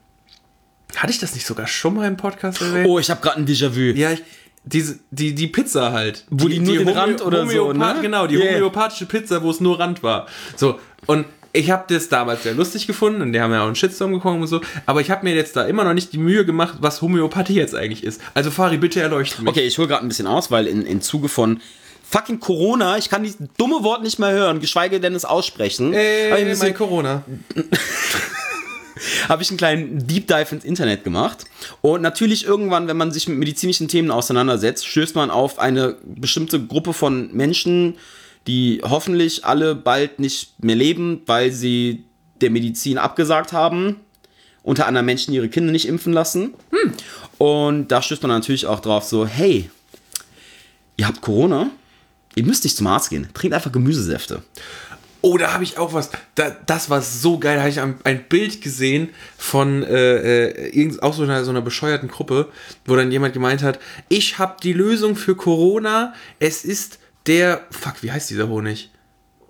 hatte 0.95 1.11
ich 1.11 1.19
das 1.19 1.33
nicht 1.33 1.45
sogar 1.45 1.67
schon 1.67 1.95
mal 1.95 2.07
im 2.07 2.17
Podcast 2.17 2.61
erwähnt? 2.61 2.87
Oh, 2.87 2.99
ich 2.99 3.09
habe 3.09 3.19
gerade 3.21 3.37
ein 3.39 3.47
Déjà-vu. 3.47 3.97
Ja, 3.97 4.11
ich, 4.11 4.23
diese, 4.63 4.99
die, 5.11 5.33
die 5.35 5.47
Pizza 5.47 5.91
halt. 5.91 6.23
Wo 6.29 6.47
die 6.47 6.59
nur 6.59 6.77
den 6.77 6.87
Rand 6.89 7.21
oder 7.21 7.47
so, 7.47 7.73
ne? 7.73 7.95
Genau, 8.01 8.27
die 8.27 8.35
Yeah. 8.37 8.55
homöopathische 8.55 9.07
Pizza, 9.07 9.41
wo 9.43 9.49
es 9.49 9.59
nur 9.59 9.79
Rand 9.79 10.03
war. 10.03 10.27
So, 10.55 10.79
und 11.07 11.25
ich 11.55 11.69
habe 11.71 11.85
das 11.93 12.09
damals 12.09 12.43
sehr 12.43 12.53
lustig 12.55 12.87
gefunden 12.87 13.21
und 13.21 13.31
die 13.31 13.39
haben 13.39 13.51
ja 13.53 13.61
auch 13.61 13.67
einen 13.67 13.75
Shitstorm 13.75 14.11
bekommen 14.11 14.41
und 14.41 14.47
so. 14.47 14.59
Aber 14.87 15.01
ich 15.01 15.11
habe 15.11 15.23
mir 15.23 15.35
jetzt 15.35 15.55
da 15.55 15.65
immer 15.65 15.83
noch 15.83 15.93
nicht 15.93 16.11
die 16.11 16.17
Mühe 16.17 16.45
gemacht, 16.45 16.77
was 16.81 17.01
Homöopathie 17.01 17.53
jetzt 17.53 17.75
eigentlich 17.75 18.03
ist. 18.03 18.19
Also 18.33 18.49
Fari, 18.51 18.77
bitte 18.77 18.99
erleuchte 19.01 19.41
mich. 19.41 19.49
Okay, 19.49 19.61
ich 19.61 19.77
hole 19.77 19.87
gerade 19.87 20.03
ein 20.03 20.07
bisschen 20.07 20.27
aus, 20.27 20.49
weil 20.51 20.65
in, 20.67 20.83
in 20.85 21.01
Zuge 21.01 21.29
von 21.29 21.61
fucking 22.09 22.39
Corona, 22.39 22.97
ich 22.97 23.09
kann 23.09 23.23
dieses 23.23 23.37
dumme 23.57 23.83
Wort 23.83 24.01
nicht 24.03 24.17
mehr 24.19 24.31
hören, 24.31 24.59
geschweige 24.59 24.99
denn 24.99 25.13
es 25.15 25.25
aussprechen, 25.25 25.87
ein 25.89 25.93
Ey, 25.93 26.43
bisschen- 26.45 26.67
mein 26.69 26.73
Corona. 26.75 27.23
habe 29.27 29.41
ich 29.43 29.49
einen 29.49 29.57
kleinen 29.57 30.07
Deep 30.07 30.27
Dive 30.27 30.55
ins 30.55 30.63
Internet 30.65 31.03
gemacht. 31.03 31.45
Und 31.81 32.01
natürlich 32.01 32.45
irgendwann, 32.45 32.87
wenn 32.87 32.97
man 32.97 33.11
sich 33.11 33.27
mit 33.27 33.37
medizinischen 33.37 33.87
Themen 33.87 34.11
auseinandersetzt, 34.11 34.87
stößt 34.87 35.15
man 35.15 35.29
auf 35.31 35.59
eine 35.59 35.97
bestimmte 36.05 36.59
Gruppe 36.63 36.93
von 36.93 37.33
Menschen, 37.33 37.95
die 38.47 38.81
hoffentlich 38.83 39.45
alle 39.45 39.75
bald 39.75 40.19
nicht 40.19 40.63
mehr 40.63 40.75
leben, 40.75 41.21
weil 41.25 41.51
sie 41.51 42.03
der 42.41 42.49
Medizin 42.49 42.97
abgesagt 42.97 43.53
haben. 43.53 43.97
Unter 44.63 44.87
anderem 44.87 45.05
Menschen, 45.05 45.33
ihre 45.33 45.49
Kinder 45.49 45.71
nicht 45.71 45.87
impfen 45.87 46.13
lassen. 46.13 46.53
Und 47.37 47.89
da 47.89 48.01
stößt 48.01 48.21
man 48.23 48.31
natürlich 48.31 48.65
auch 48.65 48.79
drauf 48.79 49.03
so, 49.03 49.25
hey, 49.25 49.69
ihr 50.97 51.07
habt 51.07 51.21
Corona, 51.21 51.69
ihr 52.35 52.45
müsst 52.45 52.63
nicht 52.63 52.77
zum 52.77 52.87
Arzt 52.87 53.09
gehen, 53.09 53.27
trinkt 53.33 53.53
einfach 53.53 53.71
Gemüsesäfte. 53.71 54.43
Oh, 55.25 55.37
da 55.37 55.53
habe 55.53 55.63
ich 55.63 55.77
auch 55.77 55.93
was. 55.93 56.09
Da, 56.35 56.49
das 56.65 56.89
war 56.89 57.01
so 57.01 57.39
geil. 57.39 57.55
Da 57.55 57.61
habe 57.61 57.69
ich 57.69 57.79
ein, 57.79 57.95
ein 58.03 58.25
Bild 58.27 58.61
gesehen 58.61 59.09
von 59.37 59.81
äh, 59.83 60.47
äh, 60.47 60.69
irgend, 60.77 61.01
auch 61.01 61.13
so 61.13 61.23
einer, 61.23 61.45
so 61.45 61.51
einer 61.51 61.61
bescheuerten 61.61 62.09
Gruppe, 62.09 62.49
wo 62.85 62.97
dann 62.97 63.09
jemand 63.09 63.33
gemeint 63.33 63.63
hat, 63.63 63.79
ich 64.09 64.37
habe 64.37 64.57
die 64.61 64.73
Lösung 64.73 65.15
für 65.15 65.35
Corona. 65.35 66.13
Es 66.39 66.65
ist 66.65 66.99
der, 67.27 67.61
fuck, 67.71 68.01
wie 68.01 68.11
heißt 68.11 68.29
dieser 68.29 68.47
Honig? 68.47 68.89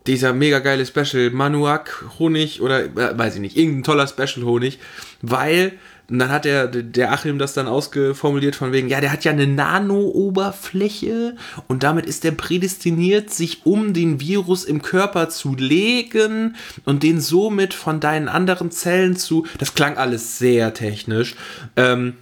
dieser 0.05 0.33
mega 0.33 0.59
geile 0.59 0.85
Special 0.85 1.29
Manuak 1.29 2.05
Honig 2.19 2.61
oder 2.61 2.83
äh, 2.83 3.17
weiß 3.17 3.35
ich 3.35 3.41
nicht, 3.41 3.55
irgendein 3.55 3.83
toller 3.83 4.07
Special 4.07 4.45
Honig, 4.45 4.79
weil 5.21 5.73
und 6.09 6.19
dann 6.19 6.29
hat 6.29 6.43
der, 6.43 6.67
der 6.67 7.13
Achim 7.13 7.39
das 7.39 7.53
dann 7.53 7.67
ausgeformuliert 7.67 8.57
von 8.57 8.73
wegen, 8.73 8.89
ja, 8.89 8.99
der 8.99 9.11
hat 9.11 9.23
ja 9.23 9.31
eine 9.31 9.47
Nano-Oberfläche 9.47 11.37
und 11.67 11.83
damit 11.83 12.05
ist 12.05 12.25
der 12.25 12.31
prädestiniert, 12.31 13.29
sich 13.29 13.65
um 13.65 13.93
den 13.93 14.19
Virus 14.19 14.65
im 14.65 14.81
Körper 14.81 15.29
zu 15.29 15.55
legen 15.55 16.57
und 16.83 17.03
den 17.03 17.21
somit 17.21 17.73
von 17.73 18.01
deinen 18.01 18.27
anderen 18.27 18.69
Zellen 18.69 19.15
zu. 19.15 19.47
Das 19.59 19.75
klang 19.75 19.97
alles 19.97 20.37
sehr 20.37 20.73
technisch. 20.73 21.35
Ähm, 21.77 22.15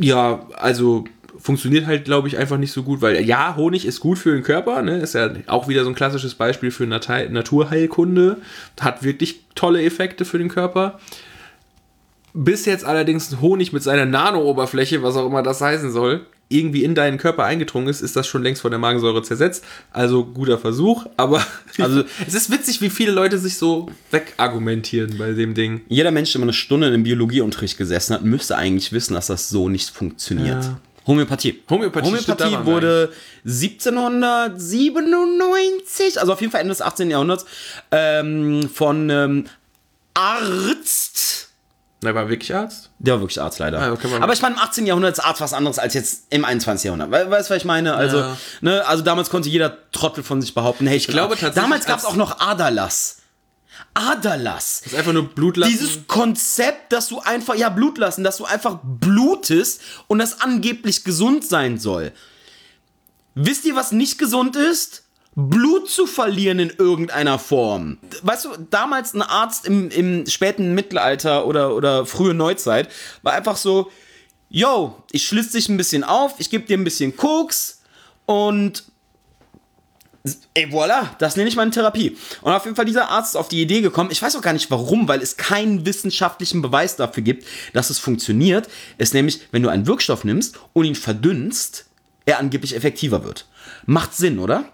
ja, 0.00 0.46
also 0.56 1.04
funktioniert 1.42 1.86
halt, 1.86 2.04
glaube 2.04 2.28
ich, 2.28 2.38
einfach 2.38 2.56
nicht 2.56 2.72
so 2.72 2.84
gut, 2.84 3.00
weil 3.00 3.20
ja, 3.24 3.56
Honig 3.56 3.84
ist 3.84 3.98
gut 4.00 4.18
für 4.18 4.32
den 4.32 4.44
Körper, 4.44 4.80
ne? 4.82 4.98
ist 4.98 5.14
ja 5.14 5.30
auch 5.48 5.66
wieder 5.66 5.82
so 5.82 5.90
ein 5.90 5.94
klassisches 5.96 6.36
Beispiel 6.36 6.70
für 6.70 6.86
Nat 6.86 7.08
Naturheilkunde, 7.08 8.38
hat 8.80 9.02
wirklich 9.02 9.40
tolle 9.56 9.82
Effekte 9.82 10.24
für 10.24 10.38
den 10.38 10.48
Körper. 10.48 11.00
Bis 12.32 12.64
jetzt 12.64 12.84
allerdings 12.84 13.40
Honig 13.40 13.72
mit 13.72 13.82
seiner 13.82 14.06
Nano-Oberfläche, 14.06 15.02
was 15.02 15.16
auch 15.16 15.26
immer 15.26 15.42
das 15.42 15.60
heißen 15.60 15.90
soll, 15.90 16.24
irgendwie 16.48 16.84
in 16.84 16.94
deinen 16.94 17.18
Körper 17.18 17.44
eingedrungen 17.44 17.88
ist, 17.88 18.02
ist 18.02 18.14
das 18.14 18.26
schon 18.26 18.42
längst 18.42 18.62
von 18.62 18.70
der 18.70 18.78
Magensäure 18.78 19.22
zersetzt. 19.22 19.64
Also 19.90 20.24
guter 20.24 20.58
Versuch, 20.58 21.06
aber 21.16 21.44
also 21.78 22.04
es 22.26 22.34
ist 22.34 22.50
witzig, 22.50 22.80
wie 22.80 22.90
viele 22.90 23.10
Leute 23.10 23.38
sich 23.38 23.56
so 23.56 23.88
wegargumentieren 24.10 25.18
bei 25.18 25.32
dem 25.32 25.54
Ding. 25.54 25.80
Jeder 25.88 26.12
Mensch, 26.12 26.32
der 26.32 26.40
mal 26.40 26.44
eine 26.44 26.52
Stunde 26.52 26.94
im 26.94 27.02
Biologieunterricht 27.02 27.78
gesessen 27.78 28.14
hat, 28.14 28.22
müsste 28.22 28.56
eigentlich 28.56 28.92
wissen, 28.92 29.14
dass 29.14 29.26
das 29.26 29.48
so 29.48 29.68
nicht 29.68 29.90
funktioniert. 29.90 30.64
Ja. 30.64 30.80
Homöopathie. 31.06 31.62
Homöopathie, 31.68 32.06
Homöopathie 32.06 32.64
wurde 32.64 33.12
1797, 33.44 36.20
also 36.20 36.32
auf 36.32 36.40
jeden 36.40 36.52
Fall 36.52 36.60
Ende 36.60 36.72
des 36.72 36.82
18. 36.82 37.10
Jahrhunderts, 37.10 37.44
ähm, 37.90 38.70
von 38.72 39.10
ähm, 39.10 39.46
Arzt 40.14 41.42
der 42.02 42.16
war 42.16 42.28
wirklich 42.28 42.52
Arzt? 42.52 42.90
Der 42.98 43.14
war 43.14 43.20
wirklich 43.20 43.40
Arzt, 43.40 43.60
leider. 43.60 43.80
Ah, 43.80 43.92
okay, 43.92 44.08
Aber 44.20 44.32
ich 44.32 44.42
meine, 44.42 44.56
im 44.56 44.60
18. 44.60 44.86
Jahrhundert 44.86 45.12
ist 45.12 45.20
Arzt 45.20 45.40
was 45.40 45.52
anderes 45.52 45.78
als 45.78 45.94
jetzt 45.94 46.24
im 46.30 46.44
21. 46.44 46.84
Jahrhundert. 46.84 47.12
Weißt 47.12 47.48
du, 47.48 47.54
was 47.54 47.58
ich 47.58 47.64
meine? 47.64 47.94
Also, 47.94 48.18
ja. 48.18 48.36
ne, 48.60 48.84
also 48.86 49.04
damals 49.04 49.30
konnte 49.30 49.48
jeder 49.48 49.78
Trottel 49.92 50.24
von 50.24 50.42
sich 50.42 50.52
behaupten, 50.52 50.88
hey, 50.88 50.96
ich, 50.96 51.06
ich 51.06 51.14
glaube 51.14 51.34
tatsächlich. 51.34 51.62
Damals 51.62 51.86
gab 51.86 52.00
es 52.00 52.04
auch 52.04 52.16
noch 52.16 52.40
Aderlass. 52.40 53.18
Aderlass. 53.94 54.80
Das 54.84 54.92
ist 54.92 54.98
einfach 54.98 55.12
nur 55.12 55.28
Blutlassen. 55.28 55.72
Dieses 55.72 56.06
Konzept, 56.06 56.92
dass 56.92 57.08
du 57.08 57.20
einfach, 57.20 57.54
ja, 57.54 57.68
Blutlassen, 57.68 58.24
dass 58.24 58.38
du 58.38 58.44
einfach 58.44 58.78
blutest 58.82 59.80
und 60.08 60.18
das 60.18 60.40
angeblich 60.40 61.04
gesund 61.04 61.44
sein 61.44 61.78
soll. 61.78 62.12
Wisst 63.34 63.64
ihr, 63.64 63.74
was 63.74 63.92
nicht 63.92 64.18
gesund 64.18 64.56
ist? 64.56 65.04
Blut 65.34 65.88
zu 65.88 66.06
verlieren 66.06 66.58
in 66.58 66.70
irgendeiner 66.70 67.38
Form. 67.38 67.98
Weißt 68.22 68.44
du, 68.44 68.50
damals 68.70 69.14
ein 69.14 69.22
Arzt 69.22 69.66
im, 69.66 69.90
im 69.90 70.26
späten 70.26 70.74
Mittelalter 70.74 71.46
oder, 71.46 71.74
oder 71.74 72.04
frühe 72.04 72.34
Neuzeit 72.34 72.90
war 73.22 73.32
einfach 73.32 73.56
so, 73.56 73.90
yo, 74.50 75.02
ich 75.10 75.26
schlitze 75.26 75.56
dich 75.56 75.70
ein 75.70 75.78
bisschen 75.78 76.04
auf, 76.04 76.34
ich 76.38 76.50
gebe 76.50 76.66
dir 76.66 76.76
ein 76.76 76.84
bisschen 76.84 77.16
Koks 77.16 77.80
und 78.26 78.84
Ey, 80.54 80.66
voilà, 80.66 81.08
das 81.18 81.36
nenne 81.36 81.48
ich 81.48 81.56
meine 81.56 81.72
Therapie. 81.72 82.16
Und 82.42 82.52
auf 82.52 82.64
jeden 82.64 82.76
Fall 82.76 82.84
dieser 82.84 83.08
Arzt 83.08 83.34
ist 83.34 83.36
auf 83.36 83.48
die 83.48 83.60
Idee 83.60 83.80
gekommen, 83.80 84.10
ich 84.12 84.22
weiß 84.22 84.36
auch 84.36 84.42
gar 84.42 84.52
nicht 84.52 84.70
warum, 84.70 85.08
weil 85.08 85.20
es 85.20 85.36
keinen 85.36 85.84
wissenschaftlichen 85.84 86.62
Beweis 86.62 86.94
dafür 86.94 87.24
gibt, 87.24 87.44
dass 87.72 87.90
es 87.90 87.98
funktioniert, 87.98 88.68
ist 88.98 89.14
nämlich, 89.14 89.40
wenn 89.50 89.62
du 89.62 89.68
einen 89.68 89.86
Wirkstoff 89.86 90.22
nimmst 90.22 90.60
und 90.74 90.84
ihn 90.84 90.94
verdünnst, 90.94 91.86
er 92.24 92.38
angeblich 92.38 92.76
effektiver 92.76 93.24
wird. 93.24 93.46
Macht 93.84 94.14
Sinn, 94.14 94.38
oder? 94.38 94.64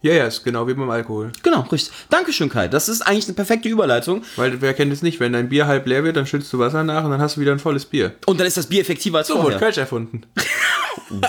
Ja, 0.00 0.14
ja, 0.14 0.26
ist 0.26 0.42
genau 0.42 0.66
wie 0.66 0.74
beim 0.74 0.90
Alkohol. 0.90 1.30
Genau, 1.44 1.60
richtig. 1.60 1.94
Dankeschön, 2.10 2.48
Kai. 2.48 2.66
Das 2.66 2.88
ist 2.88 3.02
eigentlich 3.02 3.26
eine 3.26 3.34
perfekte 3.34 3.68
Überleitung. 3.68 4.24
Weil 4.34 4.60
wer 4.60 4.74
kennt 4.74 4.92
es 4.92 5.02
nicht, 5.02 5.20
wenn 5.20 5.32
dein 5.32 5.48
Bier 5.48 5.68
halb 5.68 5.86
leer 5.86 6.02
wird, 6.02 6.16
dann 6.16 6.26
schützt 6.26 6.52
du 6.52 6.58
Wasser 6.58 6.82
nach 6.82 7.04
und 7.04 7.12
dann 7.12 7.20
hast 7.20 7.36
du 7.36 7.40
wieder 7.40 7.52
ein 7.52 7.60
volles 7.60 7.84
Bier. 7.84 8.14
Und 8.26 8.40
dann 8.40 8.46
ist 8.46 8.56
das 8.56 8.66
Bier 8.66 8.80
effektiver 8.80 9.18
als 9.18 9.28
so 9.28 9.34
vorher. 9.34 9.50
So 9.50 9.54
wurde 9.54 9.64
Kölsch 9.64 9.78
erfunden. 9.78 10.22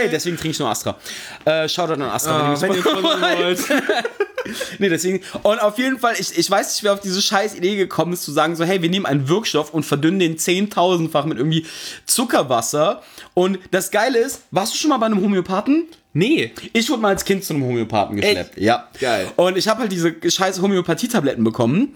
Hey, 0.00 0.08
deswegen 0.10 0.36
trinke 0.36 0.52
ich 0.52 0.58
nur 0.58 0.68
Astra. 0.68 0.96
Äh, 1.44 1.68
Shoutout 1.68 1.92
an 1.92 2.02
Astra, 2.02 2.54
oh, 2.54 2.60
wenn 2.60 2.72
ihr 2.72 2.84
wollt. 2.84 3.60
nee, 4.78 4.88
deswegen. 4.88 5.20
Und 5.42 5.60
auf 5.60 5.76
jeden 5.76 5.98
Fall, 5.98 6.14
ich, 6.18 6.38
ich 6.38 6.50
weiß 6.50 6.74
nicht, 6.74 6.84
wer 6.84 6.94
auf 6.94 7.00
diese 7.00 7.20
scheiß 7.20 7.54
Idee 7.54 7.76
gekommen 7.76 8.14
ist, 8.14 8.22
zu 8.22 8.32
sagen, 8.32 8.56
so, 8.56 8.64
hey, 8.64 8.80
wir 8.80 8.88
nehmen 8.88 9.04
einen 9.04 9.28
Wirkstoff 9.28 9.74
und 9.74 9.84
verdünnen 9.84 10.18
den 10.18 10.38
zehntausendfach 10.38 11.26
mit 11.26 11.36
irgendwie 11.36 11.66
Zuckerwasser. 12.06 13.02
Und 13.34 13.58
das 13.72 13.90
Geile 13.90 14.18
ist, 14.18 14.42
warst 14.50 14.72
du 14.72 14.78
schon 14.78 14.88
mal 14.88 14.96
bei 14.96 15.06
einem 15.06 15.20
Homöopathen? 15.20 15.86
Nee. 16.14 16.52
Ich 16.72 16.88
wurde 16.88 17.02
mal 17.02 17.10
als 17.10 17.26
Kind 17.26 17.44
zu 17.44 17.52
einem 17.52 17.64
Homöopathen 17.64 18.16
geschleppt. 18.16 18.56
Echt? 18.56 18.58
Ja. 18.58 18.88
Geil. 18.98 19.28
Und 19.36 19.58
ich 19.58 19.68
habe 19.68 19.80
halt 19.80 19.92
diese 19.92 20.14
scheiß 20.28 20.62
Homöopathie-Tabletten 20.62 21.44
bekommen. 21.44 21.94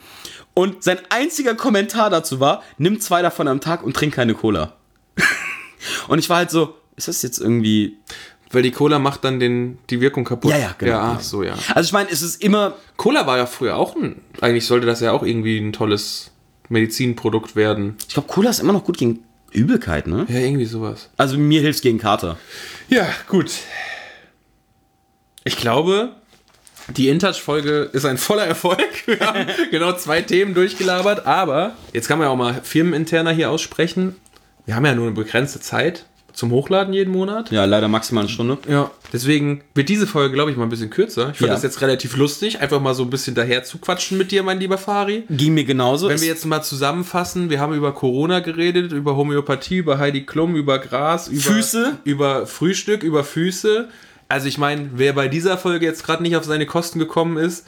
Und 0.53 0.85
sein 0.85 0.99
einziger 1.09 1.55
Kommentar 1.55 2.11
dazu 2.11 2.39
war, 2.39 2.63
nimm 2.77 3.01
zwei 3.01 3.23
davon 3.23 3.49
am 3.49 3.63
Tag 3.63 3.83
und 3.83 3.97
trink 3.97 4.15
keine 4.15 4.35
Cola. 4.35 4.75
und 6.09 6.19
ich 6.19 6.29
war 6.29 6.37
halt 6.37 6.51
so, 6.51 6.77
ist 6.97 7.09
das 7.09 7.23
jetzt 7.23 7.39
irgendwie. 7.39 7.99
Weil 8.51 8.63
die 8.63 8.71
Cola 8.71 9.01
macht 9.01 9.25
dann 9.25 9.41
den, 9.41 9.79
die 9.91 10.01
Wirkung 10.01 10.25
kaputt. 10.25 10.53
Ja, 10.53 10.59
ja, 10.59 10.75
genau. 10.79 10.93
Ja, 10.93 11.15
ach 11.17 11.21
so, 11.21 11.43
ja. 11.43 11.55
Also 11.75 11.89
ich 11.89 11.93
meine, 11.93 12.11
es 12.11 12.23
ist 12.23 12.43
immer. 12.43 12.75
Cola 12.97 13.27
war 13.27 13.37
ja 13.37 13.47
früher 13.47 13.77
auch 13.77 13.97
ein. 13.97 14.21
Eigentlich 14.41 14.67
sollte 14.67 14.87
das 14.87 15.01
ja 15.01 15.13
auch 15.13 15.25
irgendwie 15.25 15.59
ein 15.59 15.73
tolles 15.73 16.31
Medizinprodukt 16.69 17.57
werden. 17.57 17.97
Ich 18.07 18.15
glaube, 18.15 18.29
Cola 18.29 18.51
ist 18.51 18.61
immer 18.61 18.73
noch 18.73 18.85
gut 18.85 18.99
gegen 18.99 19.25
Übelkeit, 19.51 20.07
ne? 20.07 20.27
Ja, 20.29 20.39
irgendwie 20.39 20.67
sowas. 20.67 21.11
Also 21.17 21.37
mir 21.39 21.61
hilft 21.61 21.79
es 21.79 21.83
gegen 21.83 21.99
Kater. 21.99 22.39
Ja, 22.89 23.07
gut. 23.29 23.53
Ich 25.45 25.57
glaube, 25.57 26.13
die 26.89 27.09
InTouch-Folge 27.09 27.91
ist 27.93 28.05
ein 28.05 28.19
voller 28.19 28.45
Erfolg. 28.45 29.07
Wir 29.07 29.21
haben 29.21 29.47
genau 29.71 29.93
zwei 29.95 30.23
Themen 30.23 30.55
durchgelabert, 30.55 31.27
aber 31.27 31.77
jetzt 31.93 32.09
kann 32.09 32.19
man 32.19 32.27
ja 32.27 32.33
auch 32.33 32.37
mal 32.37 32.61
firmeninterner 32.63 33.31
hier 33.31 33.51
aussprechen. 33.51 34.17
Wir 34.67 34.75
haben 34.75 34.85
ja 34.85 34.95
nur 34.95 35.07
eine 35.07 35.15
begrenzte 35.15 35.61
Zeit 35.61 36.07
zum 36.35 36.51
Hochladen 36.51 36.93
jeden 36.93 37.13
Monat. 37.13 37.51
Ja, 37.51 37.65
leider 37.65 37.89
maximal 37.89 38.25
eine 38.25 38.31
Stunde. 38.31 38.59
Ja, 38.69 38.91
deswegen 39.13 39.63
wird 39.75 39.89
diese 39.89 40.07
Folge, 40.07 40.35
glaube 40.35 40.51
ich, 40.51 40.57
mal 40.57 40.65
ein 40.65 40.69
bisschen 40.69 40.91
kürzer. 40.91 41.31
Ich 41.31 41.39
fand 41.39 41.49
ja. 41.49 41.55
das 41.55 41.63
jetzt 41.63 41.81
relativ 41.81 42.17
lustig, 42.17 42.61
einfach 42.61 42.81
mal 42.81 42.95
so 42.95 43.05
ein 43.05 43.11
bisschen 43.11 43.35
daher 43.35 43.65
zu 43.65 43.79
quatschen 43.79 44.19
mit 44.19 44.33
dir, 44.33 44.43
mein 44.43 44.59
lieber 44.59 44.77
Fari. 44.77 45.25
Ging 45.31 45.55
mir 45.55 45.65
genauso. 45.65 46.09
Wenn 46.09 46.21
wir 46.21 46.27
jetzt 46.27 46.45
mal 46.45 46.63
zusammenfassen, 46.63 47.51
wir 47.51 47.61
haben 47.61 47.75
über 47.75 47.93
Corona 47.93 48.41
geredet, 48.41 48.93
über 48.93 49.17
Homöopathie, 49.17 49.79
über 49.79 49.99
Heidi 49.99 50.27
Klum, 50.27 50.57
über 50.57 50.79
Gras, 50.79 51.29
über 51.29 51.41
Füße, 51.41 51.99
über 52.05 52.47
Frühstück, 52.47 53.03
über 53.03 53.23
Füße. 53.23 53.89
Also 54.29 54.49
ich 54.49 54.59
meine, 54.59 54.91
wer 54.95 55.13
bei 55.13 55.29
dieser 55.29 55.57
Folge 55.57 55.87
jetzt 55.87 56.05
gerade 56.05 56.23
nicht 56.23 56.37
auf 56.37 56.45
seine 56.45 56.67
Kosten 56.67 56.99
gekommen 56.99 57.37
ist, 57.37 57.65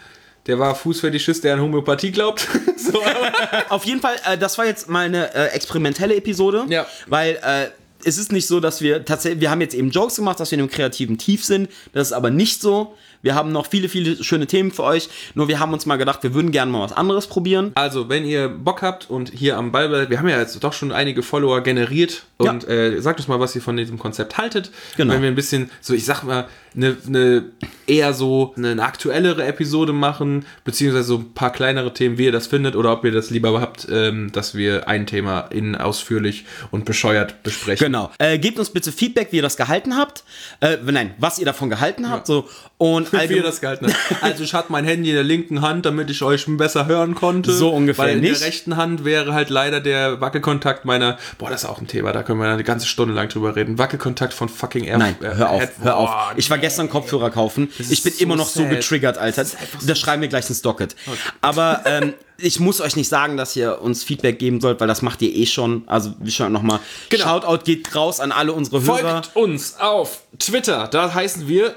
der 0.46 0.58
war 0.58 0.74
Fußfetischist, 0.74 1.44
der 1.44 1.54
an 1.54 1.60
Homöopathie 1.60 2.12
glaubt. 2.12 2.48
so, 2.76 3.00
auf 3.68 3.84
jeden 3.84 4.00
Fall, 4.00 4.16
äh, 4.28 4.38
das 4.38 4.58
war 4.58 4.66
jetzt 4.66 4.88
mal 4.88 5.06
eine 5.06 5.34
äh, 5.34 5.48
experimentelle 5.48 6.16
Episode, 6.16 6.64
ja. 6.68 6.86
weil 7.06 7.38
äh, 7.42 7.68
es 8.04 8.18
ist 8.18 8.32
nicht 8.32 8.46
so, 8.46 8.60
dass 8.60 8.80
wir 8.80 9.04
tatsächlich, 9.04 9.40
wir 9.40 9.50
haben 9.50 9.60
jetzt 9.60 9.74
eben 9.74 9.90
Jokes 9.90 10.16
gemacht, 10.16 10.40
dass 10.40 10.50
wir 10.50 10.56
in 10.58 10.62
einem 10.62 10.70
kreativen 10.70 11.18
Tief 11.18 11.44
sind. 11.44 11.68
Das 11.92 12.08
ist 12.08 12.12
aber 12.12 12.30
nicht 12.30 12.60
so. 12.60 12.94
Wir 13.22 13.34
haben 13.34 13.52
noch 13.52 13.66
viele, 13.66 13.88
viele 13.88 14.22
schöne 14.22 14.46
Themen 14.46 14.70
für 14.70 14.82
euch. 14.82 15.08
Nur 15.34 15.48
wir 15.48 15.60
haben 15.60 15.72
uns 15.72 15.86
mal 15.86 15.96
gedacht, 15.96 16.22
wir 16.22 16.34
würden 16.34 16.52
gerne 16.52 16.70
mal 16.70 16.82
was 16.82 16.92
anderes 16.92 17.26
probieren. 17.26 17.72
Also, 17.74 18.08
wenn 18.08 18.24
ihr 18.24 18.48
Bock 18.48 18.82
habt 18.82 19.10
und 19.10 19.30
hier 19.30 19.56
am 19.56 19.72
Ball 19.72 19.88
bleibt, 19.88 20.10
wir 20.10 20.18
haben 20.18 20.28
ja 20.28 20.38
jetzt 20.38 20.62
doch 20.62 20.72
schon 20.72 20.92
einige 20.92 21.22
Follower 21.22 21.60
generiert 21.62 22.24
und 22.38 22.64
ja. 22.64 22.68
äh, 22.68 23.00
sagt 23.00 23.20
uns 23.20 23.28
mal, 23.28 23.40
was 23.40 23.54
ihr 23.54 23.62
von 23.62 23.76
diesem 23.76 23.98
Konzept 23.98 24.38
haltet. 24.38 24.70
Genau. 24.96 25.14
Wenn 25.14 25.22
wir 25.22 25.28
ein 25.28 25.34
bisschen, 25.34 25.70
so 25.80 25.94
ich 25.94 26.04
sag 26.04 26.22
mal, 26.22 26.48
eine, 26.76 26.96
eine 27.06 27.44
eher 27.86 28.12
so 28.12 28.52
eine, 28.56 28.82
aktuellere 28.82 29.44
Episode 29.44 29.92
machen, 29.92 30.44
beziehungsweise 30.64 31.04
so 31.04 31.18
ein 31.18 31.32
paar 31.32 31.50
kleinere 31.50 31.92
Themen, 31.94 32.18
wie 32.18 32.26
ihr 32.26 32.32
das 32.32 32.46
findet, 32.46 32.76
oder 32.76 32.92
ob 32.92 33.04
ihr 33.04 33.12
das 33.12 33.30
lieber 33.30 33.58
habt, 33.60 33.86
ähm, 33.90 34.30
dass 34.32 34.54
wir 34.54 34.88
ein 34.88 35.06
Thema 35.06 35.40
in 35.50 35.74
ausführlich 35.74 36.44
und 36.70 36.84
bescheuert 36.84 37.42
besprechen. 37.42 37.86
Genau. 37.86 38.10
Äh, 38.18 38.38
gebt 38.38 38.58
uns 38.58 38.70
bitte 38.70 38.92
Feedback, 38.92 39.28
wie 39.30 39.36
ihr 39.36 39.42
das 39.42 39.56
gehalten 39.56 39.96
habt. 39.96 40.24
Äh, 40.60 40.76
nein, 40.84 41.14
was 41.18 41.38
ihr 41.38 41.46
davon 41.46 41.70
gehalten 41.70 42.10
habt. 42.10 42.28
Ja. 42.28 42.34
So. 42.34 42.48
Und 42.78 43.05
wie 43.12 43.36
ihr 43.36 43.42
das 43.42 43.60
gehalten 43.60 43.86
habt. 43.86 44.22
Also 44.22 44.44
ich 44.44 44.54
hatte 44.54 44.72
mein 44.72 44.84
Handy 44.84 45.10
in 45.10 45.14
der 45.14 45.24
linken 45.24 45.60
Hand, 45.60 45.86
damit 45.86 46.10
ich 46.10 46.22
euch 46.22 46.46
besser 46.48 46.86
hören 46.86 47.14
konnte. 47.14 47.52
So 47.52 47.70
ungefähr 47.70 48.06
Weil 48.06 48.14
in 48.16 48.20
nicht. 48.20 48.40
der 48.40 48.46
rechten 48.46 48.76
Hand 48.76 49.04
wäre 49.04 49.32
halt 49.34 49.50
leider 49.50 49.80
der 49.80 50.20
Wackelkontakt 50.20 50.84
meiner, 50.84 51.18
boah, 51.38 51.50
das 51.50 51.64
ist 51.64 51.68
auch 51.68 51.80
ein 51.80 51.86
Thema, 51.86 52.12
da 52.12 52.22
können 52.22 52.40
wir 52.40 52.48
eine 52.48 52.64
ganze 52.64 52.86
Stunde 52.86 53.14
lang 53.14 53.28
drüber 53.28 53.56
reden. 53.56 53.78
Wackelkontakt 53.78 54.34
von 54.34 54.48
fucking 54.48 54.84
Air. 54.84 54.98
Nein, 54.98 55.16
hör 55.20 55.50
auf, 55.50 55.68
hör 55.82 55.96
auf. 55.96 56.10
Ich 56.36 56.50
war 56.50 56.58
gestern 56.58 56.88
Kopfhörer 56.88 57.30
kaufen. 57.30 57.70
Ich 57.78 58.02
bin 58.02 58.12
so 58.12 58.22
immer 58.22 58.36
noch 58.36 58.48
sad. 58.48 58.64
so 58.64 58.68
getriggert, 58.68 59.18
Alter. 59.18 59.42
Das, 59.42 59.56
das 59.86 59.98
schreiben 59.98 60.22
wir 60.22 60.28
gleich 60.28 60.48
ins 60.48 60.62
Docket. 60.62 60.96
Okay. 61.06 61.16
Aber 61.40 61.82
ähm, 61.84 62.14
ich 62.38 62.60
muss 62.60 62.80
euch 62.80 62.96
nicht 62.96 63.08
sagen, 63.08 63.36
dass 63.36 63.56
ihr 63.56 63.80
uns 63.80 64.04
Feedback 64.04 64.38
geben 64.38 64.60
sollt, 64.60 64.80
weil 64.80 64.88
das 64.88 65.02
macht 65.02 65.22
ihr 65.22 65.34
eh 65.34 65.46
schon. 65.46 65.84
Also, 65.86 66.14
wie 66.20 66.30
schon 66.30 66.52
nochmal. 66.52 66.80
Genau. 67.08 67.24
Shoutout 67.24 67.64
geht 67.64 67.94
raus 67.94 68.20
an 68.20 68.32
alle 68.32 68.52
unsere 68.52 68.82
Hörer. 68.82 69.22
Folgt 69.22 69.36
uns 69.36 69.78
auf 69.78 70.20
Twitter. 70.38 70.88
Da 70.88 71.14
heißen 71.14 71.48
wir 71.48 71.74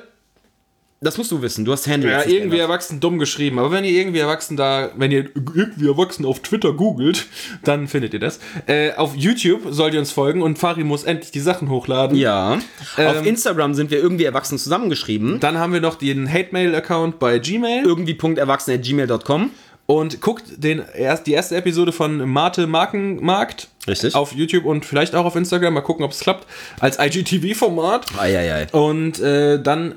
das 1.01 1.17
musst 1.17 1.31
du 1.31 1.41
wissen. 1.41 1.63
Du 1.63 1.71
hast 1.71 1.87
Handle. 1.87 2.11
Ja, 2.11 2.19
irgendwie 2.19 2.33
geändert. 2.33 2.59
erwachsen 2.59 2.99
dumm 2.99 3.19
geschrieben. 3.19 3.57
Aber 3.57 3.71
wenn 3.71 3.85
ihr 3.85 3.91
irgendwie 3.91 4.19
erwachsen 4.19 4.57
da, 4.57 4.91
wenn 4.97 5.11
ihr 5.11 5.29
irgendwie 5.35 5.87
erwachsen 5.87 6.25
auf 6.25 6.41
Twitter 6.41 6.73
googelt, 6.73 7.27
dann 7.63 7.87
findet 7.87 8.13
ihr 8.13 8.19
das. 8.19 8.39
Äh, 8.67 8.91
auf 8.93 9.15
YouTube 9.15 9.61
sollt 9.69 9.93
ihr 9.93 9.99
uns 10.01 10.11
folgen 10.11 10.41
und 10.41 10.59
Fari 10.59 10.83
muss 10.83 11.05
endlich 11.05 11.31
die 11.31 11.39
Sachen 11.39 11.69
hochladen. 11.69 12.17
Ja. 12.17 12.55
Auf 12.97 13.15
Ähm, 13.17 13.25
Instagram 13.25 13.75
sind 13.75 13.91
wir 13.91 13.99
irgendwie 13.99 14.25
erwachsen 14.25 14.57
zusammengeschrieben. 14.57 15.39
Dann 15.39 15.57
haben 15.57 15.71
wir 15.71 15.79
noch 15.79 15.95
den 15.95 16.31
Hate-Mail-Account 16.31 17.17
bei 17.17 17.39
Gmail. 17.39 17.85
Irgendwie.erwachsen.gmail.com. 17.85 19.51
Und 19.85 20.21
guckt 20.21 20.43
den, 20.57 20.83
erst, 20.95 21.25
die 21.25 21.31
erste 21.31 21.55
Episode 21.55 21.91
von 21.91 22.29
Mate 22.29 22.67
Markenmarkt. 22.67 23.69
Richtig. 23.87 24.13
Auf 24.13 24.33
YouTube 24.33 24.65
und 24.65 24.85
vielleicht 24.85 25.15
auch 25.15 25.25
auf 25.25 25.35
Instagram. 25.35 25.73
Mal 25.73 25.81
gucken, 25.81 26.03
ob 26.03 26.11
es 26.11 26.19
klappt. 26.19 26.45
Als 26.79 26.99
IGTV-Format. 26.99 28.05
Eieiei. 28.19 28.67
Und 28.71 29.19
äh, 29.19 29.59
dann 29.63 29.95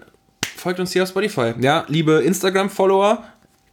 folgt 0.62 0.80
uns 0.80 0.92
hier 0.92 1.02
auf 1.02 1.08
Spotify. 1.08 1.54
Ja, 1.60 1.84
liebe 1.88 2.22
Instagram-Follower, 2.22 3.24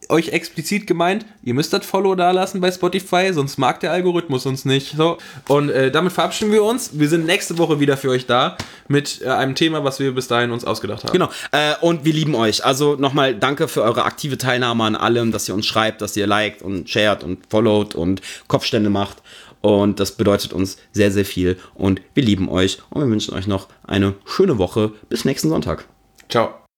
euch 0.10 0.30
explizit 0.30 0.88
gemeint, 0.88 1.26
ihr 1.44 1.54
müsst 1.54 1.72
das 1.72 1.86
Follow 1.86 2.16
da 2.16 2.32
lassen 2.32 2.62
bei 2.62 2.72
Spotify, 2.72 3.32
sonst 3.32 3.58
mag 3.58 3.80
der 3.80 3.92
Algorithmus 3.92 4.46
uns 4.46 4.66
nicht. 4.66 4.96
So. 4.98 5.18
Und 5.48 5.70
äh, 5.70 5.92
damit 5.92 6.14
verabschieden 6.14 6.52
wir 6.52 6.64
uns. 6.64 6.98
Wir 6.98 7.08
sind 7.08 7.26
nächste 7.26 7.58
Woche 7.58 7.80
wieder 7.80 7.96
für 7.96 8.10
euch 8.10 8.26
da 8.26 8.58
mit 8.88 9.22
äh, 9.22 9.28
einem 9.30 9.54
Thema, 9.54 9.84
was 9.84 10.00
wir 10.00 10.14
bis 10.14 10.28
dahin 10.28 10.52
uns 10.52 10.66
ausgedacht 10.66 11.04
haben. 11.04 11.14
Genau. 11.14 11.30
Äh, 11.52 11.76
und 11.82 12.06
wir 12.06 12.14
lieben 12.14 12.34
euch. 12.34 12.66
Also 12.66 12.96
nochmal 12.96 13.36
danke 13.36 13.68
für 13.68 13.84
eure 13.84 14.04
aktive 14.04 14.38
Teilnahme 14.38 14.84
an 14.84 14.96
allem, 14.96 15.32
dass 15.32 15.48
ihr 15.48 15.54
uns 15.54 15.68
schreibt, 15.68 16.02
dass 16.02 16.18
ihr 16.18 16.26
liked 16.26 16.64
und 16.64 16.90
shared 16.90 17.24
und 17.24 17.40
followt 17.50 17.94
und 17.94 18.22
Kopfstände 18.48 18.90
macht. 18.90 19.18
Und 19.62 20.00
das 20.00 20.14
bedeutet 20.14 20.54
uns 20.54 20.78
sehr, 20.92 21.12
sehr 21.12 21.26
viel. 21.26 21.60
Und 21.76 22.02
wir 22.14 22.24
lieben 22.24 22.50
euch. 22.50 22.80
Und 22.90 23.02
wir 23.02 23.10
wünschen 23.10 23.36
euch 23.36 23.46
noch 23.46 23.68
eine 23.86 24.16
schöne 24.26 24.58
Woche. 24.58 24.94
Bis 25.10 25.26
nächsten 25.26 25.50
Sonntag. 25.50 25.86
Ciao. 26.30 26.69